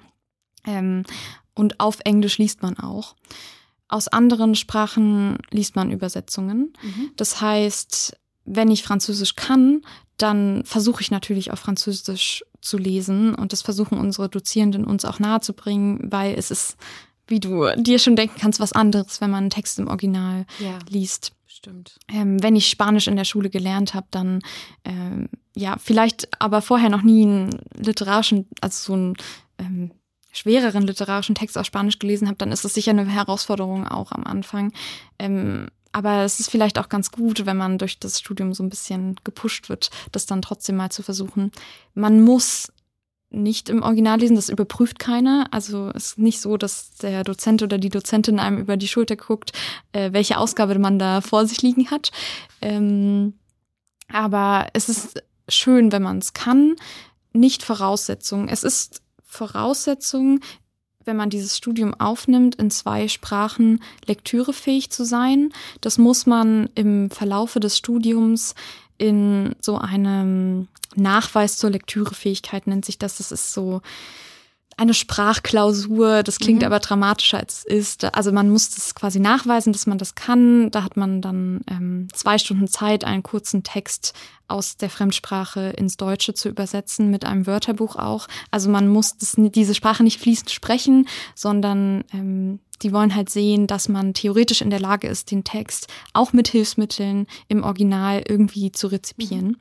Ähm, 0.66 1.04
und 1.54 1.80
auf 1.82 2.00
Englisch 2.06 2.38
liest 2.38 2.62
man 2.62 2.78
auch. 2.80 3.16
Aus 3.90 4.08
anderen 4.08 4.56
Sprachen 4.56 5.38
liest 5.50 5.76
man 5.76 5.92
Übersetzungen. 5.92 6.72
Mhm. 6.82 7.12
Das 7.18 7.42
heißt, 7.42 8.18
wenn 8.46 8.72
ich 8.72 8.84
Französisch 8.84 9.36
kann, 9.36 9.82
dann 10.22 10.64
versuche 10.66 11.02
ich 11.02 11.12
natürlich 11.12 11.52
auf 11.52 11.60
Französisch 11.60 12.44
zu 12.62 12.78
lesen 12.78 13.36
und 13.36 13.54
das 13.54 13.62
versuchen 13.62 13.98
unsere 13.98 14.30
Dozierenden 14.30 14.86
uns 14.86 15.06
auch 15.06 15.20
nahezubringen, 15.20 16.12
weil 16.12 16.36
es 16.38 16.52
ist, 16.52 16.78
wie 17.28 17.40
du 17.40 17.68
dir 17.76 18.00
schon 18.00 18.16
denken 18.16 18.40
kannst, 18.40 18.60
was 18.60 18.74
anderes, 18.74 19.22
wenn 19.22 19.32
man 19.32 19.44
einen 19.44 19.50
Text 19.50 19.80
im 19.80 19.88
Original 19.88 20.46
ja. 20.60 20.78
liest. 20.90 21.34
Stimmt. 21.48 22.00
Ähm, 22.08 22.42
wenn 22.42 22.56
ich 22.56 22.70
Spanisch 22.70 23.08
in 23.08 23.16
der 23.16 23.26
Schule 23.26 23.50
gelernt 23.50 23.94
habe, 23.94 24.08
dann 24.12 24.40
ähm, 24.86 25.30
ja, 25.56 25.76
vielleicht 25.78 26.30
aber 26.40 26.62
vorher 26.62 26.90
noch 26.90 27.02
nie 27.02 27.24
einen 27.24 27.62
literarischen, 27.76 28.48
also 28.62 28.86
so 28.86 28.94
einen 28.94 29.16
ähm, 29.58 29.92
schwereren 30.32 30.88
literarischen 30.88 31.36
Text 31.36 31.58
auf 31.58 31.66
Spanisch 31.66 32.00
gelesen 32.00 32.28
habe, 32.28 32.38
dann 32.38 32.52
ist 32.52 32.64
das 32.64 32.74
sicher 32.74 32.92
eine 32.92 33.06
Herausforderung 33.06 33.88
auch 33.88 34.12
am 34.12 34.24
Anfang. 34.24 34.72
Ähm, 35.20 35.68
aber 35.92 36.24
es 36.24 36.40
ist 36.40 36.50
vielleicht 36.50 36.80
auch 36.80 36.90
ganz 36.90 37.12
gut, 37.12 37.46
wenn 37.46 37.58
man 37.58 37.78
durch 37.78 38.00
das 38.00 38.20
Studium 38.20 38.54
so 38.54 38.64
ein 38.64 38.70
bisschen 38.70 39.16
gepusht 39.24 39.70
wird, 39.70 39.90
das 40.12 40.26
dann 40.26 40.42
trotzdem 40.42 40.76
mal 40.78 40.90
zu 40.90 41.04
versuchen. 41.04 41.52
Man 41.94 42.22
muss 42.22 42.72
nicht 43.32 43.70
im 43.70 43.82
Original 43.82 44.20
lesen, 44.20 44.36
das 44.36 44.50
überprüft 44.50 45.00
keiner. 45.00 45.48
Also 45.52 45.90
es 45.96 46.08
ist 46.08 46.18
nicht 46.18 46.42
so, 46.42 46.58
dass 46.58 46.92
der 46.96 47.24
Dozent 47.24 47.64
oder 47.64 47.78
die 47.78 47.90
Dozentin 47.90 48.40
einem 48.40 48.58
über 48.58 48.78
die 48.78 48.88
Schulter 48.88 49.16
guckt, 49.16 49.54
äh, 49.94 50.12
welche 50.12 50.38
Ausgabe 50.38 50.78
man 50.80 51.00
da 51.00 51.22
vor 51.22 51.46
sich 51.48 51.62
liegen 51.62 51.90
hat. 51.92 52.12
Ähm, 52.62 53.34
aber 54.12 54.68
es 54.74 54.90
ist 54.90 55.24
schön, 55.48 55.92
wenn 55.92 56.02
man 56.02 56.18
es 56.18 56.34
kann. 56.34 56.76
Nicht 57.32 57.64
Voraussetzung. 57.64 58.50
Es 58.50 58.64
ist 58.64 59.02
Voraussetzung, 59.24 60.42
wenn 61.06 61.18
man 61.18 61.30
dieses 61.30 61.58
Studium 61.58 61.94
aufnimmt, 61.94 62.56
in 62.56 62.72
zwei 62.72 63.08
Sprachen 63.08 63.82
lektürefähig 64.06 64.90
zu 64.90 65.04
sein. 65.04 65.52
Das 65.82 65.98
muss 65.98 66.26
man 66.26 66.70
im 66.76 67.10
Verlaufe 67.10 67.60
des 67.60 67.78
Studiums 67.78 68.56
in 68.98 69.56
so 69.60 69.78
einem 69.78 70.68
Nachweis 70.96 71.58
zur 71.58 71.70
Lektürefähigkeit 71.70 72.68
nennt 72.68 72.86
sich 72.86 73.00
das. 73.00 73.18
Das 73.18 73.32
ist 73.32 73.54
so 73.54 73.82
eine 74.82 74.96
Sprachklausur. 74.96 76.24
Das 76.24 76.40
klingt 76.40 76.62
mhm. 76.62 76.66
aber 76.66 76.80
dramatischer 76.80 77.38
als 77.38 77.60
es 77.60 77.66
ist. 77.66 78.16
Also 78.16 78.32
man 78.32 78.50
muss 78.50 78.72
das 78.72 78.96
quasi 78.96 79.20
nachweisen, 79.20 79.74
dass 79.74 79.86
man 79.86 80.00
das 80.00 80.16
kann. 80.16 80.72
Da 80.72 80.84
hat 80.84 80.98
man 80.98 81.22
dann 81.22 81.62
ähm, 81.70 82.08
zwei 82.14 82.40
Stunden 82.40 82.68
Zeit, 82.68 83.04
einen 83.04 83.22
kurzen 83.22 83.62
Text 83.62 84.14
aus 84.48 84.78
der 84.78 84.90
Fremdsprache 84.90 85.70
ins 85.78 85.98
Deutsche 85.98 86.34
zu 86.34 86.50
übersetzen, 86.50 87.12
mit 87.12 87.26
einem 87.26 87.46
Wörterbuch 87.46 87.96
auch. 87.96 88.28
Also 88.50 88.72
man 88.72 88.88
muss 88.88 89.18
das, 89.18 89.36
diese 89.38 89.76
Sprache 89.76 90.04
nicht 90.04 90.20
fließend 90.20 90.50
sprechen, 90.50 91.08
sondern 91.36 92.04
ähm, 92.12 92.60
die 92.82 92.92
wollen 92.92 93.16
halt 93.16 93.30
sehen, 93.30 93.68
dass 93.68 93.88
man 93.88 94.16
theoretisch 94.16 94.62
in 94.62 94.72
der 94.72 94.80
Lage 94.80 95.08
ist, 95.08 95.30
den 95.30 95.44
Text 95.44 95.88
auch 96.14 96.34
mit 96.34 96.48
Hilfsmitteln 96.48 97.28
im 97.48 97.64
Original 97.64 98.24
irgendwie 98.28 98.72
zu 98.72 98.88
rezipieren. 98.88 99.48
Mhm. 99.50 99.58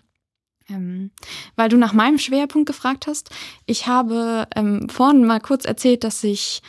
Ähm, 0.71 1.11
weil 1.57 1.69
du 1.69 1.77
nach 1.77 1.93
meinem 1.93 2.19
Schwerpunkt 2.19 2.67
gefragt 2.67 3.07
hast. 3.07 3.31
Ich 3.67 3.87
habe 3.87 4.47
ähm, 4.55 4.89
vorhin 4.89 5.27
mal 5.27 5.41
kurz 5.41 5.65
erzählt, 5.65 6.05
dass 6.05 6.23
ich 6.23 6.63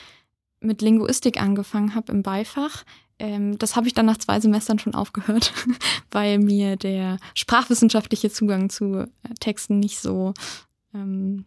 mit 0.60 0.82
Linguistik 0.82 1.42
angefangen 1.42 1.96
habe 1.96 2.12
im 2.12 2.24
Beifach. 2.24 2.84
Ähm, 3.20 3.58
das 3.60 3.76
habe 3.76 3.88
ich 3.88 3.94
dann 3.94 4.08
nach 4.08 4.18
zwei 4.18 4.40
Semestern 4.40 4.80
schon 4.80 4.96
aufgehört, 4.96 5.54
weil 6.12 6.40
mir 6.40 6.76
der 6.76 7.18
sprachwissenschaftliche 7.36 8.32
Zugang 8.32 8.70
zu 8.70 9.02
äh, 9.02 9.08
Texten 9.40 9.80
nicht 9.80 10.00
so, 10.00 10.34
ähm, 10.94 11.46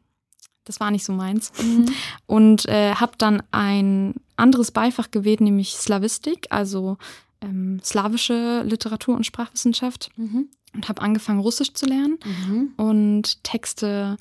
das 0.64 0.78
war 0.78 0.90
nicht 0.90 1.04
so 1.04 1.12
meins. 1.12 1.52
Mhm. 1.60 1.86
Und 2.26 2.68
äh, 2.68 2.94
habe 2.94 3.12
dann 3.18 3.42
ein 3.50 4.14
anderes 4.36 4.70
Beifach 4.70 5.10
gewählt, 5.10 5.40
nämlich 5.40 5.74
Slavistik, 5.74 6.46
also 6.50 6.96
ähm, 7.40 7.80
slawische 7.82 8.62
Literatur 8.62 9.16
und 9.16 9.26
Sprachwissenschaft. 9.26 10.10
Mhm 10.16 10.48
und 10.74 10.88
habe 10.88 11.02
angefangen, 11.02 11.40
Russisch 11.40 11.72
zu 11.72 11.86
lernen 11.86 12.18
mhm. 12.24 12.72
und 12.76 13.42
Texte 13.44 14.16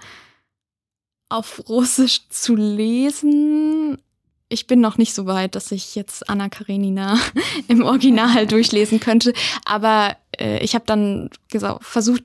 auf 1.29 1.63
Russisch 1.69 2.29
zu 2.29 2.55
lesen. 2.55 3.97
Ich 4.49 4.67
bin 4.67 4.81
noch 4.81 4.97
nicht 4.97 5.13
so 5.13 5.25
weit, 5.25 5.55
dass 5.55 5.71
ich 5.71 5.95
jetzt 5.95 6.29
Anna 6.29 6.49
Karenina 6.49 7.17
im 7.67 7.83
Original 7.83 8.45
durchlesen 8.47 8.99
könnte, 8.99 9.33
aber 9.65 10.15
äh, 10.39 10.63
ich 10.63 10.75
habe 10.75 10.85
dann 10.85 11.29
versucht, 11.81 12.23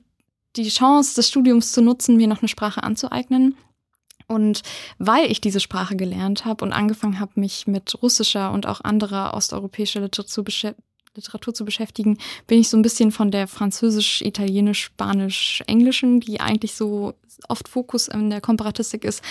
die 0.55 0.69
Chance 0.69 1.15
des 1.15 1.29
Studiums 1.29 1.71
zu 1.71 1.81
nutzen, 1.81 2.17
mir 2.17 2.27
noch 2.27 2.41
eine 2.41 2.47
Sprache 2.47 2.83
anzueignen. 2.83 3.55
Und 4.27 4.61
weil 4.99 5.31
ich 5.31 5.41
diese 5.41 5.59
Sprache 5.59 5.95
gelernt 5.95 6.45
habe 6.45 6.63
und 6.63 6.71
angefangen 6.71 7.19
habe, 7.19 7.31
mich 7.39 7.65
mit 7.65 8.01
russischer 8.03 8.51
und 8.51 8.67
auch 8.67 8.81
anderer 8.81 9.33
osteuropäischer 9.33 10.01
Literatur 10.01 10.43
Literatur 11.15 11.53
zu 11.53 11.65
beschäftigen, 11.65 12.17
bin 12.47 12.59
ich 12.59 12.69
so 12.69 12.77
ein 12.77 12.81
bisschen 12.81 13.11
von 13.11 13.31
der 13.31 13.47
französisch, 13.47 14.21
italienisch, 14.21 14.83
spanisch, 14.83 15.63
englischen, 15.67 16.19
die 16.19 16.39
eigentlich 16.39 16.75
so 16.75 17.13
oft 17.47 17.67
Fokus 17.67 18.07
in 18.07 18.29
der 18.29 18.41
Komparatistik 18.41 19.03
ist, 19.03 19.23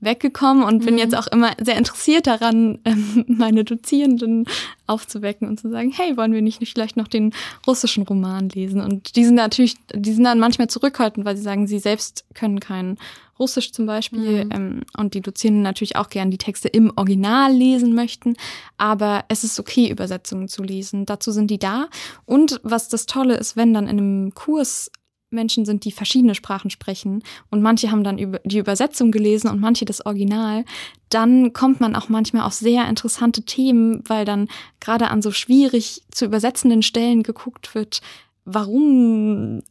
weggekommen 0.00 0.64
und 0.64 0.84
bin 0.84 0.94
mhm. 0.94 1.00
jetzt 1.00 1.16
auch 1.16 1.26
immer 1.28 1.52
sehr 1.60 1.76
interessiert 1.76 2.26
daran, 2.26 2.78
ähm, 2.84 3.24
meine 3.26 3.64
Dozierenden 3.64 4.46
aufzuwecken 4.86 5.48
und 5.48 5.58
zu 5.58 5.70
sagen, 5.70 5.92
hey, 5.92 6.16
wollen 6.16 6.32
wir 6.32 6.42
nicht 6.42 6.66
vielleicht 6.68 6.96
noch 6.96 7.08
den 7.08 7.32
russischen 7.66 8.04
Roman 8.04 8.48
lesen? 8.50 8.80
Und 8.80 9.16
die 9.16 9.24
sind 9.24 9.36
natürlich, 9.36 9.76
die 9.92 10.12
sind 10.12 10.24
dann 10.24 10.38
manchmal 10.38 10.68
zurückhaltend, 10.68 11.24
weil 11.24 11.36
sie 11.36 11.42
sagen, 11.42 11.66
sie 11.66 11.78
selbst 11.78 12.24
können 12.34 12.60
kein 12.60 12.98
Russisch 13.38 13.72
zum 13.72 13.86
Beispiel 13.86 14.44
mhm. 14.44 14.50
ähm, 14.52 14.80
und 14.96 15.14
die 15.14 15.20
Dozierenden 15.20 15.62
natürlich 15.62 15.96
auch 15.96 16.08
gern 16.08 16.30
die 16.30 16.38
Texte 16.38 16.68
im 16.68 16.92
Original 16.96 17.52
lesen 17.52 17.94
möchten. 17.94 18.34
Aber 18.76 19.24
es 19.28 19.44
ist 19.44 19.58
okay, 19.58 19.90
Übersetzungen 19.90 20.48
zu 20.48 20.62
lesen. 20.62 21.06
Dazu 21.06 21.32
sind 21.32 21.50
die 21.50 21.58
da. 21.58 21.88
Und 22.26 22.60
was 22.62 22.88
das 22.88 23.06
Tolle 23.06 23.36
ist, 23.36 23.56
wenn 23.56 23.74
dann 23.74 23.88
in 23.88 23.98
einem 23.98 24.34
Kurs 24.34 24.90
Menschen 25.34 25.66
sind, 25.66 25.84
die 25.84 25.92
verschiedene 25.92 26.34
Sprachen 26.34 26.70
sprechen 26.70 27.22
und 27.50 27.60
manche 27.60 27.90
haben 27.90 28.04
dann 28.04 28.16
die 28.16 28.58
Übersetzung 28.58 29.10
gelesen 29.10 29.50
und 29.50 29.60
manche 29.60 29.84
das 29.84 30.06
Original, 30.06 30.64
dann 31.10 31.52
kommt 31.52 31.80
man 31.80 31.94
auch 31.96 32.08
manchmal 32.08 32.44
auf 32.44 32.54
sehr 32.54 32.88
interessante 32.88 33.42
Themen, 33.42 34.02
weil 34.06 34.24
dann 34.24 34.48
gerade 34.80 35.08
an 35.08 35.20
so 35.20 35.32
schwierig 35.32 36.02
zu 36.10 36.24
übersetzenden 36.24 36.82
Stellen 36.82 37.22
geguckt 37.22 37.74
wird, 37.74 38.00
warum 38.44 39.62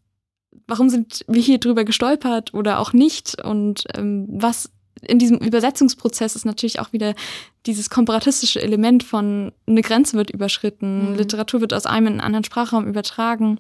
warum 0.67 0.89
sind 0.89 1.25
wir 1.27 1.41
hier 1.41 1.59
drüber 1.59 1.83
gestolpert 1.83 2.53
oder 2.53 2.79
auch 2.79 2.93
nicht 2.93 3.43
und 3.43 3.85
ähm, 3.95 4.27
was 4.29 4.71
in 5.01 5.19
diesem 5.19 5.37
Übersetzungsprozess 5.37 6.35
ist 6.35 6.45
natürlich 6.45 6.79
auch 6.79 6.93
wieder 6.93 7.13
dieses 7.65 7.89
komparatistische 7.89 8.61
Element 8.61 9.03
von 9.03 9.51
eine 9.67 9.81
Grenze 9.81 10.17
wird 10.17 10.29
überschritten, 10.29 11.11
mhm. 11.11 11.17
Literatur 11.17 11.61
wird 11.61 11.73
aus 11.73 11.85
einem 11.85 12.07
in 12.07 12.13
einen 12.13 12.21
anderen 12.21 12.43
Sprachraum 12.43 12.87
übertragen. 12.87 13.59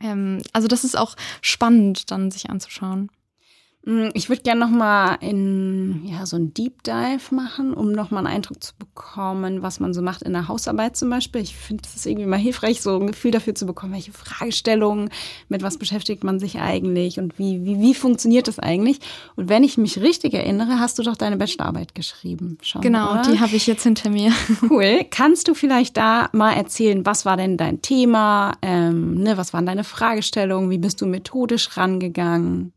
Ähm, 0.00 0.38
also 0.52 0.68
das 0.68 0.84
ist 0.84 0.96
auch 0.96 1.16
spannend 1.42 2.10
dann 2.10 2.30
sich 2.30 2.50
anzuschauen. 2.50 3.10
Mm, 3.86 4.08
ich 4.12 4.28
würde 4.28 4.42
gerne 4.42 4.60
noch 4.60 4.70
mal 4.70 5.16
in 5.20 6.02
ja 6.04 6.26
so 6.26 6.36
ein 6.36 6.52
Deep 6.52 6.82
Dive 6.82 7.34
machen, 7.34 7.72
um 7.72 7.92
noch 7.92 8.10
mal 8.10 8.18
einen 8.18 8.26
Eindruck 8.26 8.62
zu 8.62 8.74
bekommen, 8.78 9.62
was 9.62 9.80
man 9.80 9.94
so 9.94 10.02
macht 10.02 10.22
in 10.22 10.34
der 10.34 10.48
Hausarbeit 10.48 10.98
zum 10.98 11.08
Beispiel. 11.08 11.40
Ich 11.40 11.56
finde 11.56 11.84
es 11.94 12.04
irgendwie 12.04 12.26
mal 12.26 12.38
hilfreich, 12.38 12.82
so 12.82 12.98
ein 12.98 13.06
Gefühl 13.06 13.30
dafür 13.30 13.54
zu 13.54 13.64
bekommen, 13.64 13.94
welche 13.94 14.12
Fragestellungen, 14.12 15.08
mit 15.48 15.62
was 15.62 15.78
beschäftigt 15.78 16.24
man 16.24 16.38
sich 16.38 16.58
eigentlich 16.60 17.18
und 17.18 17.38
wie 17.38 17.64
wie 17.64 17.80
wie 17.80 17.94
funktioniert 17.94 18.48
das 18.48 18.58
eigentlich? 18.58 18.98
Und 19.36 19.48
wenn 19.48 19.64
ich 19.64 19.78
mich 19.78 19.98
richtig 20.00 20.34
erinnere, 20.34 20.78
hast 20.78 20.98
du 20.98 21.02
doch 21.02 21.16
deine 21.16 21.38
Bachelorarbeit 21.38 21.94
geschrieben 21.94 22.58
schon. 22.60 22.82
Genau, 22.82 23.12
oder? 23.12 23.22
die 23.22 23.40
habe 23.40 23.56
ich 23.56 23.66
jetzt 23.66 23.82
hinter 23.82 24.10
mir. 24.10 24.32
Cool. 24.68 25.04
Kannst 25.10 25.48
du 25.48 25.54
vielleicht 25.54 25.96
da 25.96 26.28
mal 26.32 26.52
erzählen, 26.52 27.04
was 27.06 27.24
war 27.24 27.36
denn 27.36 27.56
dein 27.56 27.82
Thema? 27.82 28.52
Ähm, 28.62 29.14
ne, 29.14 29.36
was 29.36 29.52
waren 29.52 29.66
deine 29.66 29.84
Fragestellungen? 29.84 30.70
Wie 30.70 30.78
bist 30.78 31.00
du 31.00 31.06
methodisch 31.06 31.76
rangegangen? 31.76 32.72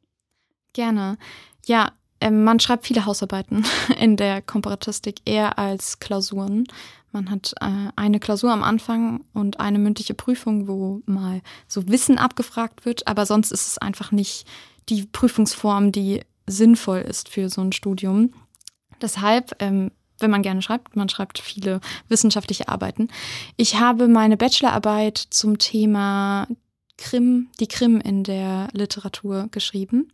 Gerne. 0.73 1.17
Ja, 1.65 1.91
ähm, 2.19 2.43
man 2.43 2.59
schreibt 2.59 2.87
viele 2.87 3.05
Hausarbeiten 3.05 3.65
in 3.99 4.17
der 4.17 4.41
Komparatistik 4.41 5.17
eher 5.25 5.59
als 5.59 5.99
Klausuren. 5.99 6.65
Man 7.11 7.29
hat 7.29 7.53
äh, 7.61 7.91
eine 7.95 8.19
Klausur 8.19 8.51
am 8.51 8.63
Anfang 8.63 9.23
und 9.33 9.59
eine 9.59 9.77
mündliche 9.77 10.15
Prüfung, 10.15 10.67
wo 10.67 11.01
mal 11.05 11.41
so 11.67 11.87
Wissen 11.87 12.17
abgefragt 12.17 12.85
wird, 12.85 13.07
aber 13.07 13.25
sonst 13.25 13.51
ist 13.51 13.67
es 13.67 13.77
einfach 13.77 14.11
nicht 14.11 14.47
die 14.89 15.05
Prüfungsform, 15.05 15.91
die 15.91 16.21
sinnvoll 16.47 16.99
ist 16.99 17.29
für 17.29 17.49
so 17.49 17.61
ein 17.61 17.71
Studium. 17.71 18.33
Deshalb, 19.01 19.55
ähm, 19.59 19.91
wenn 20.19 20.31
man 20.31 20.41
gerne 20.41 20.61
schreibt, 20.61 20.95
man 20.95 21.09
schreibt 21.09 21.39
viele 21.39 21.81
wissenschaftliche 22.07 22.69
Arbeiten. 22.69 23.09
Ich 23.57 23.79
habe 23.79 24.07
meine 24.07 24.37
Bachelorarbeit 24.37 25.17
zum 25.17 25.59
Thema 25.59 26.47
Krim, 26.97 27.49
die 27.59 27.67
Krim 27.67 27.99
in 27.99 28.23
der 28.23 28.69
Literatur 28.71 29.49
geschrieben. 29.51 30.11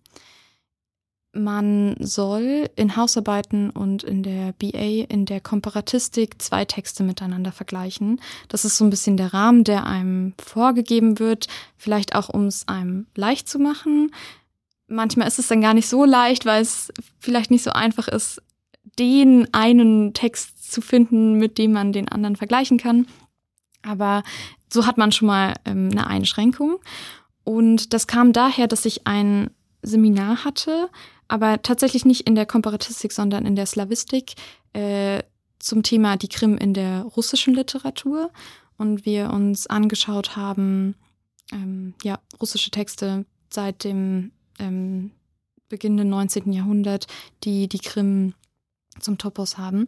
Man 1.32 1.96
soll 2.00 2.70
in 2.76 2.96
Hausarbeiten 2.96 3.70
und 3.70 4.04
in 4.04 4.24
der 4.24 4.54
BA, 4.54 5.06
in 5.08 5.26
der 5.26 5.40
Komparatistik 5.42 6.42
zwei 6.42 6.66
Texte 6.66 7.04
miteinander 7.04 7.52
vergleichen. 7.52 8.20
Das 8.48 8.66
ist 8.66 8.78
so 8.78 8.86
ein 8.86 8.90
bisschen 8.90 9.16
der 9.16 9.34
Rahmen, 9.34 9.64
der 9.64 9.86
einem 9.86 10.34
vorgegeben 10.44 11.20
wird, 11.20 11.48
vielleicht 11.78 12.16
auch 12.16 12.30
um 12.30 12.46
es 12.46 12.68
einem 12.68 13.06
leicht 13.16 13.48
zu 13.48 13.60
machen. 13.60 14.12
Manchmal 14.88 15.28
ist 15.28 15.38
es 15.38 15.48
dann 15.48 15.62
gar 15.62 15.76
nicht 15.76 15.88
so 15.88 16.04
leicht, 16.04 16.46
weil 16.46 16.64
es 16.64 16.92
vielleicht 17.20 17.52
nicht 17.52 17.64
so 17.64 17.72
einfach 17.72 18.08
ist, 18.08 18.42
den 18.98 19.48
einen 19.54 20.14
Text 20.14 20.72
zu 20.72 20.82
finden, 20.82 21.34
mit 21.34 21.60
dem 21.60 21.74
man 21.74 21.94
den 21.94 22.10
anderen 22.10 22.36
vergleichen 22.36 22.80
kann. 22.80 23.08
Aber 23.84 24.24
so 24.72 24.88
hat 24.88 24.98
man 24.98 25.12
schon 25.12 25.28
mal 25.28 25.54
ähm, 25.66 25.90
eine 25.92 26.08
Einschränkung. 26.08 26.80
Und 27.44 27.94
das 27.94 28.08
kam 28.08 28.34
daher, 28.34 28.68
dass 28.68 28.86
ich 28.86 29.06
ein 29.08 29.52
Seminar 29.82 30.44
hatte, 30.44 30.90
aber 31.30 31.62
tatsächlich 31.62 32.04
nicht 32.06 32.28
in 32.28 32.36
der 32.36 32.46
Komparatistik, 32.46 33.14
sondern 33.14 33.46
in 33.46 33.56
der 33.56 33.66
Slavistik 33.66 34.34
äh, 34.74 35.24
zum 35.60 35.84
Thema 35.84 36.18
die 36.18 36.28
Krim 36.28 36.58
in 36.58 36.74
der 36.74 37.04
russischen 37.04 37.54
Literatur. 37.54 38.32
Und 38.78 39.06
wir 39.06 39.32
uns 39.32 39.68
angeschaut 39.68 40.38
haben, 40.38 40.96
ähm, 41.52 41.94
ja, 42.04 42.20
russische 42.40 42.72
Texte 42.72 43.26
seit 43.50 43.84
dem 43.84 44.32
ähm, 44.58 45.12
beginnenden 45.68 46.10
19. 46.10 46.54
Jahrhundert, 46.54 47.08
die 47.44 47.68
die 47.68 47.80
Krim 47.80 48.34
zum 49.00 49.18
Topos 49.18 49.58
haben. 49.58 49.88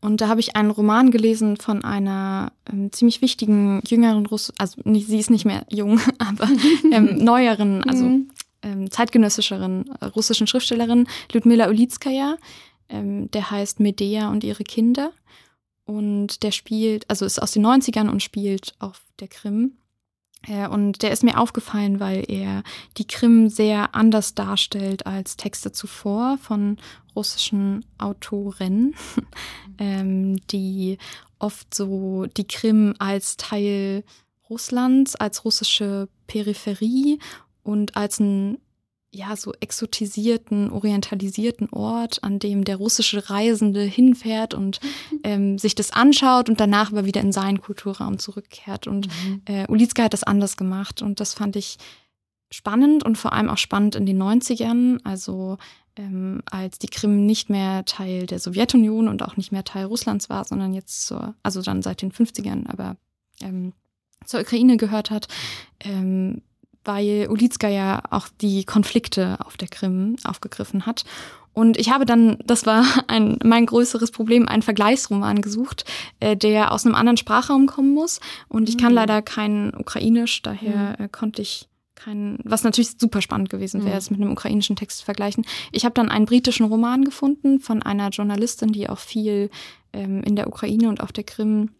Und 0.00 0.20
da 0.20 0.28
habe 0.28 0.40
ich 0.40 0.56
einen 0.56 0.70
Roman 0.70 1.10
gelesen 1.10 1.56
von 1.56 1.84
einer 1.84 2.52
ähm, 2.70 2.92
ziemlich 2.92 3.22
wichtigen 3.22 3.82
jüngeren 3.86 4.26
Russ, 4.26 4.52
also 4.58 4.80
sie 4.84 5.18
ist 5.18 5.30
nicht 5.30 5.44
mehr 5.44 5.66
jung, 5.70 6.00
aber 6.18 6.48
ähm, 6.90 7.16
neueren, 7.16 7.82
also 7.84 8.04
mhm. 8.04 8.30
Ähm, 8.62 8.90
zeitgenössischeren 8.90 9.90
äh, 10.00 10.06
russischen 10.06 10.46
Schriftstellerin 10.46 11.06
Ludmila 11.32 11.68
Ulitskaya. 11.68 12.36
Ähm, 12.88 13.30
der 13.30 13.50
heißt 13.50 13.80
Medea 13.80 14.30
und 14.30 14.44
ihre 14.44 14.64
Kinder. 14.64 15.12
Und 15.84 16.42
der 16.42 16.52
spielt, 16.52 17.08
also 17.08 17.24
ist 17.24 17.40
aus 17.40 17.52
den 17.52 17.66
90ern 17.66 18.08
und 18.08 18.22
spielt 18.22 18.74
auf 18.78 19.02
der 19.18 19.28
Krim. 19.28 19.76
Äh, 20.46 20.68
und 20.68 21.02
der 21.02 21.10
ist 21.10 21.22
mir 21.22 21.38
aufgefallen, 21.38 22.00
weil 22.00 22.24
er 22.28 22.62
die 22.96 23.06
Krim 23.06 23.48
sehr 23.48 23.94
anders 23.94 24.34
darstellt 24.34 25.06
als 25.06 25.36
Texte 25.36 25.72
zuvor 25.72 26.38
von 26.38 26.78
russischen 27.14 27.84
Autoren, 27.98 28.94
ähm, 29.78 30.40
die 30.48 30.98
oft 31.38 31.74
so 31.74 32.26
die 32.36 32.46
Krim 32.46 32.94
als 32.98 33.36
Teil 33.36 34.04
Russlands, 34.48 35.16
als 35.16 35.44
russische 35.44 36.08
Peripherie 36.26 37.18
und 37.62 37.96
als 37.96 38.20
ein 38.20 38.58
ja, 39.12 39.34
so 39.34 39.52
exotisierten, 39.58 40.70
orientalisierten 40.70 41.68
Ort, 41.70 42.22
an 42.22 42.38
dem 42.38 42.64
der 42.64 42.76
russische 42.76 43.28
Reisende 43.28 43.82
hinfährt 43.82 44.54
und 44.54 44.80
ähm, 45.24 45.58
sich 45.58 45.74
das 45.74 45.92
anschaut 45.92 46.48
und 46.48 46.60
danach 46.60 46.92
aber 46.92 47.04
wieder 47.04 47.20
in 47.20 47.32
seinen 47.32 47.60
Kulturraum 47.60 48.18
zurückkehrt. 48.18 48.86
Und 48.86 49.08
mhm. 49.08 49.42
äh, 49.46 49.66
Ulizka 49.68 50.04
hat 50.04 50.12
das 50.12 50.22
anders 50.22 50.56
gemacht 50.56 51.02
und 51.02 51.18
das 51.18 51.34
fand 51.34 51.56
ich 51.56 51.78
spannend 52.52 53.04
und 53.04 53.18
vor 53.18 53.32
allem 53.32 53.48
auch 53.48 53.58
spannend 53.58 53.96
in 53.96 54.06
den 54.06 54.20
90ern, 54.20 55.00
also 55.04 55.58
ähm, 55.96 56.42
als 56.50 56.78
die 56.78 56.88
Krim 56.88 57.26
nicht 57.26 57.50
mehr 57.50 57.84
Teil 57.84 58.26
der 58.26 58.38
Sowjetunion 58.38 59.08
und 59.08 59.22
auch 59.22 59.36
nicht 59.36 59.52
mehr 59.52 59.64
Teil 59.64 59.86
Russlands 59.86 60.30
war, 60.30 60.44
sondern 60.44 60.72
jetzt 60.72 61.06
zur, 61.06 61.34
also 61.42 61.62
dann 61.62 61.82
seit 61.82 62.02
den 62.02 62.12
50ern, 62.12 62.68
aber 62.68 62.96
ähm, 63.40 63.72
zur 64.24 64.40
Ukraine 64.40 64.76
gehört 64.76 65.10
hat, 65.10 65.28
ähm, 65.80 66.42
weil 66.84 67.28
Ulitska 67.30 67.68
ja 67.68 68.02
auch 68.10 68.28
die 68.40 68.64
Konflikte 68.64 69.38
auf 69.44 69.56
der 69.56 69.68
Krim 69.68 70.16
aufgegriffen 70.24 70.86
hat. 70.86 71.04
Und 71.52 71.76
ich 71.78 71.90
habe 71.90 72.06
dann, 72.06 72.38
das 72.44 72.66
war 72.66 72.84
ein, 73.08 73.38
mein 73.44 73.66
größeres 73.66 74.10
Problem, 74.10 74.48
einen 74.48 74.62
Vergleichsroman 74.62 75.42
gesucht, 75.42 75.84
äh, 76.20 76.36
der 76.36 76.72
aus 76.72 76.86
einem 76.86 76.94
anderen 76.94 77.16
Sprachraum 77.16 77.66
kommen 77.66 77.92
muss. 77.92 78.20
Und 78.48 78.68
ich 78.68 78.78
kann 78.78 78.92
mhm. 78.92 78.96
leider 78.96 79.22
kein 79.22 79.74
Ukrainisch, 79.74 80.42
daher 80.42 80.96
mhm. 80.98 81.04
äh, 81.04 81.08
konnte 81.08 81.42
ich 81.42 81.68
kein, 81.96 82.38
was 82.44 82.64
natürlich 82.64 82.92
super 82.98 83.20
spannend 83.20 83.50
gewesen 83.50 83.82
wäre, 83.82 83.92
mhm. 83.92 83.98
es 83.98 84.10
mit 84.10 84.20
einem 84.20 84.32
ukrainischen 84.32 84.76
Text 84.76 84.98
zu 84.98 85.04
vergleichen. 85.04 85.44
Ich 85.70 85.84
habe 85.84 85.92
dann 85.92 86.08
einen 86.08 86.24
britischen 86.24 86.64
Roman 86.64 87.04
gefunden 87.04 87.60
von 87.60 87.82
einer 87.82 88.08
Journalistin, 88.08 88.72
die 88.72 88.88
auch 88.88 88.98
viel 88.98 89.50
ähm, 89.92 90.22
in 90.22 90.34
der 90.34 90.46
Ukraine 90.46 90.88
und 90.88 91.02
auf 91.02 91.12
der 91.12 91.24
Krim 91.24 91.70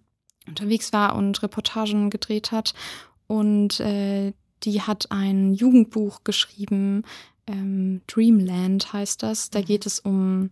unterwegs 0.47 0.93
war 0.93 1.15
und 1.15 1.43
Reportagen 1.43 2.11
gedreht 2.11 2.53
hat. 2.53 2.75
Und 3.29 3.81
äh, 3.81 4.33
die 4.63 4.83
hat 4.83 5.11
ein 5.11 5.53
Jugendbuch 5.55 6.25
geschrieben, 6.25 7.05
ähm, 7.47 8.03
Dreamland 8.07 8.93
heißt 8.93 9.23
das. 9.23 9.51
Da 9.51 9.61
mhm. 9.61 9.65
geht 9.65 9.87
es 9.87 9.99
um 10.01 10.51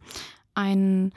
ein 0.55 1.13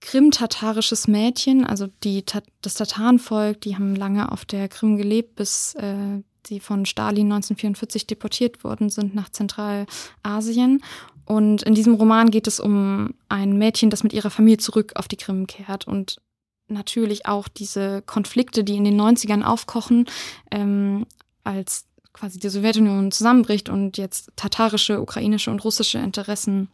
krim-tatarisches 0.00 1.06
Mädchen, 1.06 1.64
also 1.64 1.86
die, 2.02 2.24
das 2.60 2.74
Tatarenvolk, 2.74 3.60
die 3.60 3.76
haben 3.76 3.94
lange 3.94 4.32
auf 4.32 4.44
der 4.44 4.68
Krim 4.68 4.96
gelebt, 4.96 5.36
bis 5.36 5.74
äh, 5.76 6.22
sie 6.44 6.58
von 6.58 6.86
Stalin 6.86 7.26
1944 7.32 8.06
deportiert 8.08 8.64
worden 8.64 8.90
sind 8.90 9.14
nach 9.14 9.28
Zentralasien. 9.28 10.82
Und 11.24 11.62
in 11.62 11.74
diesem 11.74 11.94
Roman 11.94 12.30
geht 12.30 12.48
es 12.48 12.58
um 12.58 13.14
ein 13.28 13.56
Mädchen, 13.58 13.90
das 13.90 14.02
mit 14.02 14.12
ihrer 14.12 14.30
Familie 14.30 14.58
zurück 14.58 14.92
auf 14.96 15.06
die 15.06 15.16
Krim 15.16 15.46
kehrt 15.46 15.86
und 15.86 16.20
natürlich 16.66 17.26
auch 17.26 17.46
diese 17.46 18.02
Konflikte, 18.02 18.64
die 18.64 18.76
in 18.76 18.84
den 18.84 19.00
90ern 19.00 19.42
aufkochen, 19.42 20.06
ähm, 20.50 21.06
als 21.44 21.86
quasi 22.12 22.38
die 22.38 22.48
Sowjetunion 22.48 23.10
zusammenbricht 23.10 23.68
und 23.68 23.98
jetzt 23.98 24.30
tatarische, 24.36 25.00
ukrainische 25.00 25.50
und 25.50 25.64
russische 25.64 25.98
Interessen 25.98 26.68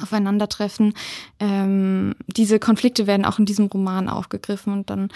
aufeinandertreffen. 0.00 0.94
Ähm, 1.40 2.14
diese 2.26 2.58
Konflikte 2.58 3.06
werden 3.06 3.24
auch 3.24 3.38
in 3.38 3.46
diesem 3.46 3.66
Roman 3.66 4.08
aufgegriffen 4.08 4.72
und 4.72 4.90
dann 4.90 5.08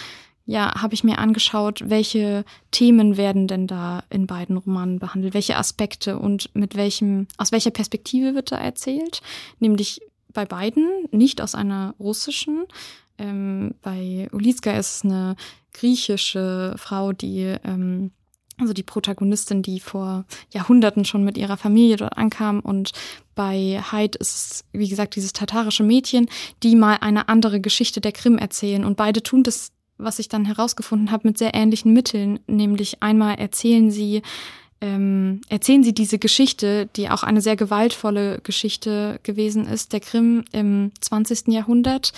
ja, 0.47 0.83
habe 0.83 0.95
ich 0.95 1.05
mir 1.05 1.19
angeschaut, 1.19 1.89
welche 1.89 2.45
Themen 2.73 3.17
werden 3.17 3.47
denn 3.47 3.69
da 3.69 4.03
in 4.11 4.27
beiden 4.27 4.57
Romanen 4.57 4.99
behandelt, 4.99 5.35
welche 5.35 5.57
Aspekte 5.57 6.19
und 6.19 6.51
mit 6.55 6.75
welchem, 6.75 7.29
aus 7.37 7.53
welcher 7.53 7.71
Perspektive 7.71 8.35
wird 8.35 8.51
da 8.51 8.57
erzählt, 8.57 9.23
nämlich 9.61 10.01
bei 10.33 10.45
beiden, 10.45 10.89
nicht 11.13 11.41
aus 11.41 11.55
einer 11.55 11.95
russischen. 12.01 12.65
Ähm, 13.19 13.75
bei 13.83 14.29
Ulitska 14.33 14.73
ist 14.73 14.97
es 14.97 15.05
eine 15.05 15.37
griechische 15.73 16.75
Frau, 16.79 17.13
die 17.13 17.55
ähm, 17.63 18.11
also 18.61 18.73
die 18.73 18.83
Protagonistin, 18.83 19.63
die 19.63 19.81
vor 19.81 20.25
Jahrhunderten 20.53 21.05
schon 21.05 21.25
mit 21.25 21.39
ihrer 21.39 21.57
Familie 21.57 21.97
dort 21.97 22.17
ankam. 22.17 22.61
Und 22.61 22.93
bei 23.35 23.83
Hyde 23.91 24.19
ist 24.19 24.35
es, 24.37 24.65
wie 24.73 24.89
gesagt, 24.89 25.17
dieses 25.17 25.33
tatarische 25.33 25.83
Mädchen, 25.83 26.29
die 26.63 26.77
mal 26.77 26.99
eine 27.01 27.29
andere 27.29 27.61
Geschichte 27.61 28.01
der 28.01 28.13
Krim 28.13 28.39
erzählen. 28.39 28.85
Und 28.85 28.97
beide 28.97 29.23
tun 29.23 29.43
das, 29.43 29.73
was 29.99 30.19
ich 30.19 30.29
dann 30.29 30.45
herausgefunden 30.45 31.11
habe, 31.11 31.29
mit 31.29 31.39
sehr 31.39 31.55
ähnlichen 31.55 31.93
Mitteln. 31.93 32.41
Nämlich 32.47 33.03
einmal 33.03 33.37
erzählen 33.37 33.91
sie, 33.91 34.23
ähm, 34.81 35.41
erzählen 35.49 35.83
sie 35.83 35.93
diese 35.93 36.19
Geschichte, 36.19 36.89
die 36.97 37.11
auch 37.11 37.23
eine 37.23 37.41
sehr 37.41 37.57
gewaltvolle 37.57 38.41
Geschichte 38.43 39.21
gewesen 39.23 39.67
ist, 39.67 39.93
der 39.93 40.01
Krim 40.01 40.45
im 40.53 40.93
20. 41.01 41.49
Jahrhundert, 41.49 42.13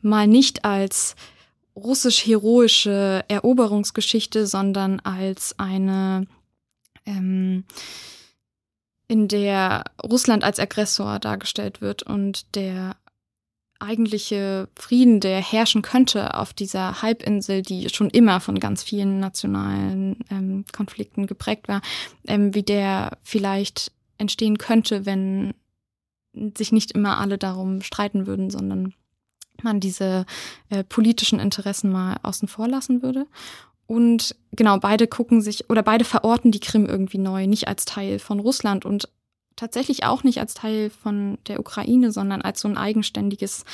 mal 0.00 0.26
nicht 0.26 0.64
als 0.64 1.16
russisch-heroische 1.76 3.24
Eroberungsgeschichte, 3.28 4.46
sondern 4.46 5.00
als 5.00 5.58
eine, 5.58 6.26
ähm, 7.06 7.64
in 9.08 9.28
der 9.28 9.84
Russland 10.02 10.44
als 10.44 10.58
Aggressor 10.58 11.18
dargestellt 11.18 11.80
wird 11.80 12.02
und 12.02 12.54
der 12.54 12.96
eigentliche 13.80 14.68
Frieden, 14.76 15.20
der 15.20 15.42
herrschen 15.42 15.82
könnte 15.82 16.34
auf 16.34 16.52
dieser 16.52 17.02
Halbinsel, 17.02 17.62
die 17.62 17.88
schon 17.90 18.08
immer 18.08 18.40
von 18.40 18.58
ganz 18.58 18.82
vielen 18.82 19.20
nationalen 19.20 20.20
ähm, 20.30 20.64
Konflikten 20.72 21.26
geprägt 21.26 21.68
war, 21.68 21.82
ähm, 22.26 22.54
wie 22.54 22.62
der 22.62 23.18
vielleicht 23.22 23.92
entstehen 24.16 24.58
könnte, 24.58 25.06
wenn 25.06 25.54
sich 26.56 26.72
nicht 26.72 26.92
immer 26.92 27.18
alle 27.18 27.36
darum 27.36 27.82
streiten 27.82 28.26
würden, 28.26 28.50
sondern 28.50 28.94
man 29.64 29.80
diese 29.80 30.26
äh, 30.70 30.84
politischen 30.84 31.40
Interessen 31.40 31.90
mal 31.90 32.16
außen 32.22 32.48
vor 32.48 32.68
lassen 32.68 33.02
würde. 33.02 33.26
Und 33.86 34.34
genau, 34.52 34.78
beide 34.78 35.06
gucken 35.06 35.42
sich 35.42 35.68
oder 35.68 35.82
beide 35.82 36.04
verorten 36.04 36.50
die 36.50 36.60
Krim 36.60 36.86
irgendwie 36.86 37.18
neu, 37.18 37.46
nicht 37.46 37.68
als 37.68 37.84
Teil 37.84 38.18
von 38.18 38.40
Russland 38.40 38.84
und 38.84 39.08
tatsächlich 39.56 40.04
auch 40.04 40.24
nicht 40.24 40.40
als 40.40 40.54
Teil 40.54 40.90
von 40.90 41.38
der 41.46 41.60
Ukraine, 41.60 42.10
sondern 42.10 42.42
als 42.42 42.60
so 42.60 42.68
ein 42.68 42.78
eigenständiges 42.78 43.64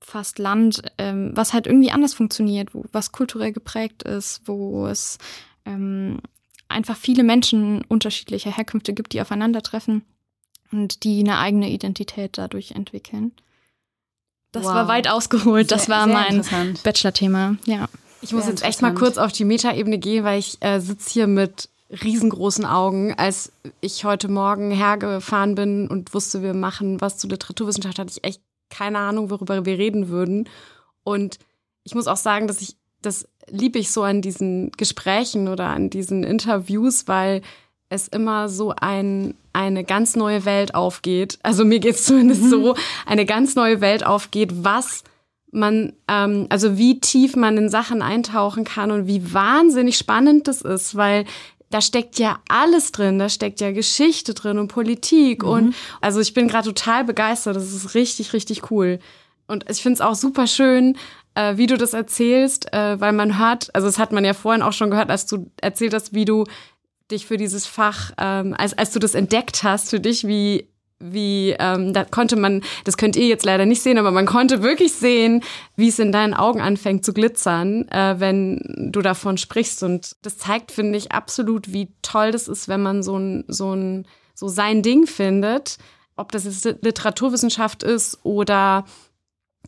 fast 0.00 0.38
Land, 0.38 0.82
ähm, 0.98 1.32
was 1.34 1.52
halt 1.52 1.66
irgendwie 1.66 1.90
anders 1.90 2.14
funktioniert, 2.14 2.74
wo, 2.74 2.84
was 2.92 3.12
kulturell 3.12 3.52
geprägt 3.52 4.02
ist, 4.02 4.42
wo 4.46 4.86
es 4.86 5.18
ähm, 5.66 6.20
einfach 6.68 6.96
viele 6.96 7.22
Menschen 7.22 7.84
unterschiedlicher 7.84 8.50
Herkünfte 8.50 8.94
gibt, 8.94 9.12
die 9.12 9.20
aufeinandertreffen 9.20 10.02
und 10.72 11.04
die 11.04 11.20
eine 11.20 11.38
eigene 11.38 11.70
Identität 11.70 12.38
dadurch 12.38 12.72
entwickeln. 12.72 13.32
Das 14.52 14.64
wow. 14.64 14.74
war 14.74 14.88
weit 14.88 15.08
ausgeholt. 15.08 15.70
Das 15.70 15.86
sehr, 15.86 15.96
war 15.96 16.06
mein 16.06 16.44
Bachelor-Thema. 16.82 17.56
Ja. 17.66 17.88
Ich 18.22 18.32
muss 18.32 18.46
jetzt 18.46 18.64
echt 18.64 18.82
mal 18.82 18.94
kurz 18.94 19.16
auf 19.16 19.32
die 19.32 19.44
Metaebene 19.44 19.98
gehen, 19.98 20.24
weil 20.24 20.38
ich 20.38 20.58
äh, 20.60 20.80
sitze 20.80 21.10
hier 21.10 21.26
mit 21.26 21.68
riesengroßen 21.90 22.66
Augen. 22.66 23.14
Als 23.14 23.52
ich 23.80 24.04
heute 24.04 24.28
Morgen 24.28 24.70
hergefahren 24.70 25.54
bin 25.54 25.88
und 25.88 26.12
wusste, 26.12 26.42
wir 26.42 26.54
machen 26.54 27.00
was 27.00 27.16
zu 27.16 27.28
Literaturwissenschaft, 27.28 27.98
hatte 27.98 28.10
ich 28.10 28.24
echt 28.24 28.42
keine 28.68 28.98
Ahnung, 28.98 29.30
worüber 29.30 29.64
wir 29.64 29.78
reden 29.78 30.08
würden. 30.08 30.48
Und 31.02 31.38
ich 31.82 31.94
muss 31.94 32.06
auch 32.06 32.16
sagen, 32.16 32.46
dass 32.46 32.60
ich, 32.60 32.76
das 33.02 33.26
liebe 33.48 33.78
ich 33.78 33.90
so 33.90 34.02
an 34.02 34.22
diesen 34.22 34.70
Gesprächen 34.72 35.48
oder 35.48 35.68
an 35.68 35.90
diesen 35.90 36.22
Interviews, 36.22 37.08
weil 37.08 37.42
es 37.90 38.08
immer 38.08 38.48
so 38.48 38.72
ein, 38.80 39.34
eine 39.52 39.84
ganz 39.84 40.16
neue 40.16 40.44
Welt 40.44 40.74
aufgeht. 40.74 41.38
Also 41.42 41.64
mir 41.64 41.80
geht's 41.80 42.04
zumindest 42.04 42.44
mhm. 42.44 42.48
so, 42.48 42.76
eine 43.04 43.26
ganz 43.26 43.56
neue 43.56 43.82
Welt 43.82 44.06
aufgeht, 44.06 44.64
was 44.64 45.04
man, 45.52 45.92
ähm, 46.08 46.46
also 46.48 46.78
wie 46.78 47.00
tief 47.00 47.34
man 47.36 47.58
in 47.58 47.68
Sachen 47.68 48.00
eintauchen 48.00 48.64
kann 48.64 48.92
und 48.92 49.08
wie 49.08 49.34
wahnsinnig 49.34 49.98
spannend 49.98 50.46
das 50.46 50.62
ist, 50.62 50.94
weil 50.94 51.24
da 51.70 51.80
steckt 51.80 52.18
ja 52.18 52.38
alles 52.48 52.92
drin, 52.92 53.18
da 53.18 53.28
steckt 53.28 53.60
ja 53.60 53.72
Geschichte 53.72 54.34
drin 54.34 54.58
und 54.58 54.68
Politik 54.68 55.42
mhm. 55.42 55.48
und 55.48 55.74
also 56.00 56.20
ich 56.20 56.32
bin 56.32 56.46
gerade 56.46 56.68
total 56.68 57.04
begeistert, 57.04 57.56
das 57.56 57.72
ist 57.72 57.94
richtig, 57.94 58.32
richtig 58.32 58.70
cool. 58.70 59.00
Und 59.48 59.68
ich 59.68 59.82
finde 59.82 59.94
es 59.94 60.00
auch 60.00 60.14
super 60.14 60.46
schön, 60.46 60.96
äh, 61.34 61.56
wie 61.56 61.66
du 61.66 61.76
das 61.76 61.92
erzählst, 61.92 62.72
äh, 62.72 63.00
weil 63.00 63.12
man 63.12 63.36
hört, 63.36 63.74
also 63.74 63.88
das 63.88 63.98
hat 63.98 64.12
man 64.12 64.24
ja 64.24 64.32
vorhin 64.32 64.62
auch 64.62 64.72
schon 64.72 64.90
gehört, 64.90 65.10
als 65.10 65.26
du 65.26 65.50
erzählt 65.60 65.92
hast, 65.92 66.14
wie 66.14 66.24
du 66.24 66.44
dich 67.10 67.26
für 67.26 67.36
dieses 67.36 67.66
Fach, 67.66 68.12
ähm, 68.18 68.54
als, 68.56 68.76
als 68.76 68.92
du 68.92 68.98
das 68.98 69.14
entdeckt 69.14 69.62
hast, 69.62 69.90
für 69.90 70.00
dich, 70.00 70.26
wie 70.26 70.70
wie 71.00 71.56
ähm, 71.58 71.92
da 71.94 72.04
konnte 72.04 72.36
man, 72.36 72.62
das 72.84 72.98
könnt 72.98 73.16
ihr 73.16 73.26
jetzt 73.26 73.46
leider 73.46 73.64
nicht 73.64 73.82
sehen, 73.82 73.98
aber 73.98 74.10
man 74.10 74.26
konnte 74.26 74.62
wirklich 74.62 74.92
sehen, 74.92 75.42
wie 75.74 75.88
es 75.88 75.98
in 75.98 76.12
deinen 76.12 76.34
Augen 76.34 76.60
anfängt 76.60 77.04
zu 77.04 77.14
glitzern, 77.14 77.88
äh, 77.88 78.16
wenn 78.18 78.90
du 78.92 79.00
davon 79.00 79.38
sprichst. 79.38 79.82
Und 79.82 80.16
das 80.22 80.36
zeigt, 80.36 80.70
finde 80.70 80.98
ich, 80.98 81.10
absolut, 81.10 81.72
wie 81.72 81.88
toll 82.02 82.32
das 82.32 82.48
ist, 82.48 82.68
wenn 82.68 82.82
man 82.82 83.02
so 83.02 83.16
ein, 83.16 83.44
so 83.48 83.74
ein, 83.74 84.06
so 84.34 84.48
sein 84.48 84.82
Ding 84.82 85.06
findet, 85.06 85.78
ob 86.16 86.32
das 86.32 86.44
jetzt 86.44 86.82
Literaturwissenschaft 86.82 87.82
ist 87.82 88.18
oder 88.22 88.84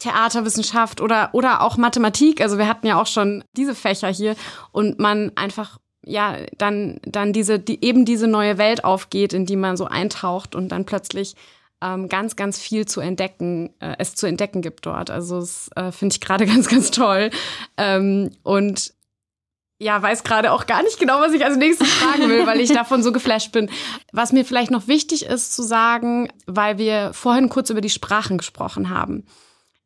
Theaterwissenschaft 0.00 1.00
oder, 1.00 1.30
oder 1.32 1.62
auch 1.62 1.76
Mathematik. 1.78 2.40
Also 2.40 2.58
wir 2.58 2.68
hatten 2.68 2.86
ja 2.86 3.00
auch 3.00 3.06
schon 3.06 3.42
diese 3.56 3.74
Fächer 3.74 4.08
hier 4.08 4.36
und 4.70 4.98
man 4.98 5.32
einfach 5.36 5.78
ja, 6.04 6.38
dann, 6.58 7.00
dann 7.04 7.32
diese, 7.32 7.58
die, 7.58 7.84
eben 7.84 8.04
diese 8.04 8.26
neue 8.26 8.58
Welt 8.58 8.84
aufgeht, 8.84 9.32
in 9.32 9.46
die 9.46 9.56
man 9.56 9.76
so 9.76 9.86
eintaucht 9.86 10.54
und 10.54 10.68
dann 10.68 10.84
plötzlich 10.84 11.36
ähm, 11.80 12.08
ganz, 12.08 12.36
ganz 12.36 12.58
viel 12.58 12.86
zu 12.86 13.00
entdecken, 13.00 13.70
äh, 13.80 13.96
es 13.98 14.14
zu 14.14 14.26
entdecken 14.26 14.62
gibt 14.62 14.86
dort. 14.86 15.10
Also 15.10 15.40
das 15.40 15.70
äh, 15.76 15.92
finde 15.92 16.14
ich 16.14 16.20
gerade 16.20 16.46
ganz, 16.52 16.68
ganz 16.68 16.90
toll. 16.90 17.30
Ähm, 17.76 18.30
und 18.42 18.94
ja, 19.78 20.00
weiß 20.00 20.22
gerade 20.22 20.52
auch 20.52 20.66
gar 20.66 20.82
nicht 20.84 21.00
genau, 21.00 21.20
was 21.20 21.32
ich 21.32 21.44
als 21.44 21.56
nächstes 21.56 21.88
fragen 21.92 22.28
will, 22.28 22.46
weil 22.46 22.60
ich 22.60 22.72
davon 22.72 23.02
so 23.02 23.12
geflasht 23.12 23.52
bin. 23.52 23.68
Was 24.12 24.32
mir 24.32 24.44
vielleicht 24.44 24.70
noch 24.70 24.86
wichtig 24.86 25.26
ist 25.26 25.54
zu 25.54 25.62
sagen, 25.62 26.28
weil 26.46 26.78
wir 26.78 27.12
vorhin 27.12 27.48
kurz 27.48 27.70
über 27.70 27.80
die 27.80 27.90
Sprachen 27.90 28.38
gesprochen 28.38 28.90
haben 28.90 29.24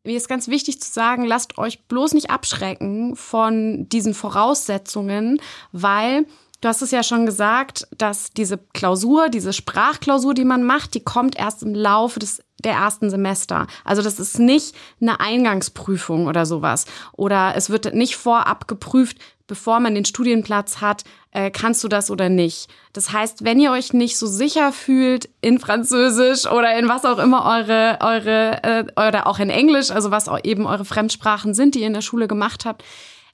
mir 0.07 0.17
ist 0.17 0.29
ganz 0.29 0.49
wichtig 0.49 0.81
zu 0.81 0.91
sagen, 0.91 1.25
lasst 1.25 1.59
euch 1.59 1.85
bloß 1.85 2.15
nicht 2.15 2.31
abschrecken 2.31 3.17
von 3.17 3.89
diesen 3.89 4.15
Voraussetzungen, 4.15 5.41
weil 5.73 6.27
du 6.61 6.69
hast 6.69 6.83
es 6.83 6.91
ja 6.91 7.03
schon 7.03 7.27
gesagt, 7.27 7.87
dass 7.97 8.31
diese 8.31 8.59
Klausur, 8.73 9.29
diese 9.29 9.53
Sprachklausur, 9.53 10.35
die 10.35 10.45
man 10.45 10.63
macht, 10.63 10.95
die 10.95 11.05
kommt 11.05 11.37
erst 11.37 11.63
im 11.63 11.75
Laufe 11.75 12.19
des 12.19 12.41
der 12.65 12.73
ersten 12.73 13.11
Semester. 13.11 13.67
Also 13.85 14.03
das 14.03 14.19
ist 14.19 14.39
nicht 14.39 14.75
eine 15.01 15.21
Eingangsprüfung 15.21 16.27
oder 16.27 16.47
sowas. 16.47 16.87
Oder 17.13 17.55
es 17.55 17.69
wird 17.71 17.95
nicht 17.95 18.17
vorab 18.17 18.67
geprüft, 18.67 19.19
bevor 19.47 19.81
man 19.81 19.95
den 19.95 20.05
Studienplatz 20.05 20.81
hat, 20.81 21.05
äh, 21.31 21.51
kannst 21.51 21.85
du 21.85 21.89
das 21.89 22.11
oder 22.11 22.29
nicht. 22.29 22.69
Das 22.93 23.13
heißt, 23.13 23.45
wenn 23.45 23.61
ihr 23.61 23.71
euch 23.71 23.93
nicht 23.93 24.19
so 24.19 24.27
sicher 24.27 24.73
fühlt 24.73 25.29
in 25.41 25.59
Französisch 25.59 26.47
oder 26.47 26.79
in 26.79 26.89
was 26.89 27.05
auch 27.05 27.19
immer 27.19 27.45
eure, 27.45 27.99
eure, 28.01 28.63
äh, 28.63 29.09
oder 29.09 29.27
auch 29.27 29.39
in 29.39 29.51
Englisch, 29.51 29.91
also 29.91 30.11
was 30.11 30.29
eben 30.45 30.67
eure 30.67 30.85
Fremdsprachen 30.85 31.55
sind, 31.55 31.75
die 31.75 31.81
ihr 31.81 31.87
in 31.87 31.95
der 31.95 32.01
Schule 32.01 32.29
gemacht 32.29 32.65
habt, 32.65 32.83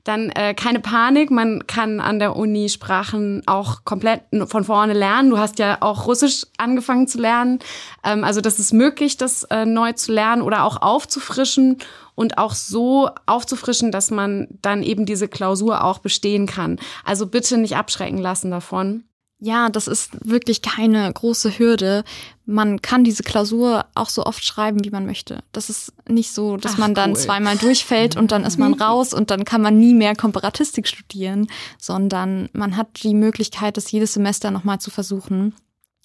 dann 0.04 0.30
äh, 0.30 0.52
keine 0.54 0.80
Panik, 0.80 1.30
man 1.30 1.66
kann 1.66 2.00
an 2.00 2.18
der 2.18 2.34
Uni 2.34 2.68
Sprachen 2.68 3.42
auch 3.46 3.84
komplett 3.84 4.22
von 4.46 4.64
vorne 4.64 4.94
lernen. 4.94 5.30
Du 5.30 5.38
hast 5.38 5.60
ja 5.60 5.78
auch 5.80 6.06
Russisch 6.06 6.44
angefangen 6.58 7.06
zu 7.06 7.18
lernen. 7.18 7.60
Ähm, 8.02 8.24
also 8.24 8.40
das 8.40 8.58
ist 8.58 8.72
möglich, 8.72 9.16
das 9.16 9.44
äh, 9.44 9.64
neu 9.64 9.92
zu 9.92 10.12
lernen 10.12 10.42
oder 10.42 10.64
auch 10.64 10.82
aufzufrischen 10.82 11.78
und 12.14 12.38
auch 12.38 12.54
so 12.54 13.10
aufzufrischen, 13.26 13.92
dass 13.92 14.10
man 14.10 14.48
dann 14.62 14.82
eben 14.82 15.06
diese 15.06 15.28
Klausur 15.28 15.84
auch 15.84 15.98
bestehen 15.98 16.46
kann. 16.46 16.78
Also 17.04 17.26
bitte 17.26 17.58
nicht 17.58 17.76
abschrecken 17.76 18.18
lassen 18.18 18.50
davon. 18.50 19.04
Ja, 19.44 19.70
das 19.70 19.88
ist 19.88 20.10
wirklich 20.24 20.62
keine 20.62 21.12
große 21.12 21.58
Hürde. 21.58 22.04
Man 22.46 22.80
kann 22.80 23.02
diese 23.02 23.24
Klausur 23.24 23.86
auch 23.96 24.08
so 24.08 24.24
oft 24.24 24.44
schreiben, 24.44 24.84
wie 24.84 24.90
man 24.90 25.04
möchte. 25.04 25.42
Das 25.50 25.68
ist 25.68 25.92
nicht 26.08 26.32
so, 26.32 26.56
dass 26.56 26.74
Ach, 26.74 26.78
man 26.78 26.94
dann 26.94 27.10
cool. 27.10 27.16
zweimal 27.16 27.56
durchfällt 27.56 28.16
und 28.16 28.30
dann 28.30 28.44
ist 28.44 28.56
man 28.56 28.74
raus 28.80 29.12
und 29.12 29.32
dann 29.32 29.44
kann 29.44 29.60
man 29.60 29.80
nie 29.80 29.94
mehr 29.94 30.14
Komparatistik 30.14 30.86
studieren, 30.86 31.48
sondern 31.76 32.50
man 32.52 32.76
hat 32.76 33.02
die 33.02 33.14
Möglichkeit, 33.14 33.76
das 33.76 33.90
jedes 33.90 34.14
Semester 34.14 34.52
nochmal 34.52 34.78
zu 34.78 34.92
versuchen. 34.92 35.56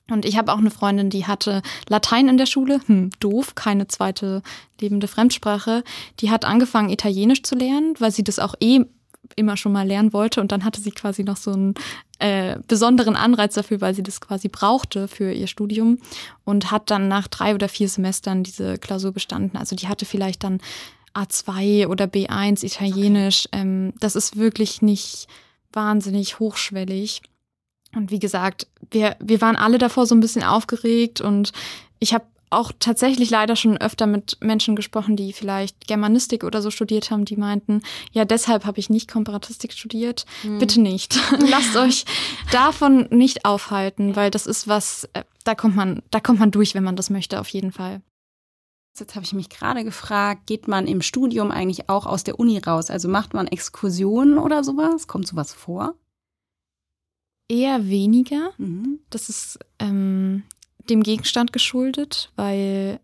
Und 0.10 0.26
ich 0.26 0.38
habe 0.38 0.54
auch 0.54 0.58
eine 0.58 0.72
Freundin, 0.72 1.10
die 1.10 1.26
hatte 1.26 1.62
Latein 1.90 2.30
in 2.30 2.38
der 2.38 2.46
Schule. 2.46 2.82
Hm, 2.86 3.10
doof, 3.20 3.56
keine 3.56 3.88
zweite 3.88 4.42
lebende 4.80 5.08
Fremdsprache. 5.08 5.84
Die 6.20 6.32
hat 6.32 6.46
angefangen, 6.46 6.90
Italienisch 6.90 7.44
zu 7.44 7.56
lernen, 7.56 7.96
weil 8.00 8.12
sie 8.12 8.24
das 8.24 8.40
auch 8.40 8.56
eh 8.60 8.86
immer 9.36 9.58
schon 9.58 9.74
mal 9.74 9.86
lernen 9.86 10.14
wollte. 10.14 10.40
Und 10.40 10.52
dann 10.52 10.64
hatte 10.64 10.82
sie 10.82 10.92
quasi 10.92 11.24
noch 11.24 11.38
so 11.38 11.52
einen 11.52 11.76
äh, 12.20 12.58
besonderen 12.68 13.16
Anreiz 13.16 13.56
dafür, 13.56 13.82
weil 13.82 13.94
sie 13.94 14.04
das 14.04 14.22
quasi 14.22 14.48
brauchte 14.48 15.08
für 15.08 15.32
ihr 15.32 15.48
Studium. 15.48 16.00
Und 16.46 16.72
hat 16.72 16.90
dann 16.90 17.08
nach 17.08 17.28
drei 17.28 17.54
oder 17.54 17.68
vier 17.68 17.90
Semestern 17.90 18.44
diese 18.44 18.78
Klausur 18.78 19.12
bestanden. 19.12 19.58
Also 19.58 19.76
die 19.76 19.88
hatte 19.88 20.06
vielleicht 20.06 20.44
dann 20.44 20.60
A2 21.14 21.88
oder 21.88 22.06
B1 22.06 22.64
Italienisch. 22.64 23.50
Ähm, 23.52 23.94
das 24.00 24.16
ist 24.16 24.38
wirklich 24.38 24.82
nicht 24.82 25.28
wahnsinnig 25.74 26.40
hochschwellig. 26.40 27.22
Und 27.96 28.12
wie 28.12 28.20
gesagt, 28.20 28.68
wir, 28.92 29.16
wir 29.20 29.42
waren 29.42 29.56
alle 29.56 29.78
davor 29.78 30.06
so 30.06 30.16
ein 30.16 30.20
bisschen 30.20 30.44
aufgeregt 30.44 31.22
und 31.22 31.52
ich 32.00 32.14
habe 32.14 32.26
auch 32.50 32.72
tatsächlich 32.80 33.30
leider 33.30 33.56
schon 33.56 33.78
öfter 33.78 34.08
mit 34.08 34.38
Menschen 34.40 34.76
gesprochen, 34.76 35.18
die 35.18 35.34
vielleicht 35.34 35.88
Germanistik 35.88 36.44
oder 36.44 36.62
so 36.62 36.72
studiert 36.72 37.12
haben, 37.12 37.26
die 37.26 37.36
meinten, 37.36 37.82
ja, 38.14 38.24
deshalb 38.24 38.66
habe 38.66 38.80
ich 38.80 38.90
nicht 38.90 39.12
Komparatistik 39.12 39.74
studiert. 39.74 40.26
Hm. 40.44 40.60
Bitte 40.60 40.80
nicht. 40.80 41.20
Lasst 41.40 41.76
euch 41.76 42.06
davon 42.52 43.08
nicht 43.10 43.44
aufhalten, 43.44 44.16
weil 44.16 44.32
das 44.32 44.48
ist 44.48 44.68
was, 44.68 45.10
äh, 45.14 45.24
da 45.44 45.56
kommt 45.56 45.76
man, 45.76 46.02
da 46.10 46.20
kommt 46.20 46.40
man 46.40 46.52
durch, 46.52 46.74
wenn 46.74 46.84
man 46.84 46.96
das 46.96 47.10
möchte, 47.10 47.40
auf 47.40 47.50
jeden 47.50 47.72
Fall. 47.72 48.02
Jetzt 48.98 49.16
habe 49.16 49.26
ich 49.26 49.34
mich 49.34 49.50
gerade 49.50 49.84
gefragt, 49.84 50.48
geht 50.48 50.68
man 50.68 50.88
im 50.88 51.02
Studium 51.02 51.52
eigentlich 51.52 51.88
auch 51.88 52.08
aus 52.08 52.24
der 52.24 52.40
Uni 52.40 52.58
raus? 52.58 52.90
Also 52.90 53.08
macht 53.08 53.34
man 53.34 53.46
Exkursionen 53.48 54.40
oder 54.40 54.64
sowas? 54.64 55.06
Kommt 55.06 55.28
sowas 55.28 55.54
vor? 55.54 55.94
Eher 57.50 57.88
weniger. 57.88 58.52
Mhm. 58.58 59.00
Das 59.10 59.30
ist 59.30 59.60
ähm, 59.80 60.44
dem 60.90 61.04
Gegenstand 61.04 61.54
geschuldet, 61.54 62.32
weil, 62.36 63.00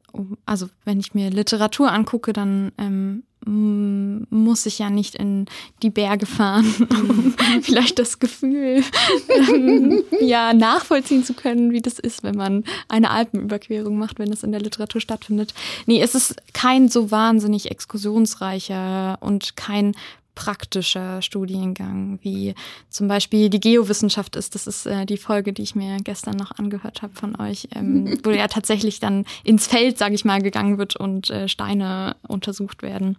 also 0.45 0.69
wenn 0.85 0.99
ich 0.99 1.13
mir 1.13 1.29
Literatur 1.29 1.91
angucke, 1.91 2.33
dann 2.33 2.71
ähm, 2.77 3.23
muss 3.45 4.65
ich 4.65 4.79
ja 4.79 4.89
nicht 4.89 5.15
in 5.15 5.45
die 5.81 5.89
Berge 5.89 6.25
fahren, 6.25 6.65
um 6.89 7.33
vielleicht 7.61 7.99
das 7.99 8.19
Gefühl 8.19 8.83
ähm, 9.29 10.03
ja 10.21 10.53
nachvollziehen 10.53 11.25
zu 11.25 11.33
können, 11.33 11.71
wie 11.71 11.81
das 11.81 11.99
ist, 11.99 12.23
wenn 12.23 12.35
man 12.35 12.63
eine 12.87 13.09
Alpenüberquerung 13.09 13.97
macht, 13.97 14.19
wenn 14.19 14.31
es 14.31 14.43
in 14.43 14.51
der 14.51 14.61
Literatur 14.61 15.01
stattfindet. 15.01 15.53
Nee, 15.85 16.01
es 16.01 16.15
ist 16.15 16.35
kein 16.53 16.87
so 16.87 17.11
wahnsinnig 17.11 17.69
exkursionsreicher 17.69 19.17
und 19.19 19.57
kein 19.57 19.93
praktischer 20.35 21.21
Studiengang, 21.21 22.19
wie 22.21 22.55
zum 22.89 23.07
Beispiel 23.07 23.49
die 23.49 23.59
Geowissenschaft 23.59 24.35
ist. 24.35 24.55
Das 24.55 24.67
ist 24.67 24.85
äh, 24.85 25.05
die 25.05 25.17
Folge, 25.17 25.53
die 25.53 25.61
ich 25.61 25.75
mir 25.75 25.97
gestern 26.03 26.35
noch 26.35 26.51
angehört 26.51 27.01
habe 27.01 27.13
von 27.13 27.39
euch, 27.39 27.67
ähm, 27.75 28.17
wo 28.23 28.31
ja 28.31 28.47
tatsächlich 28.49 28.99
dann 28.99 29.25
ins 29.43 29.67
Feld, 29.67 29.97
sage 29.97 30.15
ich 30.15 30.25
mal, 30.25 30.41
gegangen 30.41 30.77
wird 30.77 30.95
und 30.95 31.29
äh, 31.29 31.47
Steine 31.47 32.15
untersucht 32.27 32.81
werden. 32.81 33.17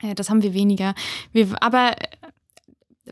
Äh, 0.00 0.14
das 0.14 0.30
haben 0.30 0.42
wir 0.42 0.54
weniger. 0.54 0.94
Wir, 1.32 1.48
aber 1.60 2.00
äh, 2.00 2.06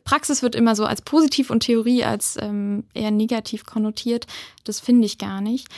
Praxis 0.05 0.43
wird 0.43 0.55
immer 0.55 0.75
so 0.75 0.85
als 0.85 1.03
positiv 1.03 1.51
und 1.51 1.61
Theorie 1.61 2.05
als 2.05 2.37
ähm, 2.41 2.85
eher 2.95 3.11
negativ 3.11 3.67
konnotiert. 3.67 4.27
Das 4.65 4.81
finde 4.81 5.07
ich 5.07 5.19
gar 5.19 5.41
nicht. 5.41 5.69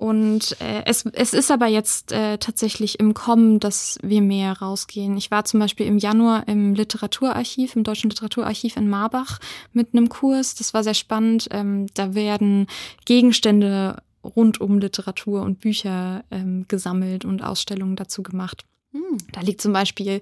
Und 0.00 0.58
äh, 0.62 0.82
es, 0.86 1.04
es 1.12 1.34
ist 1.34 1.50
aber 1.50 1.66
jetzt 1.66 2.10
äh, 2.10 2.38
tatsächlich 2.38 2.98
im 3.00 3.12
Kommen, 3.12 3.60
dass 3.60 3.98
wir 4.02 4.22
mehr 4.22 4.54
rausgehen. 4.54 5.14
Ich 5.18 5.30
war 5.30 5.44
zum 5.44 5.60
Beispiel 5.60 5.84
im 5.84 5.98
Januar 5.98 6.48
im 6.48 6.72
Literaturarchiv, 6.72 7.76
im 7.76 7.84
Deutschen 7.84 8.08
Literaturarchiv 8.08 8.78
in 8.78 8.88
Marbach 8.88 9.40
mit 9.74 9.88
einem 9.92 10.08
Kurs. 10.08 10.54
Das 10.54 10.72
war 10.72 10.82
sehr 10.84 10.94
spannend. 10.94 11.48
Ähm, 11.50 11.86
da 11.92 12.14
werden 12.14 12.66
Gegenstände 13.04 14.02
rund 14.24 14.58
um 14.58 14.78
Literatur 14.78 15.42
und 15.42 15.60
Bücher 15.60 16.24
ähm, 16.30 16.64
gesammelt 16.66 17.26
und 17.26 17.42
Ausstellungen 17.42 17.96
dazu 17.96 18.22
gemacht. 18.22 18.64
Hm. 18.92 19.18
Da 19.30 19.40
liegt 19.40 19.60
zum 19.60 19.72
Beispiel 19.72 20.20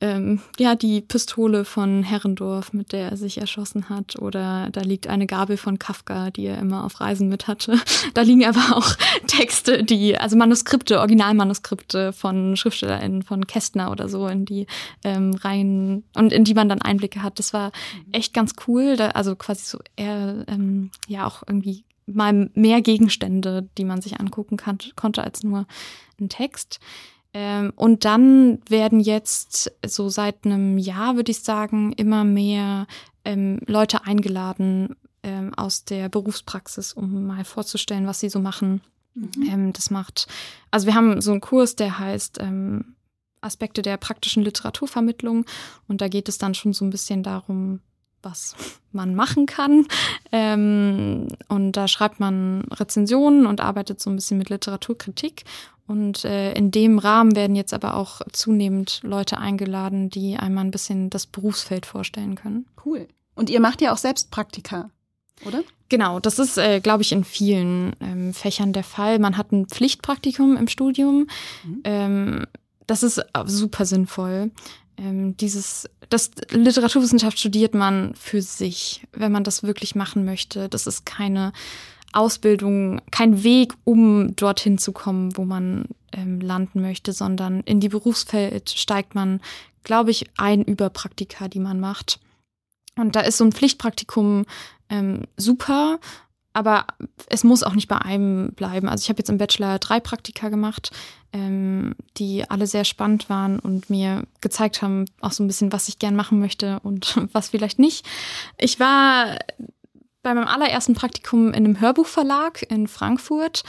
ähm, 0.00 0.40
ja 0.58 0.74
die 0.74 1.00
Pistole 1.00 1.64
von 1.64 2.02
Herrendorf, 2.02 2.72
mit 2.72 2.90
der 2.90 3.10
er 3.10 3.16
sich 3.16 3.38
erschossen 3.38 3.88
hat, 3.88 4.16
oder 4.18 4.68
da 4.72 4.80
liegt 4.80 5.06
eine 5.06 5.28
Gabel 5.28 5.56
von 5.56 5.78
Kafka, 5.78 6.30
die 6.30 6.46
er 6.46 6.58
immer 6.58 6.82
auf 6.84 7.00
Reisen 7.00 7.28
mit 7.28 7.46
hatte. 7.46 7.80
Da 8.14 8.22
liegen 8.22 8.44
aber 8.44 8.76
auch 8.76 8.96
Texte, 9.28 9.84
die 9.84 10.18
also 10.18 10.36
Manuskripte, 10.36 10.98
Originalmanuskripte 10.98 12.12
von 12.12 12.56
SchriftstellerInnen, 12.56 13.22
von 13.22 13.46
Kästner 13.46 13.92
oder 13.92 14.08
so, 14.08 14.26
in 14.26 14.44
die 14.44 14.66
ähm, 15.04 15.34
rein 15.34 16.02
und 16.16 16.32
in 16.32 16.42
die 16.44 16.54
man 16.54 16.68
dann 16.68 16.82
Einblicke 16.82 17.22
hat. 17.22 17.38
Das 17.38 17.52
war 17.52 17.68
mhm. 17.68 18.12
echt 18.12 18.34
ganz 18.34 18.54
cool. 18.66 18.96
Da, 18.96 19.08
also 19.08 19.36
quasi 19.36 19.64
so 19.64 19.78
eher 19.94 20.44
ähm, 20.48 20.90
ja 21.06 21.26
auch 21.26 21.42
irgendwie 21.46 21.84
mal 22.06 22.50
mehr 22.54 22.80
Gegenstände, 22.80 23.68
die 23.78 23.84
man 23.84 24.02
sich 24.02 24.18
angucken 24.18 24.56
kann, 24.56 24.78
konnte, 24.96 25.22
als 25.22 25.44
nur 25.44 25.66
ein 26.20 26.28
Text. 26.28 26.80
Ähm, 27.32 27.72
und 27.76 28.04
dann 28.04 28.60
werden 28.68 29.00
jetzt 29.00 29.72
so 29.86 30.08
seit 30.08 30.44
einem 30.44 30.78
Jahr, 30.78 31.16
würde 31.16 31.30
ich 31.30 31.42
sagen, 31.42 31.92
immer 31.92 32.24
mehr 32.24 32.86
ähm, 33.24 33.60
Leute 33.66 34.04
eingeladen 34.04 34.96
ähm, 35.22 35.54
aus 35.54 35.84
der 35.84 36.08
Berufspraxis, 36.08 36.92
um 36.92 37.26
mal 37.26 37.44
vorzustellen, 37.44 38.06
was 38.06 38.20
sie 38.20 38.30
so 38.30 38.40
machen. 38.40 38.80
Mhm. 39.14 39.30
Ähm, 39.48 39.72
das 39.72 39.90
macht, 39.90 40.26
also 40.70 40.86
wir 40.86 40.94
haben 40.94 41.20
so 41.20 41.30
einen 41.30 41.40
Kurs, 41.40 41.76
der 41.76 41.98
heißt 41.98 42.38
ähm, 42.40 42.96
Aspekte 43.40 43.82
der 43.82 43.96
praktischen 43.96 44.42
Literaturvermittlung. 44.42 45.46
Und 45.88 46.00
da 46.00 46.08
geht 46.08 46.28
es 46.28 46.38
dann 46.38 46.54
schon 46.54 46.72
so 46.72 46.84
ein 46.84 46.90
bisschen 46.90 47.22
darum, 47.22 47.80
was 48.22 48.54
man 48.92 49.14
machen 49.14 49.46
kann. 49.46 49.86
Ähm, 50.32 51.28
und 51.48 51.72
da 51.72 51.88
schreibt 51.88 52.20
man 52.20 52.62
Rezensionen 52.72 53.46
und 53.46 53.60
arbeitet 53.60 54.00
so 54.00 54.10
ein 54.10 54.16
bisschen 54.16 54.38
mit 54.38 54.50
Literaturkritik. 54.50 55.44
Und 55.90 56.24
äh, 56.24 56.52
in 56.52 56.70
dem 56.70 57.00
Rahmen 57.00 57.34
werden 57.34 57.56
jetzt 57.56 57.74
aber 57.74 57.94
auch 57.94 58.20
zunehmend 58.30 59.00
Leute 59.02 59.38
eingeladen, 59.38 60.08
die 60.08 60.36
einmal 60.36 60.64
ein 60.64 60.70
bisschen 60.70 61.10
das 61.10 61.26
Berufsfeld 61.26 61.84
vorstellen 61.84 62.36
können. 62.36 62.66
Cool. 62.86 63.08
Und 63.34 63.50
ihr 63.50 63.58
macht 63.58 63.82
ja 63.82 63.92
auch 63.92 63.96
selbst 63.96 64.30
Praktika, 64.30 64.90
oder? 65.44 65.64
Genau, 65.88 66.20
das 66.20 66.38
ist, 66.38 66.58
äh, 66.58 66.78
glaube 66.78 67.02
ich, 67.02 67.10
in 67.10 67.24
vielen 67.24 67.96
ähm, 67.98 68.32
Fächern 68.32 68.72
der 68.72 68.84
Fall. 68.84 69.18
Man 69.18 69.36
hat 69.36 69.50
ein 69.50 69.66
Pflichtpraktikum 69.66 70.56
im 70.56 70.68
Studium. 70.68 71.26
Mhm. 71.64 71.80
Ähm, 71.82 72.46
das 72.86 73.02
ist 73.02 73.20
super 73.46 73.84
sinnvoll. 73.84 74.52
Ähm, 74.96 75.36
dieses, 75.38 75.90
das 76.08 76.30
Literaturwissenschaft 76.50 77.40
studiert 77.40 77.74
man 77.74 78.14
für 78.14 78.42
sich, 78.42 79.08
wenn 79.10 79.32
man 79.32 79.42
das 79.42 79.64
wirklich 79.64 79.96
machen 79.96 80.24
möchte. 80.24 80.68
Das 80.68 80.86
ist 80.86 81.04
keine 81.04 81.52
Ausbildung, 82.12 83.00
kein 83.10 83.42
Weg, 83.42 83.74
um 83.84 84.34
dorthin 84.36 84.78
zu 84.78 84.92
kommen, 84.92 85.36
wo 85.36 85.44
man 85.44 85.84
ähm, 86.12 86.40
landen 86.40 86.80
möchte, 86.80 87.12
sondern 87.12 87.60
in 87.60 87.80
die 87.80 87.88
Berufsfeld 87.88 88.70
steigt 88.70 89.14
man, 89.14 89.40
glaube 89.84 90.10
ich, 90.10 90.26
ein 90.36 90.62
über 90.62 90.90
Praktika, 90.90 91.48
die 91.48 91.60
man 91.60 91.80
macht. 91.80 92.20
Und 92.96 93.16
da 93.16 93.20
ist 93.20 93.38
so 93.38 93.44
ein 93.44 93.52
Pflichtpraktikum 93.52 94.44
ähm, 94.88 95.24
super, 95.36 96.00
aber 96.52 96.86
es 97.26 97.44
muss 97.44 97.62
auch 97.62 97.74
nicht 97.74 97.88
bei 97.88 97.98
einem 97.98 98.52
bleiben. 98.52 98.88
Also 98.88 99.02
ich 99.02 99.08
habe 99.08 99.18
jetzt 99.18 99.30
im 99.30 99.38
Bachelor 99.38 99.78
drei 99.78 100.00
Praktika 100.00 100.48
gemacht, 100.48 100.90
ähm, 101.32 101.94
die 102.16 102.48
alle 102.50 102.66
sehr 102.66 102.84
spannend 102.84 103.30
waren 103.30 103.60
und 103.60 103.88
mir 103.88 104.24
gezeigt 104.40 104.82
haben, 104.82 105.04
auch 105.20 105.32
so 105.32 105.44
ein 105.44 105.46
bisschen, 105.46 105.72
was 105.72 105.88
ich 105.88 106.00
gern 106.00 106.16
machen 106.16 106.40
möchte 106.40 106.80
und 106.80 107.16
was 107.32 107.50
vielleicht 107.50 107.78
nicht. 107.78 108.04
Ich 108.58 108.80
war 108.80 109.38
bei 110.22 110.34
meinem 110.34 110.48
allerersten 110.48 110.94
Praktikum 110.94 111.48
in 111.48 111.54
einem 111.54 111.80
Hörbuchverlag 111.80 112.62
in 112.70 112.88
Frankfurt 112.88 113.62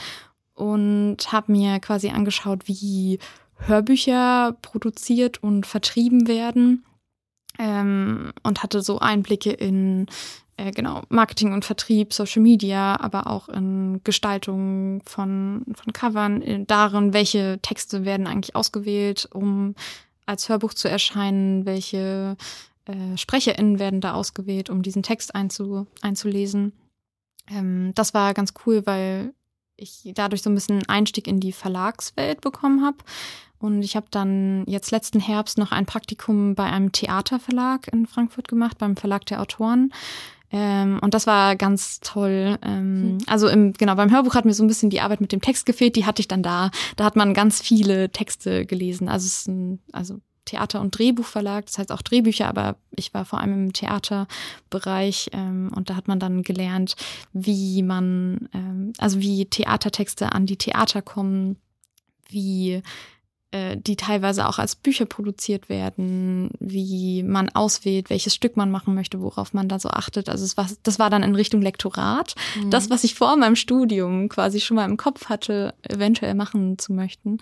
und 0.54 1.16
habe 1.32 1.52
mir 1.52 1.80
quasi 1.80 2.10
angeschaut, 2.10 2.68
wie 2.68 3.18
Hörbücher 3.56 4.56
produziert 4.62 5.42
und 5.42 5.66
vertrieben 5.66 6.28
werden 6.28 6.84
ähm, 7.58 8.32
und 8.42 8.62
hatte 8.62 8.82
so 8.82 8.98
Einblicke 8.98 9.52
in 9.52 10.06
äh, 10.56 10.70
genau 10.70 11.02
Marketing 11.08 11.52
und 11.52 11.64
Vertrieb, 11.64 12.12
Social 12.12 12.42
Media, 12.42 13.00
aber 13.00 13.26
auch 13.26 13.48
in 13.48 14.00
Gestaltung 14.04 15.02
von 15.06 15.64
von 15.74 15.92
Covern, 15.92 16.42
in, 16.42 16.66
darin, 16.66 17.12
welche 17.12 17.58
Texte 17.62 18.04
werden 18.04 18.26
eigentlich 18.26 18.54
ausgewählt, 18.54 19.28
um 19.32 19.74
als 20.26 20.48
Hörbuch 20.48 20.74
zu 20.74 20.88
erscheinen, 20.88 21.66
welche 21.66 22.36
äh, 22.86 23.16
SprecherInnen 23.16 23.78
werden 23.78 24.00
da 24.00 24.14
ausgewählt, 24.14 24.70
um 24.70 24.82
diesen 24.82 25.02
Text 25.02 25.34
einzu, 25.34 25.86
einzulesen. 26.00 26.72
Ähm, 27.50 27.92
das 27.94 28.14
war 28.14 28.34
ganz 28.34 28.54
cool, 28.66 28.82
weil 28.86 29.34
ich 29.76 30.12
dadurch 30.14 30.42
so 30.42 30.50
ein 30.50 30.54
bisschen 30.54 30.86
Einstieg 30.88 31.26
in 31.26 31.40
die 31.40 31.52
Verlagswelt 31.52 32.40
bekommen 32.40 32.84
habe. 32.84 32.98
Und 33.58 33.82
ich 33.82 33.94
habe 33.94 34.06
dann 34.10 34.64
jetzt 34.66 34.90
letzten 34.90 35.20
Herbst 35.20 35.56
noch 35.56 35.70
ein 35.70 35.86
Praktikum 35.86 36.54
bei 36.54 36.64
einem 36.64 36.90
Theaterverlag 36.90 37.88
in 37.92 38.06
Frankfurt 38.06 38.48
gemacht, 38.48 38.78
beim 38.78 38.96
Verlag 38.96 39.24
der 39.26 39.40
Autoren. 39.40 39.92
Ähm, 40.50 40.98
und 41.00 41.14
das 41.14 41.26
war 41.26 41.56
ganz 41.56 42.00
toll. 42.00 42.58
Ähm, 42.62 43.18
hm. 43.18 43.18
Also 43.26 43.48
im, 43.48 43.72
genau, 43.72 43.94
beim 43.94 44.10
Hörbuch 44.10 44.34
hat 44.34 44.44
mir 44.44 44.52
so 44.52 44.64
ein 44.64 44.66
bisschen 44.66 44.90
die 44.90 45.00
Arbeit 45.00 45.20
mit 45.20 45.32
dem 45.32 45.40
Text 45.40 45.64
gefehlt, 45.64 45.96
die 45.96 46.04
hatte 46.04 46.20
ich 46.20 46.28
dann 46.28 46.42
da. 46.42 46.70
Da 46.96 47.04
hat 47.04 47.16
man 47.16 47.34
ganz 47.34 47.60
viele 47.60 48.10
Texte 48.10 48.66
gelesen. 48.66 49.08
Also 49.08 49.26
es 49.26 49.38
ist 49.38 49.48
ein, 49.48 49.80
also 49.92 50.20
Theater- 50.44 50.80
und 50.80 50.96
Drehbuchverlag, 50.96 51.66
das 51.66 51.78
heißt 51.78 51.92
auch 51.92 52.02
Drehbücher, 52.02 52.48
aber 52.48 52.76
ich 52.90 53.14
war 53.14 53.24
vor 53.24 53.40
allem 53.40 53.52
im 53.52 53.72
Theaterbereich 53.72 55.30
ähm, 55.32 55.70
und 55.74 55.90
da 55.90 55.96
hat 55.96 56.08
man 56.08 56.18
dann 56.18 56.42
gelernt, 56.42 56.96
wie 57.32 57.82
man, 57.82 58.48
ähm, 58.52 58.92
also 58.98 59.20
wie 59.20 59.46
Theatertexte 59.46 60.32
an 60.32 60.46
die 60.46 60.56
Theater 60.56 61.00
kommen, 61.00 61.56
wie 62.28 62.82
äh, 63.52 63.76
die 63.76 63.96
teilweise 63.96 64.48
auch 64.48 64.58
als 64.58 64.74
Bücher 64.74 65.04
produziert 65.04 65.68
werden, 65.68 66.50
wie 66.58 67.22
man 67.22 67.50
auswählt, 67.50 68.10
welches 68.10 68.34
Stück 68.34 68.56
man 68.56 68.70
machen 68.70 68.94
möchte, 68.94 69.20
worauf 69.20 69.52
man 69.52 69.68
da 69.68 69.78
so 69.78 69.90
achtet. 69.90 70.28
Also 70.28 70.44
es 70.44 70.56
war, 70.56 70.68
das 70.82 70.98
war 70.98 71.10
dann 71.10 71.22
in 71.22 71.34
Richtung 71.34 71.62
Lektorat. 71.62 72.34
Mhm. 72.56 72.70
Das, 72.70 72.90
was 72.90 73.04
ich 73.04 73.14
vor 73.14 73.36
meinem 73.36 73.56
Studium 73.56 74.28
quasi 74.28 74.60
schon 74.60 74.76
mal 74.76 74.88
im 74.88 74.96
Kopf 74.96 75.28
hatte, 75.28 75.74
eventuell 75.82 76.34
machen 76.34 76.78
zu 76.78 76.92
möchten 76.92 77.38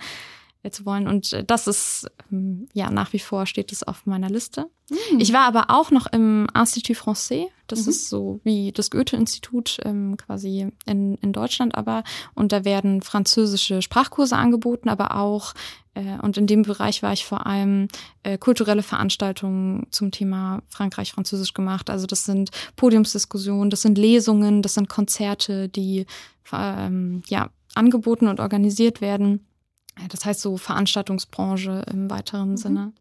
zu 0.69 0.85
wollen. 0.85 1.09
Und 1.09 1.33
äh, 1.33 1.45
das 1.45 1.67
ist, 1.67 2.07
ähm, 2.31 2.69
ja, 2.75 2.91
nach 2.91 3.13
wie 3.15 3.19
vor 3.19 3.47
steht 3.47 3.73
es 3.73 3.83
auf 3.83 4.05
meiner 4.05 4.29
Liste. 4.29 4.67
Mhm. 4.91 5.21
Ich 5.21 5.33
war 5.33 5.47
aber 5.47 5.71
auch 5.71 5.91
noch 5.91 6.07
im 6.07 6.47
Institut 6.55 6.97
Français. 6.97 7.47
Das 7.67 7.85
mhm. 7.85 7.91
ist 7.91 8.09
so 8.11 8.41
wie 8.45 8.71
das 8.73 8.91
Goethe-Institut 8.91 9.79
ähm, 9.85 10.17
quasi 10.19 10.69
in, 10.85 11.15
in 11.15 11.33
Deutschland 11.33 11.75
aber. 11.75 12.05
Und 12.35 12.53
da 12.53 12.65
werden 12.65 13.01
französische 13.01 13.81
Sprachkurse 13.81 14.37
angeboten, 14.37 14.91
aber 14.91 15.17
auch, 15.17 15.55
äh, 15.95 16.19
und 16.21 16.37
in 16.37 16.47
dem 16.47 16.63
Bereich 16.63 17.03
war 17.03 17.15
ich 17.15 17.25
vor 17.25 17.47
allem 17.47 17.89
äh, 18.23 18.37
kulturelle 18.37 18.83
Veranstaltungen 18.83 19.87
zum 19.91 20.11
Thema 20.11 20.63
Frankreich-Französisch 20.69 21.55
gemacht. 21.55 21.89
Also 21.89 22.07
das 22.07 22.25
sind 22.25 22.51
Podiumsdiskussionen, 22.77 23.71
das 23.71 23.81
sind 23.81 23.97
Lesungen, 23.97 24.61
das 24.61 24.75
sind 24.75 24.91
Konzerte, 24.91 25.71
die 25.71 26.05
ähm, 26.53 27.23
ja 27.29 27.49
angeboten 27.75 28.27
und 28.29 28.41
organisiert 28.41 29.01
werden. 29.01 29.47
Das 30.09 30.25
heißt 30.25 30.41
so 30.41 30.57
Veranstaltungsbranche 30.57 31.85
im 31.91 32.11
weiteren 32.11 32.51
mhm. 32.51 32.57
Sinne. 32.57 32.93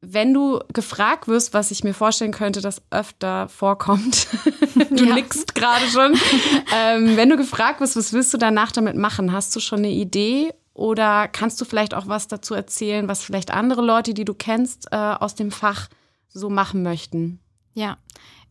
Wenn 0.00 0.32
du 0.32 0.60
gefragt 0.72 1.26
wirst, 1.26 1.54
was 1.54 1.72
ich 1.72 1.82
mir 1.82 1.92
vorstellen 1.92 2.30
könnte, 2.30 2.60
dass 2.60 2.82
öfter 2.90 3.48
vorkommt, 3.48 4.28
du 4.90 5.06
ja. 5.06 5.14
nickst 5.14 5.56
gerade 5.56 5.86
schon, 5.86 6.12
ähm, 6.76 7.16
wenn 7.16 7.28
du 7.28 7.36
gefragt 7.36 7.80
wirst, 7.80 7.96
was 7.96 8.12
willst 8.12 8.32
du 8.32 8.38
danach 8.38 8.70
damit 8.70 8.94
machen? 8.94 9.32
Hast 9.32 9.56
du 9.56 9.60
schon 9.60 9.80
eine 9.80 9.90
Idee 9.90 10.52
oder 10.72 11.26
kannst 11.26 11.60
du 11.60 11.64
vielleicht 11.64 11.94
auch 11.94 12.06
was 12.06 12.28
dazu 12.28 12.54
erzählen, 12.54 13.08
was 13.08 13.24
vielleicht 13.24 13.50
andere 13.50 13.82
Leute, 13.82 14.14
die 14.14 14.24
du 14.24 14.34
kennst, 14.34 14.86
äh, 14.92 14.96
aus 14.96 15.34
dem 15.34 15.50
Fach 15.50 15.88
so 16.28 16.48
machen 16.48 16.84
möchten? 16.84 17.40
Ja, 17.74 17.98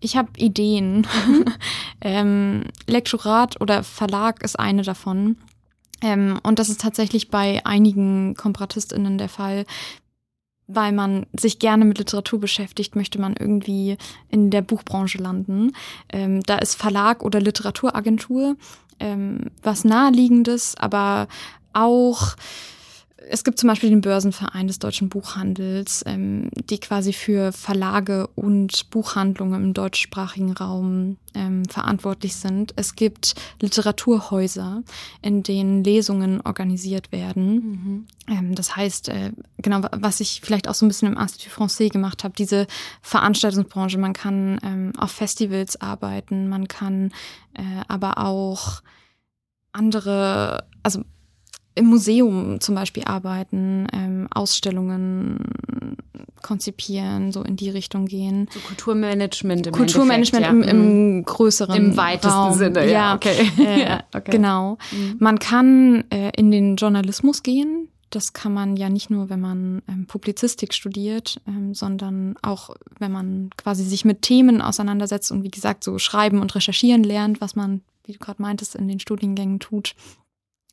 ich 0.02 0.18
habe 0.18 0.30
Ideen. 0.38 1.08
Mhm. 1.26 1.46
ähm, 2.02 2.64
Lektorat 2.88 3.62
oder 3.62 3.84
Verlag 3.84 4.44
ist 4.44 4.60
eine 4.60 4.84
davon. 4.84 5.38
Ähm, 6.02 6.40
und 6.44 6.60
das 6.60 6.70
ist 6.70 6.82
tatsächlich 6.82 7.30
bei 7.30 7.66
einigen 7.66 8.36
KomparatistInnen 8.36 9.18
der 9.18 9.30
Fall. 9.30 9.66
Weil 10.70 10.92
man 10.92 11.26
sich 11.32 11.60
gerne 11.60 11.86
mit 11.86 11.98
Literatur 11.98 12.42
beschäftigt, 12.42 12.98
möchte 12.98 13.22
man 13.22 13.38
irgendwie 13.38 13.98
in 14.28 14.50
der 14.50 14.62
Buchbranche 14.62 15.18
landen. 15.18 15.72
Ähm, 16.10 16.44
da 16.44 16.58
ist 16.58 16.76
Verlag 16.76 17.24
oder 17.24 17.40
Literaturagentur 17.40 18.58
ähm, 19.00 19.52
was 19.62 19.84
naheliegendes, 19.84 20.76
aber 20.78 21.28
auch 21.74 22.36
es 23.30 23.44
gibt 23.44 23.60
zum 23.60 23.68
Beispiel 23.68 23.90
den 23.90 24.02
Börsenverein 24.02 24.68
des 24.68 24.80
deutschen 24.80 25.10
Buchhandels, 25.10 26.04
ähm, 26.06 26.50
die 26.70 26.80
quasi 26.80 27.14
für 27.14 27.52
Verlage 27.52 28.28
und 28.36 28.90
Buchhandlungen 28.92 29.64
im 29.64 29.74
deutschsprachigen 29.74 30.54
Raum 30.54 31.18
ähm, 31.34 31.66
verantwortlich 31.66 32.36
sind. 32.36 32.74
Es 32.76 32.96
gibt 32.96 33.36
Literaturhäuser, 33.60 34.84
in 35.22 35.42
denen 35.44 35.84
Lesungen 35.84 36.42
organisiert 36.42 37.12
werden. 37.12 37.54
Mhm. 37.54 38.08
Ähm, 38.30 38.56
das 38.56 38.76
heißt, 38.76 39.10
äh, 39.10 39.32
genau, 39.58 39.82
was 39.92 40.20
ich 40.20 40.42
vielleicht 40.44 40.68
auch 40.68 40.76
so 40.76 40.86
ein 40.86 40.90
bisschen 40.90 41.12
im 41.12 41.20
Institut 41.20 41.54
Français 41.54 41.90
gemacht 41.90 42.24
habe, 42.24 42.36
diese 42.38 42.68
Veranstaltungsbranche. 43.02 43.98
Man 43.98 44.14
kann 44.14 44.60
ähm, 44.64 44.94
auf 44.98 45.12
Festivals 45.12 45.82
arbeiten, 45.82 46.50
man 46.50 46.68
kann 46.68 47.12
äh, 47.56 47.64
aber 47.88 48.20
auch 48.20 48.82
andere, 49.72 50.66
also 50.84 51.04
im 51.78 51.86
Museum 51.86 52.60
zum 52.60 52.76
Beispiel 52.76 53.04
arbeiten, 53.06 53.88
ähm, 53.94 54.28
Ausstellungen 54.34 55.40
konzipieren, 56.42 57.32
so 57.32 57.42
in 57.42 57.56
die 57.56 57.70
Richtung 57.70 58.06
gehen. 58.06 58.48
So 58.52 58.60
Kulturmanagement 58.60 59.68
im 59.68 59.74
Kulturmanagement 59.74 60.46
ja. 60.46 60.52
im, 60.52 60.64
im, 60.64 61.16
mhm. 61.18 61.26
größeren 61.26 61.76
Im 61.76 61.98
weitesten 61.98 62.30
Raum. 62.30 62.54
Sinne, 62.54 62.86
ja, 62.86 62.92
ja 62.92 63.16
okay. 63.16 63.52
Äh, 63.58 64.00
okay. 64.18 64.32
Genau. 64.32 64.78
Mhm. 64.92 65.18
Man 65.20 65.40
kann 65.40 66.06
äh, 66.10 66.32
in 66.36 66.52
den 66.52 66.76
Journalismus 66.76 67.44
gehen. 67.44 67.90
Das 68.10 68.32
kann 68.32 68.54
man 68.54 68.78
ja 68.78 68.88
nicht 68.88 69.10
nur, 69.10 69.30
wenn 69.30 69.42
man 69.42 69.82
ähm, 69.90 70.06
Publizistik 70.08 70.74
studiert, 70.74 71.42
ähm, 71.48 71.74
sondern 71.74 72.36
auch, 72.42 72.70
wenn 73.00 73.12
man 73.12 73.50
quasi 73.58 73.84
sich 73.84 74.06
mit 74.06 74.22
Themen 74.22 74.62
auseinandersetzt 74.62 75.32
und 75.32 75.44
wie 75.44 75.52
gesagt 75.52 75.84
so 75.84 75.98
schreiben 76.00 76.40
und 76.40 76.56
recherchieren 76.56 77.04
lernt, 77.04 77.42
was 77.42 77.58
man, 77.58 77.82
wie 78.06 78.14
du 78.14 78.20
gerade 78.20 78.42
meintest, 78.42 78.76
in 78.76 78.88
den 78.88 79.02
Studiengängen 79.02 79.60
tut. 79.60 79.96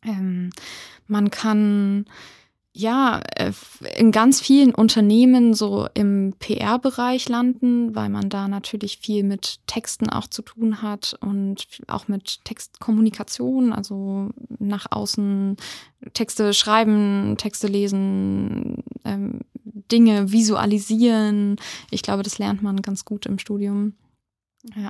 Ähm, 0.04 0.50
man 1.06 1.30
kann 1.30 2.06
ja 2.76 3.22
äh, 3.36 3.52
in 3.96 4.10
ganz 4.10 4.40
vielen 4.40 4.74
Unternehmen 4.74 5.54
so 5.54 5.86
im 5.94 6.34
PR-Bereich 6.40 7.28
landen, 7.28 7.94
weil 7.94 8.08
man 8.08 8.28
da 8.28 8.48
natürlich 8.48 8.98
viel 8.98 9.22
mit 9.22 9.60
Texten 9.68 10.10
auch 10.10 10.26
zu 10.26 10.42
tun 10.42 10.82
hat 10.82 11.16
und 11.20 11.66
auch 11.86 12.08
mit 12.08 12.44
Textkommunikation, 12.44 13.72
also 13.72 14.30
nach 14.58 14.86
außen 14.90 15.56
Texte 16.14 16.52
schreiben, 16.52 17.36
Texte 17.38 17.68
lesen, 17.68 18.82
ähm, 19.04 19.40
Dinge 19.62 20.32
visualisieren. 20.32 21.56
Ich 21.90 22.02
glaube, 22.02 22.24
das 22.24 22.38
lernt 22.38 22.62
man 22.62 22.82
ganz 22.82 23.04
gut 23.04 23.24
im 23.26 23.38
Studium. 23.38 23.94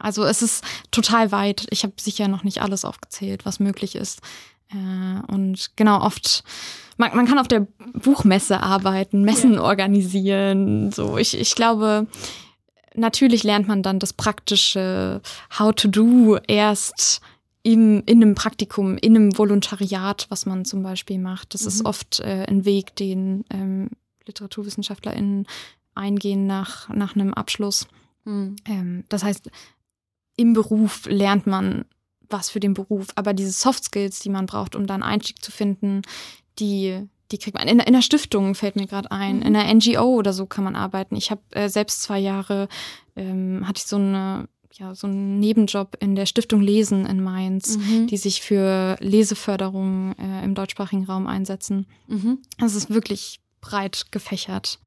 Also 0.00 0.24
es 0.24 0.40
ist 0.40 0.64
total 0.90 1.32
weit. 1.32 1.66
Ich 1.70 1.82
habe 1.82 1.94
sicher 2.00 2.28
noch 2.28 2.44
nicht 2.44 2.62
alles 2.62 2.84
aufgezählt, 2.84 3.44
was 3.44 3.60
möglich 3.60 3.96
ist. 3.96 4.20
Äh, 4.74 5.32
und 5.32 5.70
genau, 5.76 6.00
oft, 6.00 6.44
man, 6.96 7.14
man 7.14 7.26
kann 7.26 7.38
auf 7.38 7.48
der 7.48 7.66
Buchmesse 7.94 8.60
arbeiten, 8.60 9.22
Messen 9.22 9.54
ja. 9.54 9.62
organisieren. 9.62 10.90
So, 10.92 11.16
ich, 11.16 11.38
ich 11.38 11.54
glaube, 11.54 12.06
natürlich 12.94 13.44
lernt 13.44 13.68
man 13.68 13.82
dann 13.82 13.98
das 13.98 14.12
praktische 14.12 15.20
How 15.58 15.74
to 15.74 15.88
Do 15.88 16.38
erst 16.46 17.20
im, 17.62 18.02
in 18.06 18.22
einem 18.22 18.34
Praktikum, 18.34 18.98
in 18.98 19.16
einem 19.16 19.38
Volontariat, 19.38 20.26
was 20.28 20.46
man 20.46 20.64
zum 20.64 20.82
Beispiel 20.82 21.18
macht. 21.18 21.54
Das 21.54 21.62
mhm. 21.62 21.68
ist 21.68 21.84
oft 21.84 22.20
äh, 22.20 22.44
ein 22.46 22.64
Weg, 22.64 22.94
den 22.96 23.44
ähm, 23.50 23.90
LiteraturwissenschaftlerInnen 24.26 25.46
eingehen 25.94 26.46
nach, 26.46 26.88
nach 26.90 27.14
einem 27.14 27.32
Abschluss. 27.32 27.86
Mhm. 28.24 28.56
Ähm, 28.66 29.04
das 29.08 29.24
heißt, 29.24 29.50
im 30.36 30.52
Beruf 30.52 31.06
lernt 31.06 31.46
man 31.46 31.84
was 32.28 32.50
für 32.50 32.60
den 32.60 32.74
Beruf. 32.74 33.08
Aber 33.14 33.32
diese 33.32 33.52
Soft 33.52 33.84
Skills, 33.84 34.20
die 34.20 34.30
man 34.30 34.46
braucht, 34.46 34.76
um 34.76 34.86
dann 34.86 35.02
Einstieg 35.02 35.42
zu 35.42 35.50
finden, 35.50 36.02
die, 36.58 37.00
die 37.32 37.38
kriegt 37.38 37.56
man. 37.56 37.68
In, 37.68 37.80
in 37.80 37.92
der 37.92 38.02
Stiftung 38.02 38.54
fällt 38.54 38.76
mir 38.76 38.86
gerade 38.86 39.10
ein. 39.10 39.36
Mhm. 39.36 39.42
In 39.42 39.56
einer 39.56 39.74
NGO 39.74 40.14
oder 40.14 40.32
so 40.32 40.46
kann 40.46 40.64
man 40.64 40.76
arbeiten. 40.76 41.16
Ich 41.16 41.30
habe 41.30 41.42
äh, 41.50 41.68
selbst 41.68 42.02
zwei 42.02 42.18
Jahre, 42.18 42.68
ähm, 43.16 43.66
hatte 43.66 43.78
ich 43.78 43.86
so 43.86 43.96
eine 43.96 44.48
ja, 44.76 44.94
so 44.94 45.06
einen 45.06 45.38
Nebenjob 45.38 45.96
in 46.00 46.16
der 46.16 46.26
Stiftung 46.26 46.60
Lesen 46.60 47.06
in 47.06 47.22
Mainz, 47.22 47.78
mhm. 47.78 48.08
die 48.08 48.16
sich 48.16 48.40
für 48.40 48.96
Leseförderung 48.98 50.16
äh, 50.18 50.44
im 50.44 50.54
deutschsprachigen 50.54 51.04
Raum 51.04 51.28
einsetzen. 51.28 51.86
Mhm. 52.08 52.38
Das 52.58 52.74
ist 52.74 52.90
wirklich 52.90 53.40
breit 53.60 54.06
gefächert. 54.10 54.80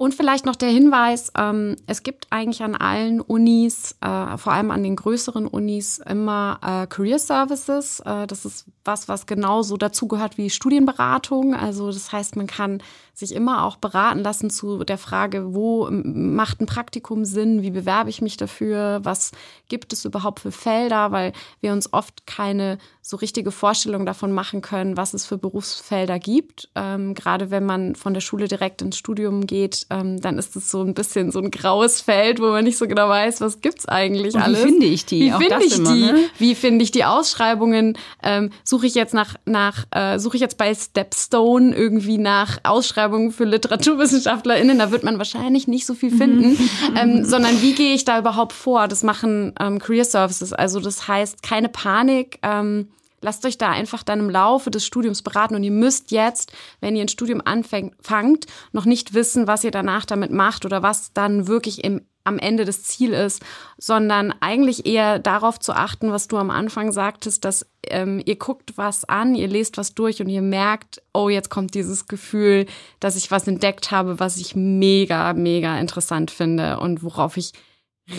Und 0.00 0.14
vielleicht 0.14 0.46
noch 0.46 0.56
der 0.56 0.70
Hinweis, 0.70 1.30
ähm, 1.36 1.76
es 1.86 2.02
gibt 2.02 2.28
eigentlich 2.30 2.62
an 2.62 2.74
allen 2.74 3.20
Unis, 3.20 3.96
äh, 4.00 4.38
vor 4.38 4.54
allem 4.54 4.70
an 4.70 4.82
den 4.82 4.96
größeren 4.96 5.46
Unis, 5.46 5.98
immer 5.98 6.58
äh, 6.62 6.86
Career 6.86 7.18
Services. 7.18 8.00
Äh, 8.00 8.26
das 8.26 8.46
ist 8.46 8.64
was, 8.84 9.08
was 9.08 9.26
genauso 9.26 9.76
dazugehört 9.76 10.38
wie 10.38 10.50
Studienberatung. 10.50 11.54
Also 11.54 11.88
das 11.88 12.12
heißt, 12.12 12.36
man 12.36 12.46
kann 12.46 12.82
sich 13.20 13.34
immer 13.34 13.64
auch 13.64 13.76
beraten 13.76 14.20
lassen 14.20 14.50
zu 14.50 14.82
der 14.84 14.98
Frage, 14.98 15.54
wo 15.54 15.88
macht 15.90 16.60
ein 16.60 16.66
Praktikum 16.66 17.24
Sinn, 17.24 17.62
wie 17.62 17.70
bewerbe 17.70 18.10
ich 18.10 18.22
mich 18.22 18.36
dafür, 18.36 19.00
was 19.02 19.32
gibt 19.68 19.92
es 19.92 20.04
überhaupt 20.04 20.40
für 20.40 20.52
Felder, 20.52 21.12
weil 21.12 21.32
wir 21.60 21.72
uns 21.72 21.92
oft 21.92 22.26
keine 22.26 22.78
so 23.02 23.16
richtige 23.16 23.50
Vorstellung 23.50 24.06
davon 24.06 24.32
machen 24.32 24.62
können, 24.62 24.96
was 24.96 25.14
es 25.14 25.26
für 25.26 25.36
Berufsfelder 25.36 26.18
gibt. 26.18 26.68
Ähm, 26.74 27.14
gerade 27.14 27.50
wenn 27.50 27.64
man 27.64 27.94
von 27.94 28.14
der 28.14 28.20
Schule 28.20 28.48
direkt 28.48 28.82
ins 28.82 28.96
Studium 28.96 29.46
geht, 29.46 29.86
ähm, 29.90 30.20
dann 30.20 30.38
ist 30.38 30.56
es 30.56 30.70
so 30.70 30.82
ein 30.82 30.94
bisschen 30.94 31.30
so 31.30 31.40
ein 31.40 31.50
graues 31.50 32.00
Feld, 32.00 32.40
wo 32.40 32.48
man 32.48 32.64
nicht 32.64 32.78
so 32.78 32.86
genau 32.86 33.08
weiß, 33.08 33.40
was 33.40 33.60
gibt's 33.60 33.86
eigentlich 33.86 34.34
Und 34.34 34.42
alles. 34.42 34.60
Wie 34.60 34.68
finde 34.68 34.86
ich 34.86 35.06
die? 35.06 35.20
Wie 35.20 35.30
finde 35.32 35.64
ich 35.64 35.78
immer, 35.78 35.94
die? 35.94 36.00
Ne? 36.00 36.24
Wie 36.38 36.54
finde 36.54 36.82
ich 36.82 36.90
die 36.90 37.04
Ausschreibungen? 37.04 37.98
Ähm, 38.22 38.50
suche 38.70 38.86
ich 38.86 38.94
jetzt 38.94 39.12
nach, 39.12 39.34
nach 39.44 39.84
äh, 39.90 40.18
suche 40.18 40.36
ich 40.36 40.40
jetzt 40.40 40.56
bei 40.56 40.72
Stepstone 40.74 41.74
irgendwie 41.76 42.18
nach 42.18 42.58
Ausschreibungen 42.62 43.32
für 43.32 43.44
LiteraturwissenschaftlerInnen? 43.44 44.78
Da 44.78 44.90
wird 44.92 45.02
man 45.02 45.18
wahrscheinlich 45.18 45.68
nicht 45.68 45.84
so 45.84 45.94
viel 45.94 46.16
finden, 46.16 46.52
mhm. 46.52 46.70
ähm, 46.96 47.24
sondern 47.24 47.60
wie 47.60 47.74
gehe 47.74 47.94
ich 47.94 48.04
da 48.04 48.18
überhaupt 48.18 48.52
vor? 48.52 48.88
Das 48.88 49.02
machen 49.02 49.52
ähm, 49.60 49.80
Career 49.80 50.04
Services. 50.04 50.52
Also 50.52 50.80
das 50.80 51.08
heißt, 51.08 51.42
keine 51.42 51.68
Panik. 51.68 52.38
Ähm, 52.42 52.88
lasst 53.20 53.44
euch 53.44 53.58
da 53.58 53.70
einfach 53.70 54.02
dann 54.02 54.20
im 54.20 54.30
Laufe 54.30 54.70
des 54.70 54.86
Studiums 54.86 55.22
beraten 55.22 55.54
und 55.54 55.62
ihr 55.62 55.70
müsst 55.70 56.10
jetzt, 56.10 56.52
wenn 56.80 56.96
ihr 56.96 57.02
ein 57.02 57.08
Studium 57.08 57.42
anfangt, 57.44 58.46
noch 58.72 58.86
nicht 58.86 59.12
wissen, 59.12 59.46
was 59.46 59.64
ihr 59.64 59.72
danach 59.72 60.06
damit 60.06 60.30
macht 60.30 60.64
oder 60.64 60.82
was 60.82 61.12
dann 61.12 61.46
wirklich 61.46 61.84
im 61.84 62.02
am 62.24 62.38
Ende 62.38 62.64
das 62.64 62.82
Ziel 62.82 63.12
ist, 63.12 63.42
sondern 63.78 64.34
eigentlich 64.40 64.86
eher 64.86 65.18
darauf 65.18 65.58
zu 65.58 65.72
achten, 65.72 66.12
was 66.12 66.28
du 66.28 66.36
am 66.36 66.50
Anfang 66.50 66.92
sagtest, 66.92 67.44
dass 67.44 67.66
ähm, 67.86 68.22
ihr 68.24 68.36
guckt 68.36 68.76
was 68.76 69.04
an, 69.04 69.34
ihr 69.34 69.48
lest 69.48 69.78
was 69.78 69.94
durch 69.94 70.20
und 70.20 70.28
ihr 70.28 70.42
merkt, 70.42 71.02
oh, 71.14 71.28
jetzt 71.28 71.50
kommt 71.50 71.74
dieses 71.74 72.08
Gefühl, 72.08 72.66
dass 73.00 73.16
ich 73.16 73.30
was 73.30 73.48
entdeckt 73.48 73.90
habe, 73.90 74.20
was 74.20 74.36
ich 74.36 74.54
mega, 74.54 75.32
mega 75.32 75.78
interessant 75.78 76.30
finde 76.30 76.78
und 76.78 77.02
worauf 77.02 77.36
ich 77.36 77.52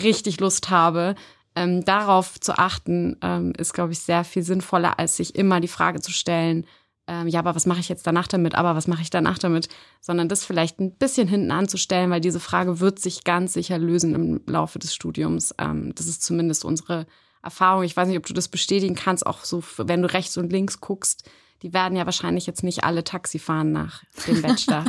richtig 0.02 0.40
Lust 0.40 0.70
habe. 0.70 1.14
Ähm, 1.54 1.84
darauf 1.84 2.40
zu 2.40 2.58
achten, 2.58 3.18
ähm, 3.20 3.52
ist, 3.58 3.74
glaube 3.74 3.92
ich, 3.92 3.98
sehr 3.98 4.24
viel 4.24 4.42
sinnvoller, 4.42 4.98
als 4.98 5.18
sich 5.18 5.34
immer 5.34 5.60
die 5.60 5.68
Frage 5.68 6.00
zu 6.00 6.10
stellen, 6.10 6.66
ähm, 7.06 7.26
ja, 7.26 7.40
aber 7.40 7.54
was 7.54 7.66
mache 7.66 7.80
ich 7.80 7.88
jetzt 7.88 8.06
danach 8.06 8.28
damit, 8.28 8.54
aber 8.54 8.76
was 8.76 8.86
mache 8.86 9.02
ich 9.02 9.10
danach 9.10 9.38
damit, 9.38 9.68
sondern 10.00 10.28
das 10.28 10.44
vielleicht 10.44 10.80
ein 10.80 10.94
bisschen 10.94 11.26
hinten 11.26 11.50
anzustellen, 11.50 12.10
weil 12.10 12.20
diese 12.20 12.40
Frage 12.40 12.80
wird 12.80 12.98
sich 12.98 13.24
ganz 13.24 13.52
sicher 13.54 13.78
lösen 13.78 14.14
im 14.14 14.40
Laufe 14.46 14.78
des 14.78 14.94
Studiums. 14.94 15.54
Ähm, 15.58 15.92
das 15.94 16.06
ist 16.06 16.22
zumindest 16.22 16.64
unsere 16.64 17.06
Erfahrung. 17.42 17.82
Ich 17.82 17.96
weiß 17.96 18.06
nicht, 18.08 18.18
ob 18.18 18.26
du 18.26 18.34
das 18.34 18.48
bestätigen 18.48 18.94
kannst, 18.94 19.26
auch 19.26 19.44
so, 19.44 19.64
wenn 19.78 20.02
du 20.02 20.12
rechts 20.12 20.36
und 20.36 20.52
links 20.52 20.80
guckst 20.80 21.28
die 21.62 21.72
werden 21.72 21.96
ja 21.96 22.04
wahrscheinlich 22.04 22.46
jetzt 22.46 22.64
nicht 22.64 22.84
alle 22.84 23.04
Taxi 23.04 23.38
fahren 23.38 23.72
nach 23.72 24.02
dem 24.26 24.42
Bachelor. 24.42 24.84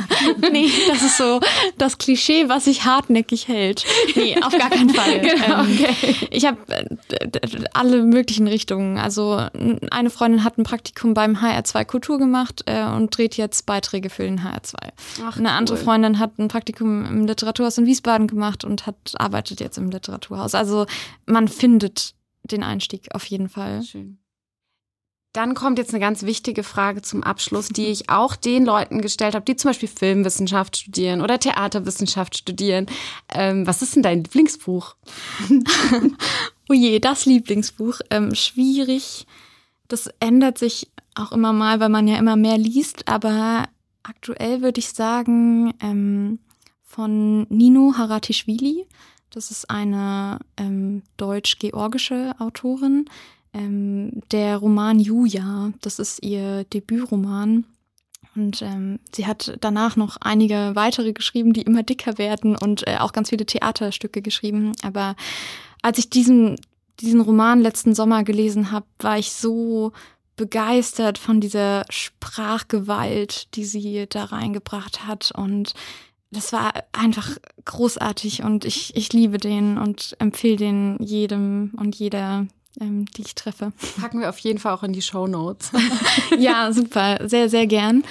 nee, 0.50 0.68
das 0.88 1.02
ist 1.02 1.16
so 1.16 1.40
das 1.78 1.98
Klischee, 1.98 2.48
was 2.48 2.64
sich 2.64 2.84
hartnäckig 2.84 3.48
hält. 3.48 3.84
Nee, 4.16 4.36
auf 4.42 4.56
gar 4.56 4.70
keinen 4.70 4.90
Fall. 4.90 5.20
genau, 5.20 5.62
ähm, 5.62 5.72
okay. 5.72 6.28
Ich 6.30 6.44
habe 6.46 6.58
äh, 6.68 7.64
alle 7.72 8.02
möglichen 8.02 8.48
Richtungen. 8.48 8.98
Also 8.98 9.46
eine 9.90 10.10
Freundin 10.10 10.42
hat 10.42 10.58
ein 10.58 10.64
Praktikum 10.64 11.14
beim 11.14 11.36
HR2 11.36 11.84
Kultur 11.84 12.18
gemacht 12.18 12.62
äh, 12.66 12.84
und 12.84 13.16
dreht 13.16 13.36
jetzt 13.36 13.66
Beiträge 13.66 14.10
für 14.10 14.24
den 14.24 14.40
HR2. 14.40 14.74
Ach, 15.22 15.36
eine 15.36 15.48
cool. 15.48 15.54
andere 15.54 15.76
Freundin 15.76 16.18
hat 16.18 16.38
ein 16.38 16.48
Praktikum 16.48 17.04
im 17.04 17.26
Literaturhaus 17.26 17.78
in 17.78 17.86
Wiesbaden 17.86 18.26
gemacht 18.26 18.64
und 18.64 18.86
hat 18.86 18.96
arbeitet 19.16 19.60
jetzt 19.60 19.78
im 19.78 19.90
Literaturhaus. 19.90 20.54
Also 20.54 20.86
man 21.26 21.46
findet 21.46 22.14
den 22.42 22.62
Einstieg 22.62 23.14
auf 23.14 23.24
jeden 23.26 23.48
Fall. 23.48 23.82
Schön. 23.82 24.18
Dann 25.34 25.54
kommt 25.54 25.78
jetzt 25.78 25.90
eine 25.90 25.98
ganz 25.98 26.22
wichtige 26.22 26.62
Frage 26.62 27.02
zum 27.02 27.24
Abschluss, 27.24 27.68
die 27.68 27.86
ich 27.86 28.08
auch 28.08 28.36
den 28.36 28.64
Leuten 28.64 29.00
gestellt 29.02 29.34
habe, 29.34 29.44
die 29.44 29.56
zum 29.56 29.70
Beispiel 29.70 29.88
Filmwissenschaft 29.88 30.76
studieren 30.76 31.20
oder 31.20 31.40
Theaterwissenschaft 31.40 32.38
studieren. 32.38 32.86
Ähm, 33.34 33.66
was 33.66 33.82
ist 33.82 33.96
denn 33.96 34.04
dein 34.04 34.22
Lieblingsbuch? 34.22 34.94
oh 36.68 36.72
je, 36.72 37.00
das 37.00 37.26
Lieblingsbuch. 37.26 37.98
Ähm, 38.10 38.36
schwierig. 38.36 39.26
Das 39.88 40.08
ändert 40.20 40.56
sich 40.56 40.88
auch 41.16 41.32
immer 41.32 41.52
mal, 41.52 41.80
weil 41.80 41.88
man 41.88 42.06
ja 42.06 42.16
immer 42.16 42.36
mehr 42.36 42.56
liest. 42.56 43.08
Aber 43.08 43.68
aktuell 44.04 44.62
würde 44.62 44.78
ich 44.78 44.90
sagen 44.90 45.74
ähm, 45.82 46.38
von 46.84 47.42
Nino 47.48 47.94
Haratischvili. 47.98 48.86
Das 49.30 49.50
ist 49.50 49.68
eine 49.68 50.38
ähm, 50.56 51.02
deutsch-georgische 51.16 52.36
Autorin 52.38 53.06
ähm, 53.54 54.22
der 54.30 54.58
Roman 54.58 54.98
Julia. 54.98 55.72
Das 55.80 55.98
ist 55.98 56.22
ihr 56.22 56.64
Debütroman. 56.64 57.64
Und 58.36 58.62
ähm, 58.62 58.98
sie 59.14 59.26
hat 59.26 59.56
danach 59.60 59.96
noch 59.96 60.16
einige 60.20 60.72
weitere 60.74 61.12
geschrieben, 61.12 61.52
die 61.52 61.62
immer 61.62 61.84
dicker 61.84 62.18
werden 62.18 62.56
und 62.56 62.86
äh, 62.86 62.96
auch 62.98 63.12
ganz 63.12 63.30
viele 63.30 63.46
Theaterstücke 63.46 64.22
geschrieben. 64.22 64.72
Aber 64.82 65.14
als 65.82 65.98
ich 65.98 66.10
diesen, 66.10 66.56
diesen 67.00 67.20
Roman 67.20 67.60
letzten 67.60 67.94
Sommer 67.94 68.24
gelesen 68.24 68.72
habe, 68.72 68.86
war 68.98 69.18
ich 69.18 69.32
so 69.32 69.92
begeistert 70.36 71.18
von 71.18 71.40
dieser 71.40 71.84
Sprachgewalt, 71.90 73.54
die 73.54 73.64
sie 73.64 74.06
da 74.08 74.24
reingebracht 74.24 75.06
hat. 75.06 75.30
Und 75.32 75.74
das 76.30 76.52
war 76.52 76.72
einfach 76.92 77.36
großartig 77.64 78.42
und 78.42 78.64
ich, 78.64 78.96
ich 78.96 79.12
liebe 79.12 79.38
den 79.38 79.78
und 79.78 80.16
empfehle 80.18 80.56
den 80.56 80.96
jedem 81.00 81.72
und 81.76 81.94
jeder, 81.94 82.46
ähm, 82.80 83.06
die 83.06 83.22
ich 83.22 83.34
treffe. 83.34 83.72
Packen 84.00 84.20
wir 84.20 84.28
auf 84.28 84.38
jeden 84.38 84.58
Fall 84.58 84.74
auch 84.74 84.82
in 84.82 84.92
die 84.92 85.02
Show 85.02 85.26
Notes. 85.26 85.70
ja, 86.38 86.72
super, 86.72 87.18
sehr, 87.28 87.48
sehr 87.48 87.66
gern. 87.66 88.04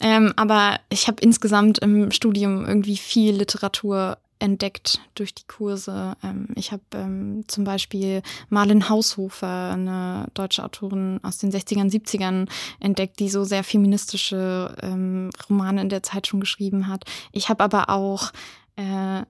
Ähm, 0.00 0.32
aber 0.36 0.80
ich 0.90 1.08
habe 1.08 1.22
insgesamt 1.22 1.78
im 1.78 2.10
Studium 2.10 2.66
irgendwie 2.66 2.96
viel 2.96 3.34
Literatur 3.34 4.18
entdeckt 4.38 5.00
durch 5.14 5.34
die 5.34 5.46
Kurse. 5.46 6.14
Ähm, 6.22 6.48
ich 6.54 6.72
habe 6.72 6.82
ähm, 6.94 7.44
zum 7.46 7.64
Beispiel 7.64 8.22
Marlin 8.48 8.88
Haushofer, 8.88 9.72
eine 9.72 10.26
deutsche 10.34 10.62
Autorin 10.62 11.20
aus 11.22 11.38
den 11.38 11.50
60ern, 11.50 11.90
70ern 11.90 12.48
entdeckt, 12.80 13.18
die 13.18 13.30
so 13.30 13.44
sehr 13.44 13.64
feministische 13.64 14.76
ähm, 14.82 15.30
Romane 15.48 15.80
in 15.80 15.88
der 15.88 16.02
Zeit 16.02 16.26
schon 16.26 16.40
geschrieben 16.40 16.88
hat. 16.88 17.04
Ich 17.32 17.48
habe 17.48 17.64
aber 17.64 17.88
auch 17.88 18.32
äh, 18.76 19.22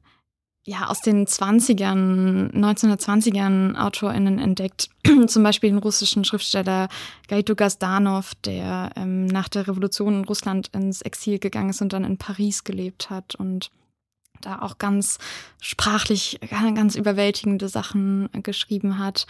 ja, 0.67 0.89
aus 0.89 1.01
den 1.01 1.27
20ern, 1.27 2.51
1920ern 2.51 3.77
AutorInnen 3.77 4.41
entdeckt. 4.41 4.91
Zum 5.29 5.43
Beispiel 5.45 5.71
den 5.71 5.79
russischen 5.79 6.25
Schriftsteller 6.25 6.89
Gaito 7.29 7.55
Gazdanov, 7.55 8.35
der 8.45 8.91
ähm, 8.97 9.27
nach 9.27 9.49
der 9.49 9.69
Revolution 9.69 10.19
in 10.19 10.25
Russland 10.25 10.69
ins 10.75 11.03
Exil 11.03 11.39
gegangen 11.39 11.71
ist 11.71 11.83
und 11.83 11.93
dann 11.93 12.03
in 12.03 12.19
Paris 12.19 12.64
gelebt 12.64 13.11
hat 13.11 13.37
und 13.37 13.71
da 14.41 14.61
auch 14.61 14.79
ganz 14.79 15.19
sprachlich 15.61 16.41
ganz 16.51 16.97
überwältigende 16.97 17.69
Sachen 17.69 18.29
geschrieben 18.43 18.99
hat. 18.99 19.27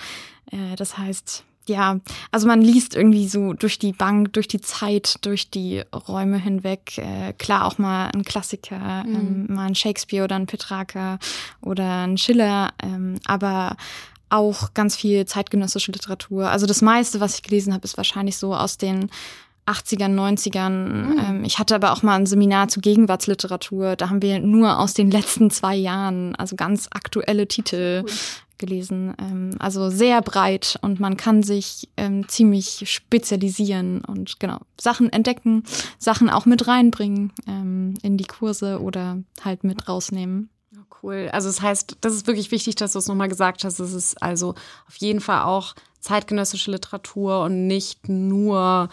Äh, 0.50 0.74
das 0.76 0.96
heißt, 0.96 1.44
ja, 1.68 2.00
also 2.30 2.46
man 2.46 2.60
liest 2.60 2.94
irgendwie 2.94 3.28
so 3.28 3.52
durch 3.52 3.78
die 3.78 3.92
Bank, 3.92 4.32
durch 4.32 4.48
die 4.48 4.60
Zeit, 4.60 5.16
durch 5.22 5.50
die 5.50 5.82
Räume 6.08 6.38
hinweg. 6.38 6.98
Äh, 6.98 7.32
klar 7.34 7.64
auch 7.64 7.78
mal 7.78 8.10
ein 8.14 8.22
Klassiker, 8.22 9.04
mhm. 9.04 9.14
ähm, 9.14 9.54
mal 9.54 9.66
ein 9.66 9.74
Shakespeare 9.74 10.24
oder 10.24 10.36
ein 10.36 10.46
Petrarca 10.46 11.18
oder 11.60 12.06
ein 12.06 12.18
Schiller, 12.18 12.72
ähm, 12.82 13.16
aber 13.26 13.76
auch 14.28 14.74
ganz 14.74 14.96
viel 14.96 15.24
zeitgenössische 15.26 15.92
Literatur. 15.92 16.50
Also 16.50 16.66
das 16.66 16.82
meiste, 16.82 17.20
was 17.20 17.36
ich 17.36 17.42
gelesen 17.42 17.72
habe, 17.72 17.84
ist 17.84 17.96
wahrscheinlich 17.96 18.36
so 18.36 18.54
aus 18.54 18.76
den 18.76 19.10
80ern, 19.66 20.14
90ern. 20.14 20.70
Mhm. 20.70 21.18
Ähm, 21.18 21.44
ich 21.44 21.58
hatte 21.58 21.74
aber 21.74 21.92
auch 21.92 22.02
mal 22.02 22.14
ein 22.14 22.26
Seminar 22.26 22.68
zu 22.68 22.80
Gegenwartsliteratur. 22.80 23.96
Da 23.96 24.10
haben 24.10 24.22
wir 24.22 24.38
nur 24.38 24.78
aus 24.78 24.94
den 24.94 25.10
letzten 25.10 25.50
zwei 25.50 25.74
Jahren, 25.74 26.34
also 26.36 26.56
ganz 26.56 26.88
aktuelle 26.92 27.46
Titel 27.48 28.04
cool. 28.04 28.12
Gelesen. 28.58 29.14
Ähm, 29.18 29.50
also 29.58 29.90
sehr 29.90 30.22
breit 30.22 30.78
und 30.82 31.00
man 31.00 31.16
kann 31.16 31.42
sich 31.42 31.88
ähm, 31.96 32.28
ziemlich 32.28 32.84
spezialisieren 32.90 34.02
und 34.04 34.40
genau 34.40 34.58
Sachen 34.80 35.12
entdecken, 35.12 35.64
Sachen 35.98 36.30
auch 36.30 36.46
mit 36.46 36.66
reinbringen 36.66 37.32
ähm, 37.46 37.94
in 38.02 38.16
die 38.16 38.24
Kurse 38.24 38.80
oder 38.80 39.18
halt 39.44 39.64
mit 39.64 39.88
rausnehmen. 39.88 40.50
Cool. 41.02 41.28
Also 41.32 41.48
das 41.48 41.62
heißt, 41.62 41.98
das 42.00 42.14
ist 42.14 42.26
wirklich 42.26 42.50
wichtig, 42.50 42.74
dass 42.74 42.92
du 42.92 42.98
es 42.98 43.06
nochmal 43.06 43.28
gesagt 43.28 43.64
hast. 43.64 43.78
Es 43.78 43.92
ist 43.92 44.22
also 44.22 44.54
auf 44.88 44.96
jeden 44.96 45.20
Fall 45.20 45.42
auch 45.42 45.74
zeitgenössische 46.00 46.70
Literatur 46.70 47.42
und 47.42 47.66
nicht 47.66 48.08
nur 48.08 48.88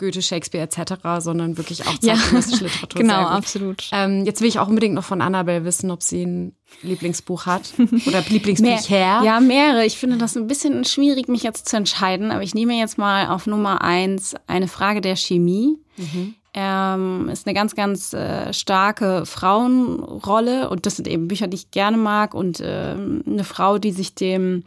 Goethe, 0.00 0.22
Shakespeare 0.22 0.64
etc., 0.64 0.94
sondern 1.18 1.58
wirklich 1.58 1.86
auch 1.86 1.98
zeitgenössische 2.00 2.64
ja, 2.64 2.70
Literatur. 2.70 3.00
genau, 3.00 3.26
absolut. 3.26 3.84
Ähm, 3.92 4.24
jetzt 4.24 4.40
will 4.40 4.48
ich 4.48 4.58
auch 4.58 4.66
unbedingt 4.66 4.94
noch 4.94 5.04
von 5.04 5.20
Annabelle 5.20 5.64
wissen, 5.64 5.90
ob 5.90 6.02
sie 6.02 6.24
ein 6.24 6.56
Lieblingsbuch 6.82 7.46
hat 7.46 7.74
oder 8.06 8.22
Lieblingsbuch 8.26 8.88
her. 8.88 9.20
Ja, 9.24 9.38
mehrere. 9.40 9.84
Ich 9.84 9.98
finde 9.98 10.16
das 10.16 10.36
ein 10.36 10.46
bisschen 10.46 10.84
schwierig, 10.84 11.28
mich 11.28 11.42
jetzt 11.42 11.68
zu 11.68 11.76
entscheiden, 11.76 12.30
aber 12.30 12.42
ich 12.42 12.54
nehme 12.54 12.78
jetzt 12.78 12.96
mal 12.96 13.28
auf 13.28 13.46
Nummer 13.46 13.82
eins 13.82 14.34
eine 14.46 14.68
Frage 14.68 15.02
der 15.02 15.16
Chemie. 15.16 15.76
Mhm. 15.96 16.34
Ähm, 16.52 17.28
ist 17.28 17.46
eine 17.46 17.54
ganz, 17.54 17.76
ganz 17.76 18.12
äh, 18.12 18.52
starke 18.52 19.24
Frauenrolle 19.24 20.68
und 20.68 20.84
das 20.84 20.96
sind 20.96 21.06
eben 21.06 21.28
Bücher, 21.28 21.46
die 21.46 21.56
ich 21.56 21.70
gerne 21.70 21.96
mag 21.96 22.34
und 22.34 22.60
ähm, 22.64 23.22
eine 23.24 23.44
Frau, 23.44 23.78
die 23.78 23.92
sich 23.92 24.16
dem 24.16 24.64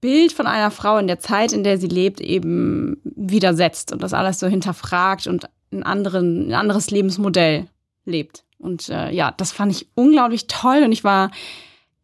Bild 0.00 0.32
von 0.32 0.46
einer 0.46 0.70
Frau 0.70 0.98
in 0.98 1.06
der 1.06 1.18
Zeit, 1.18 1.52
in 1.52 1.64
der 1.64 1.78
sie 1.78 1.88
lebt, 1.88 2.20
eben 2.20 3.00
widersetzt 3.04 3.92
und 3.92 4.02
das 4.02 4.14
alles 4.14 4.38
so 4.38 4.46
hinterfragt 4.46 5.26
und 5.26 5.48
ein, 5.72 5.82
anderen, 5.82 6.48
ein 6.48 6.54
anderes 6.54 6.90
Lebensmodell 6.90 7.66
lebt. 8.04 8.44
Und 8.58 8.88
äh, 8.88 9.10
ja, 9.10 9.32
das 9.36 9.52
fand 9.52 9.72
ich 9.72 9.88
unglaublich 9.94 10.46
toll 10.46 10.82
und 10.84 10.92
ich 10.92 11.04
war 11.04 11.30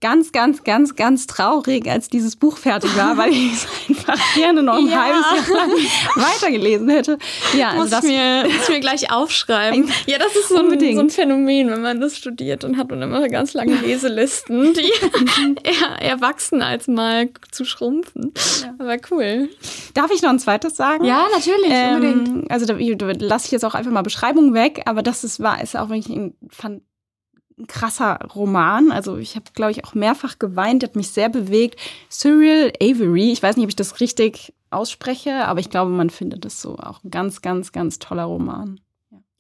ganz, 0.05 0.33
ganz, 0.33 0.65
ganz, 0.65 0.97
ganz 0.97 1.27
traurig, 1.27 1.89
als 1.89 2.11
dieses 2.11 2.37
Buch 2.37 2.59
fertig 2.59 2.95
war, 2.95 3.17
weil 3.17 3.31
ich 3.33 3.55
es 3.55 3.67
einfach 3.89 4.35
gerne 4.35 4.63
noch 4.63 4.77
ein 4.77 4.87
ja. 4.87 5.03
halbes 5.03 5.49
Jahr 5.49 5.57
lang 5.57 5.71
weitergelesen 6.15 6.91
hätte. 6.91 7.19
Ja, 7.57 7.69
also 7.69 7.81
muss 7.81 7.91
das 7.91 8.05
mir, 8.05 8.45
muss 8.45 8.69
mir 8.69 8.81
gleich 8.81 9.11
aufschreiben. 9.11 9.91
Ja, 10.07 10.19
das 10.19 10.37
ist 10.37 10.51
so 10.51 10.59
ein, 10.59 10.79
so 10.79 11.01
ein, 11.01 11.09
Phänomen, 11.09 11.71
wenn 11.71 11.81
man 11.81 12.03
das 12.03 12.19
studiert 12.19 12.65
und 12.65 12.77
hat 12.77 12.93
und 12.93 13.01
immer 13.01 13.27
ganz 13.31 13.55
lange 13.55 13.77
Leselisten, 13.77 14.75
die 14.75 14.93
eher, 15.63 16.03
eher 16.03 16.21
wachsen 16.21 16.61
als 16.61 16.87
mal 16.87 17.31
zu 17.51 17.65
schrumpfen. 17.65 18.35
Ja. 18.61 18.75
Aber 18.79 18.99
cool. 19.11 19.49
Darf 19.95 20.11
ich 20.11 20.21
noch 20.21 20.29
ein 20.29 20.39
zweites 20.39 20.77
sagen? 20.77 21.07
Ja, 21.07 21.25
natürlich, 21.33 21.71
ähm, 21.71 21.95
unbedingt. 21.95 22.51
Also 22.51 22.67
da, 22.67 22.75
da 22.75 23.13
lasse 23.21 23.47
ich 23.47 23.53
jetzt 23.53 23.65
auch 23.65 23.75
einfach 23.75 23.91
mal 23.91 24.03
Beschreibungen 24.03 24.53
weg, 24.53 24.83
aber 24.85 25.03
das 25.03 25.25
ist, 25.25 25.41
war, 25.41 25.63
ist 25.63 25.75
auch 25.79 25.89
wirklich 25.89 26.15
ein, 26.15 26.35
fand, 26.51 26.83
ein 27.59 27.67
krasser 27.67 28.19
Roman. 28.35 28.91
Also 28.91 29.17
ich 29.17 29.37
habe, 29.37 29.47
glaube 29.55 29.73
ich, 29.73 29.85
auch 29.85 29.95
mehrfach 29.95 30.39
geweint, 30.39 30.83
der 30.83 30.91
hat 30.91 30.97
mich 30.97 31.11
sehr 31.11 31.29
bewegt. 31.29 31.79
Cyril 32.11 32.73
Avery, 32.81 33.33
ich 33.33 33.43
weiß 33.43 33.57
nicht, 33.57 33.65
ob 33.65 33.71
ich 33.71 33.77
das 33.77 34.01
richtig 34.01 34.55
ausspreche, 34.71 35.47
aber 35.47 35.61
ich 35.61 35.71
glaube, 35.71 35.91
man 35.91 36.11
findet 36.11 36.45
es 36.45 36.61
so 36.61 36.77
auch 36.79 37.03
ein 37.05 37.11
ganz, 37.11 37.43
ganz, 37.43 37.73
ganz 37.73 37.99
toller 37.99 38.25
Roman. 38.25 38.81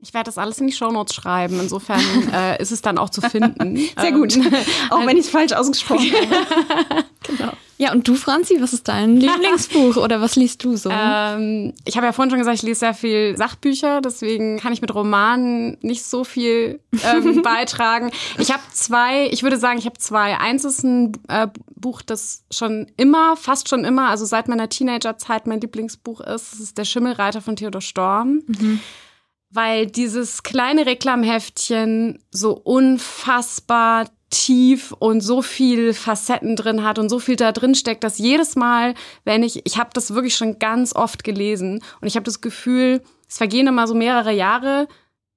Ich 0.05 0.13
werde 0.13 0.27
das 0.27 0.37
alles 0.37 0.59
in 0.59 0.67
die 0.67 0.73
Shownotes 0.75 1.15
schreiben. 1.15 1.59
Insofern 1.59 2.01
äh, 2.31 2.61
ist 2.61 2.73
es 2.73 2.83
dann 2.83 2.99
auch 2.99 3.09
zu 3.09 3.23
finden. 3.23 3.77
Sehr 3.99 4.13
gut. 4.13 4.37
Ähm, 4.37 4.53
auch 4.91 5.07
wenn 5.07 5.17
ich 5.17 5.25
es 5.25 5.31
falsch 5.31 5.53
ausgesprochen 5.53 6.13
habe. 6.31 7.05
genau. 7.23 7.53
Ja, 7.79 7.91
und 7.93 8.07
du, 8.07 8.15
Franzi, 8.15 8.59
was 8.61 8.73
ist 8.73 8.87
dein 8.87 9.17
Lieblingsbuch 9.17 9.97
oder 9.97 10.21
was 10.21 10.37
liest 10.37 10.63
du 10.63 10.77
so? 10.77 10.91
Ähm, 10.93 11.73
ich 11.85 11.97
habe 11.97 12.07
ja 12.07 12.13
vorhin 12.13 12.31
schon 12.31 12.39
gesagt, 12.39 12.59
ich 12.59 12.63
lese 12.63 12.81
sehr 12.81 12.95
viel 12.95 13.37
Sachbücher, 13.37 14.01
deswegen 14.01 14.59
kann 14.61 14.73
ich 14.73 14.81
mit 14.81 14.95
Romanen 14.95 15.79
nicht 15.81 16.05
so 16.05 16.23
viel 16.23 16.81
ähm, 17.03 17.43
beitragen. 17.43 18.13
Ich 18.39 18.53
habe 18.53 18.63
zwei, 18.73 19.27
ich 19.31 19.43
würde 19.43 19.57
sagen, 19.57 19.79
ich 19.79 19.87
habe 19.87 19.99
zwei. 19.99 20.39
Eins 20.39 20.65
ist 20.65 20.85
ein 20.85 21.13
äh, 21.29 21.49
Buch, 21.75 22.03
das 22.03 22.45
schon 22.53 22.87
immer, 22.97 23.37
fast 23.37 23.69
schon 23.69 23.85
immer, 23.85 24.09
also 24.09 24.25
seit 24.25 24.47
meiner 24.47 24.69
Teenagerzeit 24.69 25.49
mein 25.49 25.61
Lieblingsbuch 25.61 26.21
ist. 26.21 26.53
Das 26.53 26.61
ist 26.61 26.79
Der 26.79 26.85
Schimmelreiter 26.85 27.41
von 27.41 27.57
Theodor 27.57 27.81
Storm. 27.81 28.43
Mhm 28.47 28.81
weil 29.55 29.87
dieses 29.87 30.43
kleine 30.43 30.85
Reklamheftchen 30.85 32.19
so 32.31 32.53
unfassbar 32.53 34.07
tief 34.31 34.93
und 34.99 35.21
so 35.21 35.43
viel 35.43 35.95
Facetten 35.95 36.57
drin 36.57 36.83
hat 36.83 36.99
und 36.99 37.09
so 37.09 37.21
viel 37.21 37.37
da 37.37 37.53
drin 37.53 37.77
steckt, 37.77 38.03
dass 38.03 38.19
jedes 38.19 38.57
Mal, 38.57 38.95
wenn 39.25 39.45
ich, 39.45 39.65
ich 39.65 39.79
habe 39.79 39.91
das 39.93 40.13
wirklich 40.13 40.35
schon 40.35 40.59
ganz 40.59 40.95
oft 40.95 41.23
gelesen 41.23 41.83
und 42.01 42.09
ich 42.09 42.17
habe 42.17 42.25
das 42.25 42.41
Gefühl, 42.41 43.01
es 43.29 43.37
vergehen 43.37 43.69
immer 43.69 43.87
so 43.87 43.95
mehrere 43.95 44.33
Jahre 44.33 44.89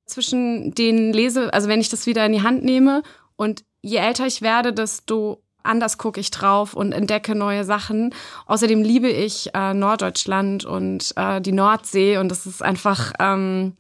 zwischen 0.05 0.74
den 0.74 1.13
Lese, 1.13 1.53
also 1.53 1.68
wenn 1.68 1.82
ich 1.82 1.89
das 1.89 2.07
wieder 2.07 2.26
in 2.26 2.32
die 2.32 2.41
Hand 2.41 2.63
nehme 2.63 3.03
und 3.36 3.63
je 3.82 3.97
älter 3.97 4.26
ich 4.26 4.41
werde, 4.41 4.74
desto 4.74 5.43
anders 5.61 5.99
gucke 5.99 6.20
ich 6.20 6.32
drauf 6.32 6.74
und 6.74 6.91
entdecke 6.93 7.36
neue 7.36 7.65
Sachen. 7.65 8.15
Außerdem 8.47 8.82
liebe 8.82 9.09
ich 9.09 9.53
äh, 9.53 9.74
Norddeutschland 9.74 10.65
und 10.65 11.13
äh, 11.18 11.39
die 11.41 11.51
Nordsee 11.51 12.18
und 12.18 12.30
das 12.30 12.47
ist 12.47 12.63
einfach 12.63 13.13
ähm, 13.20 13.74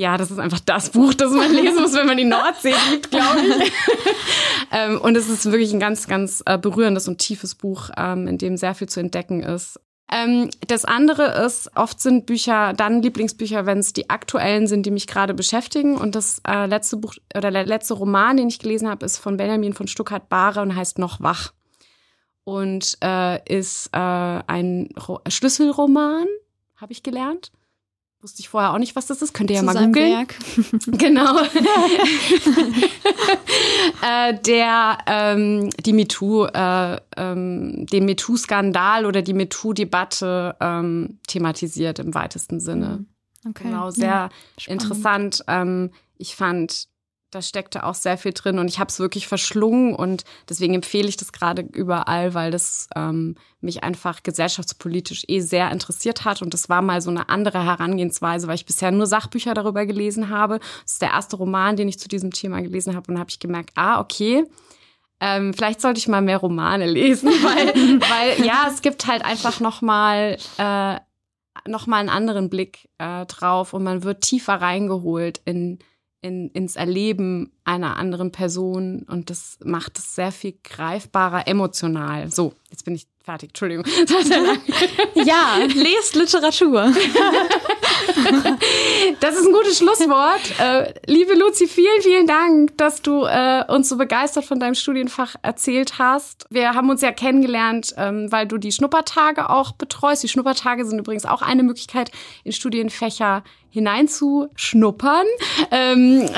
ja, 0.00 0.16
das 0.16 0.30
ist 0.30 0.38
einfach 0.38 0.60
das 0.60 0.88
Buch, 0.88 1.12
das 1.12 1.30
man 1.30 1.52
lesen 1.52 1.82
muss, 1.82 1.92
wenn 1.92 2.06
man 2.06 2.16
die 2.16 2.24
Nordsee 2.24 2.74
liebt, 2.90 3.10
glaube 3.10 3.40
ich. 3.40 3.72
ähm, 4.72 4.98
und 4.98 5.14
es 5.14 5.28
ist 5.28 5.44
wirklich 5.44 5.74
ein 5.74 5.78
ganz, 5.78 6.06
ganz 6.06 6.42
äh, 6.46 6.56
berührendes 6.56 7.06
und 7.06 7.18
tiefes 7.18 7.54
Buch, 7.54 7.90
ähm, 7.98 8.26
in 8.26 8.38
dem 8.38 8.56
sehr 8.56 8.74
viel 8.74 8.88
zu 8.88 8.98
entdecken 8.98 9.42
ist. 9.42 9.78
Ähm, 10.10 10.48
das 10.66 10.86
andere 10.86 11.44
ist, 11.44 11.76
oft 11.76 12.00
sind 12.00 12.24
Bücher 12.24 12.72
dann 12.72 13.02
Lieblingsbücher, 13.02 13.66
wenn 13.66 13.76
es 13.76 13.92
die 13.92 14.08
aktuellen 14.08 14.66
sind, 14.66 14.86
die 14.86 14.90
mich 14.90 15.06
gerade 15.06 15.34
beschäftigen. 15.34 15.98
Und 15.98 16.14
das 16.14 16.40
äh, 16.48 16.64
letzte 16.64 16.96
Buch 16.96 17.16
oder 17.36 17.50
der 17.50 17.66
letzte 17.66 17.92
Roman, 17.92 18.38
den 18.38 18.48
ich 18.48 18.58
gelesen 18.58 18.88
habe, 18.88 19.04
ist 19.04 19.18
von 19.18 19.36
Benjamin 19.36 19.74
von 19.74 19.86
Stuckrad-Bahre 19.86 20.62
und 20.62 20.74
heißt 20.74 20.98
Noch 20.98 21.20
wach. 21.20 21.52
Und 22.44 22.96
äh, 23.04 23.38
ist 23.54 23.90
äh, 23.92 23.98
ein 23.98 24.88
Ro 25.06 25.20
Schlüsselroman, 25.28 26.26
habe 26.76 26.92
ich 26.92 27.02
gelernt. 27.02 27.52
Wusste 28.22 28.40
ich 28.40 28.50
vorher 28.50 28.74
auch 28.74 28.78
nicht, 28.78 28.96
was 28.96 29.06
das 29.06 29.22
ist. 29.22 29.32
Könnt 29.32 29.48
ihr 29.48 29.56
ja 29.56 29.62
mal 29.62 29.86
googeln. 29.86 30.26
genau. 30.86 31.40
äh, 34.02 34.34
der 34.44 34.98
ähm, 35.06 35.70
die 35.70 35.94
MeToo, 35.94 36.44
äh, 36.44 37.00
ähm, 37.16 37.86
den 37.86 38.04
MeToo-Skandal 38.04 39.06
oder 39.06 39.22
die 39.22 39.32
MeToo-Debatte 39.32 40.54
ähm, 40.60 41.18
thematisiert 41.28 41.98
im 41.98 42.14
weitesten 42.14 42.60
Sinne. 42.60 42.98
Mhm. 42.98 43.06
Okay. 43.48 43.64
Genau, 43.64 43.90
sehr 43.90 44.06
ja, 44.06 44.28
interessant. 44.66 45.42
Ähm, 45.48 45.90
ich 46.18 46.36
fand 46.36 46.89
da 47.30 47.42
steckte 47.42 47.84
auch 47.84 47.94
sehr 47.94 48.18
viel 48.18 48.32
drin 48.32 48.58
und 48.58 48.68
ich 48.68 48.78
habe 48.80 48.88
es 48.88 48.98
wirklich 48.98 49.28
verschlungen 49.28 49.94
und 49.94 50.24
deswegen 50.48 50.74
empfehle 50.74 51.08
ich 51.08 51.16
das 51.16 51.32
gerade 51.32 51.62
überall, 51.62 52.34
weil 52.34 52.50
das 52.50 52.88
ähm, 52.96 53.36
mich 53.60 53.84
einfach 53.84 54.22
gesellschaftspolitisch 54.22 55.24
eh 55.28 55.40
sehr 55.40 55.70
interessiert 55.70 56.24
hat 56.24 56.42
und 56.42 56.54
das 56.54 56.68
war 56.68 56.82
mal 56.82 57.00
so 57.00 57.10
eine 57.10 57.28
andere 57.28 57.64
Herangehensweise, 57.64 58.48
weil 58.48 58.56
ich 58.56 58.66
bisher 58.66 58.90
nur 58.90 59.06
Sachbücher 59.06 59.54
darüber 59.54 59.86
gelesen 59.86 60.28
habe. 60.28 60.58
Das 60.82 60.92
ist 60.92 61.02
der 61.02 61.10
erste 61.10 61.36
Roman, 61.36 61.76
den 61.76 61.88
ich 61.88 61.98
zu 61.98 62.08
diesem 62.08 62.32
Thema 62.32 62.60
gelesen 62.60 62.96
habe 62.96 63.12
und 63.12 63.18
habe 63.18 63.30
ich 63.30 63.38
gemerkt, 63.38 63.70
ah, 63.76 64.00
okay, 64.00 64.44
Ähm, 65.22 65.52
vielleicht 65.52 65.82
sollte 65.82 65.98
ich 65.98 66.08
mal 66.08 66.22
mehr 66.22 66.38
Romane 66.38 66.86
lesen, 66.86 67.28
weil, 67.42 68.00
weil 68.00 68.44
ja, 68.46 68.66
es 68.68 68.80
gibt 68.80 69.06
halt 69.06 69.22
einfach 69.22 69.60
nochmal 69.60 70.38
äh, 70.56 70.98
noch 71.68 71.86
mal 71.86 71.98
einen 71.98 72.08
anderen 72.08 72.48
Blick 72.48 72.88
äh, 72.98 73.26
drauf 73.26 73.74
und 73.74 73.82
man 73.82 74.02
wird 74.02 74.22
tiefer 74.22 74.54
reingeholt 74.54 75.42
in, 75.44 75.78
in, 76.22 76.50
ins 76.50 76.76
Erleben 76.76 77.52
einer 77.64 77.96
anderen 77.96 78.32
Person 78.32 79.04
und 79.08 79.30
das 79.30 79.58
macht 79.64 79.98
es 79.98 80.14
sehr 80.14 80.32
viel 80.32 80.54
greifbarer, 80.62 81.46
emotional. 81.46 82.30
So, 82.30 82.52
jetzt 82.70 82.84
bin 82.84 82.94
ich 82.94 83.06
fertig, 83.24 83.50
Entschuldigung. 83.50 83.84
ja, 85.14 85.58
lest 85.74 86.14
Literatur. 86.16 86.92
Das 89.20 89.36
ist 89.36 89.46
ein 89.46 89.52
gutes 89.52 89.78
Schlusswort. 89.78 90.40
Äh, 90.58 90.94
liebe 91.06 91.34
Luzi, 91.34 91.66
vielen, 91.66 92.00
vielen 92.00 92.26
Dank, 92.26 92.76
dass 92.78 93.02
du 93.02 93.24
äh, 93.24 93.64
uns 93.68 93.88
so 93.88 93.96
begeistert 93.96 94.44
von 94.44 94.60
deinem 94.60 94.74
Studienfach 94.74 95.36
erzählt 95.42 95.98
hast. 95.98 96.46
Wir 96.50 96.74
haben 96.74 96.90
uns 96.90 97.02
ja 97.02 97.12
kennengelernt, 97.12 97.94
ähm, 97.96 98.30
weil 98.30 98.46
du 98.46 98.58
die 98.58 98.72
Schnuppertage 98.72 99.50
auch 99.50 99.72
betreust. 99.72 100.22
Die 100.22 100.28
Schnuppertage 100.28 100.84
sind 100.84 100.98
übrigens 100.98 101.26
auch 101.26 101.42
eine 101.42 101.62
Möglichkeit, 101.62 102.10
in 102.44 102.52
Studienfächer 102.52 103.42
hineinzuschnuppern. 103.70 105.26
Ähm, 105.72 106.28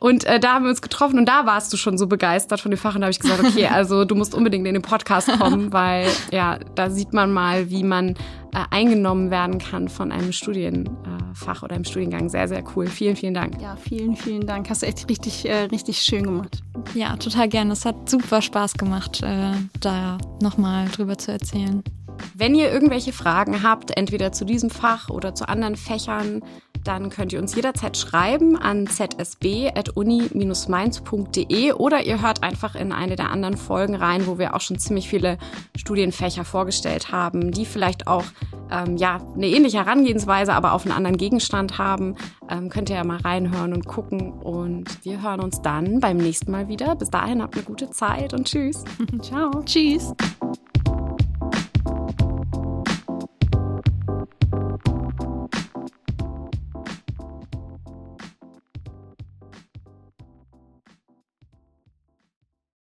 und 0.00 0.24
äh, 0.24 0.38
da 0.38 0.54
haben 0.54 0.64
wir 0.64 0.70
uns 0.70 0.82
getroffen 0.82 1.18
und 1.18 1.26
da 1.26 1.46
warst 1.46 1.72
du 1.72 1.76
schon 1.76 1.96
so 1.96 2.06
begeistert 2.06 2.60
von 2.60 2.70
dem 2.70 2.78
Fach 2.78 2.94
und 2.94 3.00
da 3.00 3.06
habe 3.06 3.12
ich 3.12 3.20
gesagt, 3.20 3.42
okay, 3.42 3.66
also 3.68 4.04
du 4.04 4.14
musst 4.14 4.34
unbedingt 4.34 4.66
in 4.66 4.74
den 4.74 4.82
Podcast 4.82 5.28
kommen, 5.38 5.72
weil 5.72 6.06
ja, 6.30 6.58
da 6.74 6.90
sieht 6.90 7.14
man 7.14 7.32
mal, 7.32 7.70
wie 7.70 7.84
man 7.84 8.16
äh, 8.52 8.64
eingenommen 8.70 9.30
werden 9.30 9.58
kann 9.58 9.88
von 9.88 10.12
einem 10.12 10.32
Studienfach 10.32 11.62
oder 11.62 11.74
einem 11.74 11.84
Studiengang. 11.84 12.28
Sehr, 12.28 12.48
sehr 12.48 12.62
cool. 12.74 12.86
Vielen, 12.86 13.16
vielen 13.16 13.34
Dank. 13.34 13.60
Ja, 13.60 13.76
vielen, 13.76 14.16
vielen 14.16 14.46
Dank. 14.46 14.68
Hast 14.70 14.82
du 14.82 14.86
echt 14.86 15.08
richtig, 15.08 15.48
äh, 15.48 15.64
richtig 15.64 16.02
schön 16.02 16.24
gemacht. 16.24 16.62
Ja, 16.94 17.16
total 17.16 17.48
gerne. 17.48 17.72
Es 17.72 17.84
hat 17.84 18.08
super 18.08 18.42
Spaß 18.42 18.74
gemacht, 18.74 19.22
äh, 19.22 19.52
da 19.80 20.18
nochmal 20.42 20.88
drüber 20.88 21.18
zu 21.18 21.32
erzählen. 21.32 21.82
Wenn 22.34 22.54
ihr 22.54 22.70
irgendwelche 22.70 23.12
Fragen 23.12 23.62
habt, 23.62 23.96
entweder 23.96 24.32
zu 24.32 24.44
diesem 24.44 24.70
Fach 24.70 25.08
oder 25.10 25.34
zu 25.34 25.48
anderen 25.48 25.76
Fächern, 25.76 26.42
dann 26.84 27.10
könnt 27.10 27.32
ihr 27.32 27.40
uns 27.40 27.54
jederzeit 27.54 27.96
schreiben 27.96 28.56
an 28.56 28.86
zsb.uni-mainz.de 28.86 31.72
oder 31.72 32.02
ihr 32.02 32.22
hört 32.22 32.42
einfach 32.42 32.74
in 32.74 32.92
eine 32.92 33.16
der 33.16 33.30
anderen 33.30 33.56
Folgen 33.56 33.94
rein, 33.94 34.26
wo 34.26 34.38
wir 34.38 34.54
auch 34.54 34.60
schon 34.60 34.78
ziemlich 34.78 35.08
viele 35.08 35.38
Studienfächer 35.76 36.44
vorgestellt 36.44 37.12
haben, 37.12 37.52
die 37.52 37.64
vielleicht 37.64 38.06
auch 38.06 38.24
ähm, 38.70 38.96
ja, 38.96 39.18
eine 39.34 39.46
ähnliche 39.46 39.78
Herangehensweise, 39.78 40.52
aber 40.52 40.72
auf 40.72 40.84
einen 40.84 40.94
anderen 40.94 41.16
Gegenstand 41.16 41.78
haben. 41.78 42.16
Ähm, 42.48 42.68
könnt 42.68 42.90
ihr 42.90 42.96
ja 42.96 43.04
mal 43.04 43.18
reinhören 43.18 43.72
und 43.72 43.86
gucken. 43.86 44.32
Und 44.32 45.04
wir 45.04 45.22
hören 45.22 45.40
uns 45.40 45.62
dann 45.62 46.00
beim 46.00 46.16
nächsten 46.16 46.50
Mal 46.50 46.68
wieder. 46.68 46.96
Bis 46.96 47.10
dahin 47.10 47.42
habt 47.42 47.54
eine 47.54 47.64
gute 47.64 47.90
Zeit 47.90 48.34
und 48.34 48.46
tschüss. 48.46 48.84
Ciao. 49.22 49.62
Tschüss. 49.64 50.12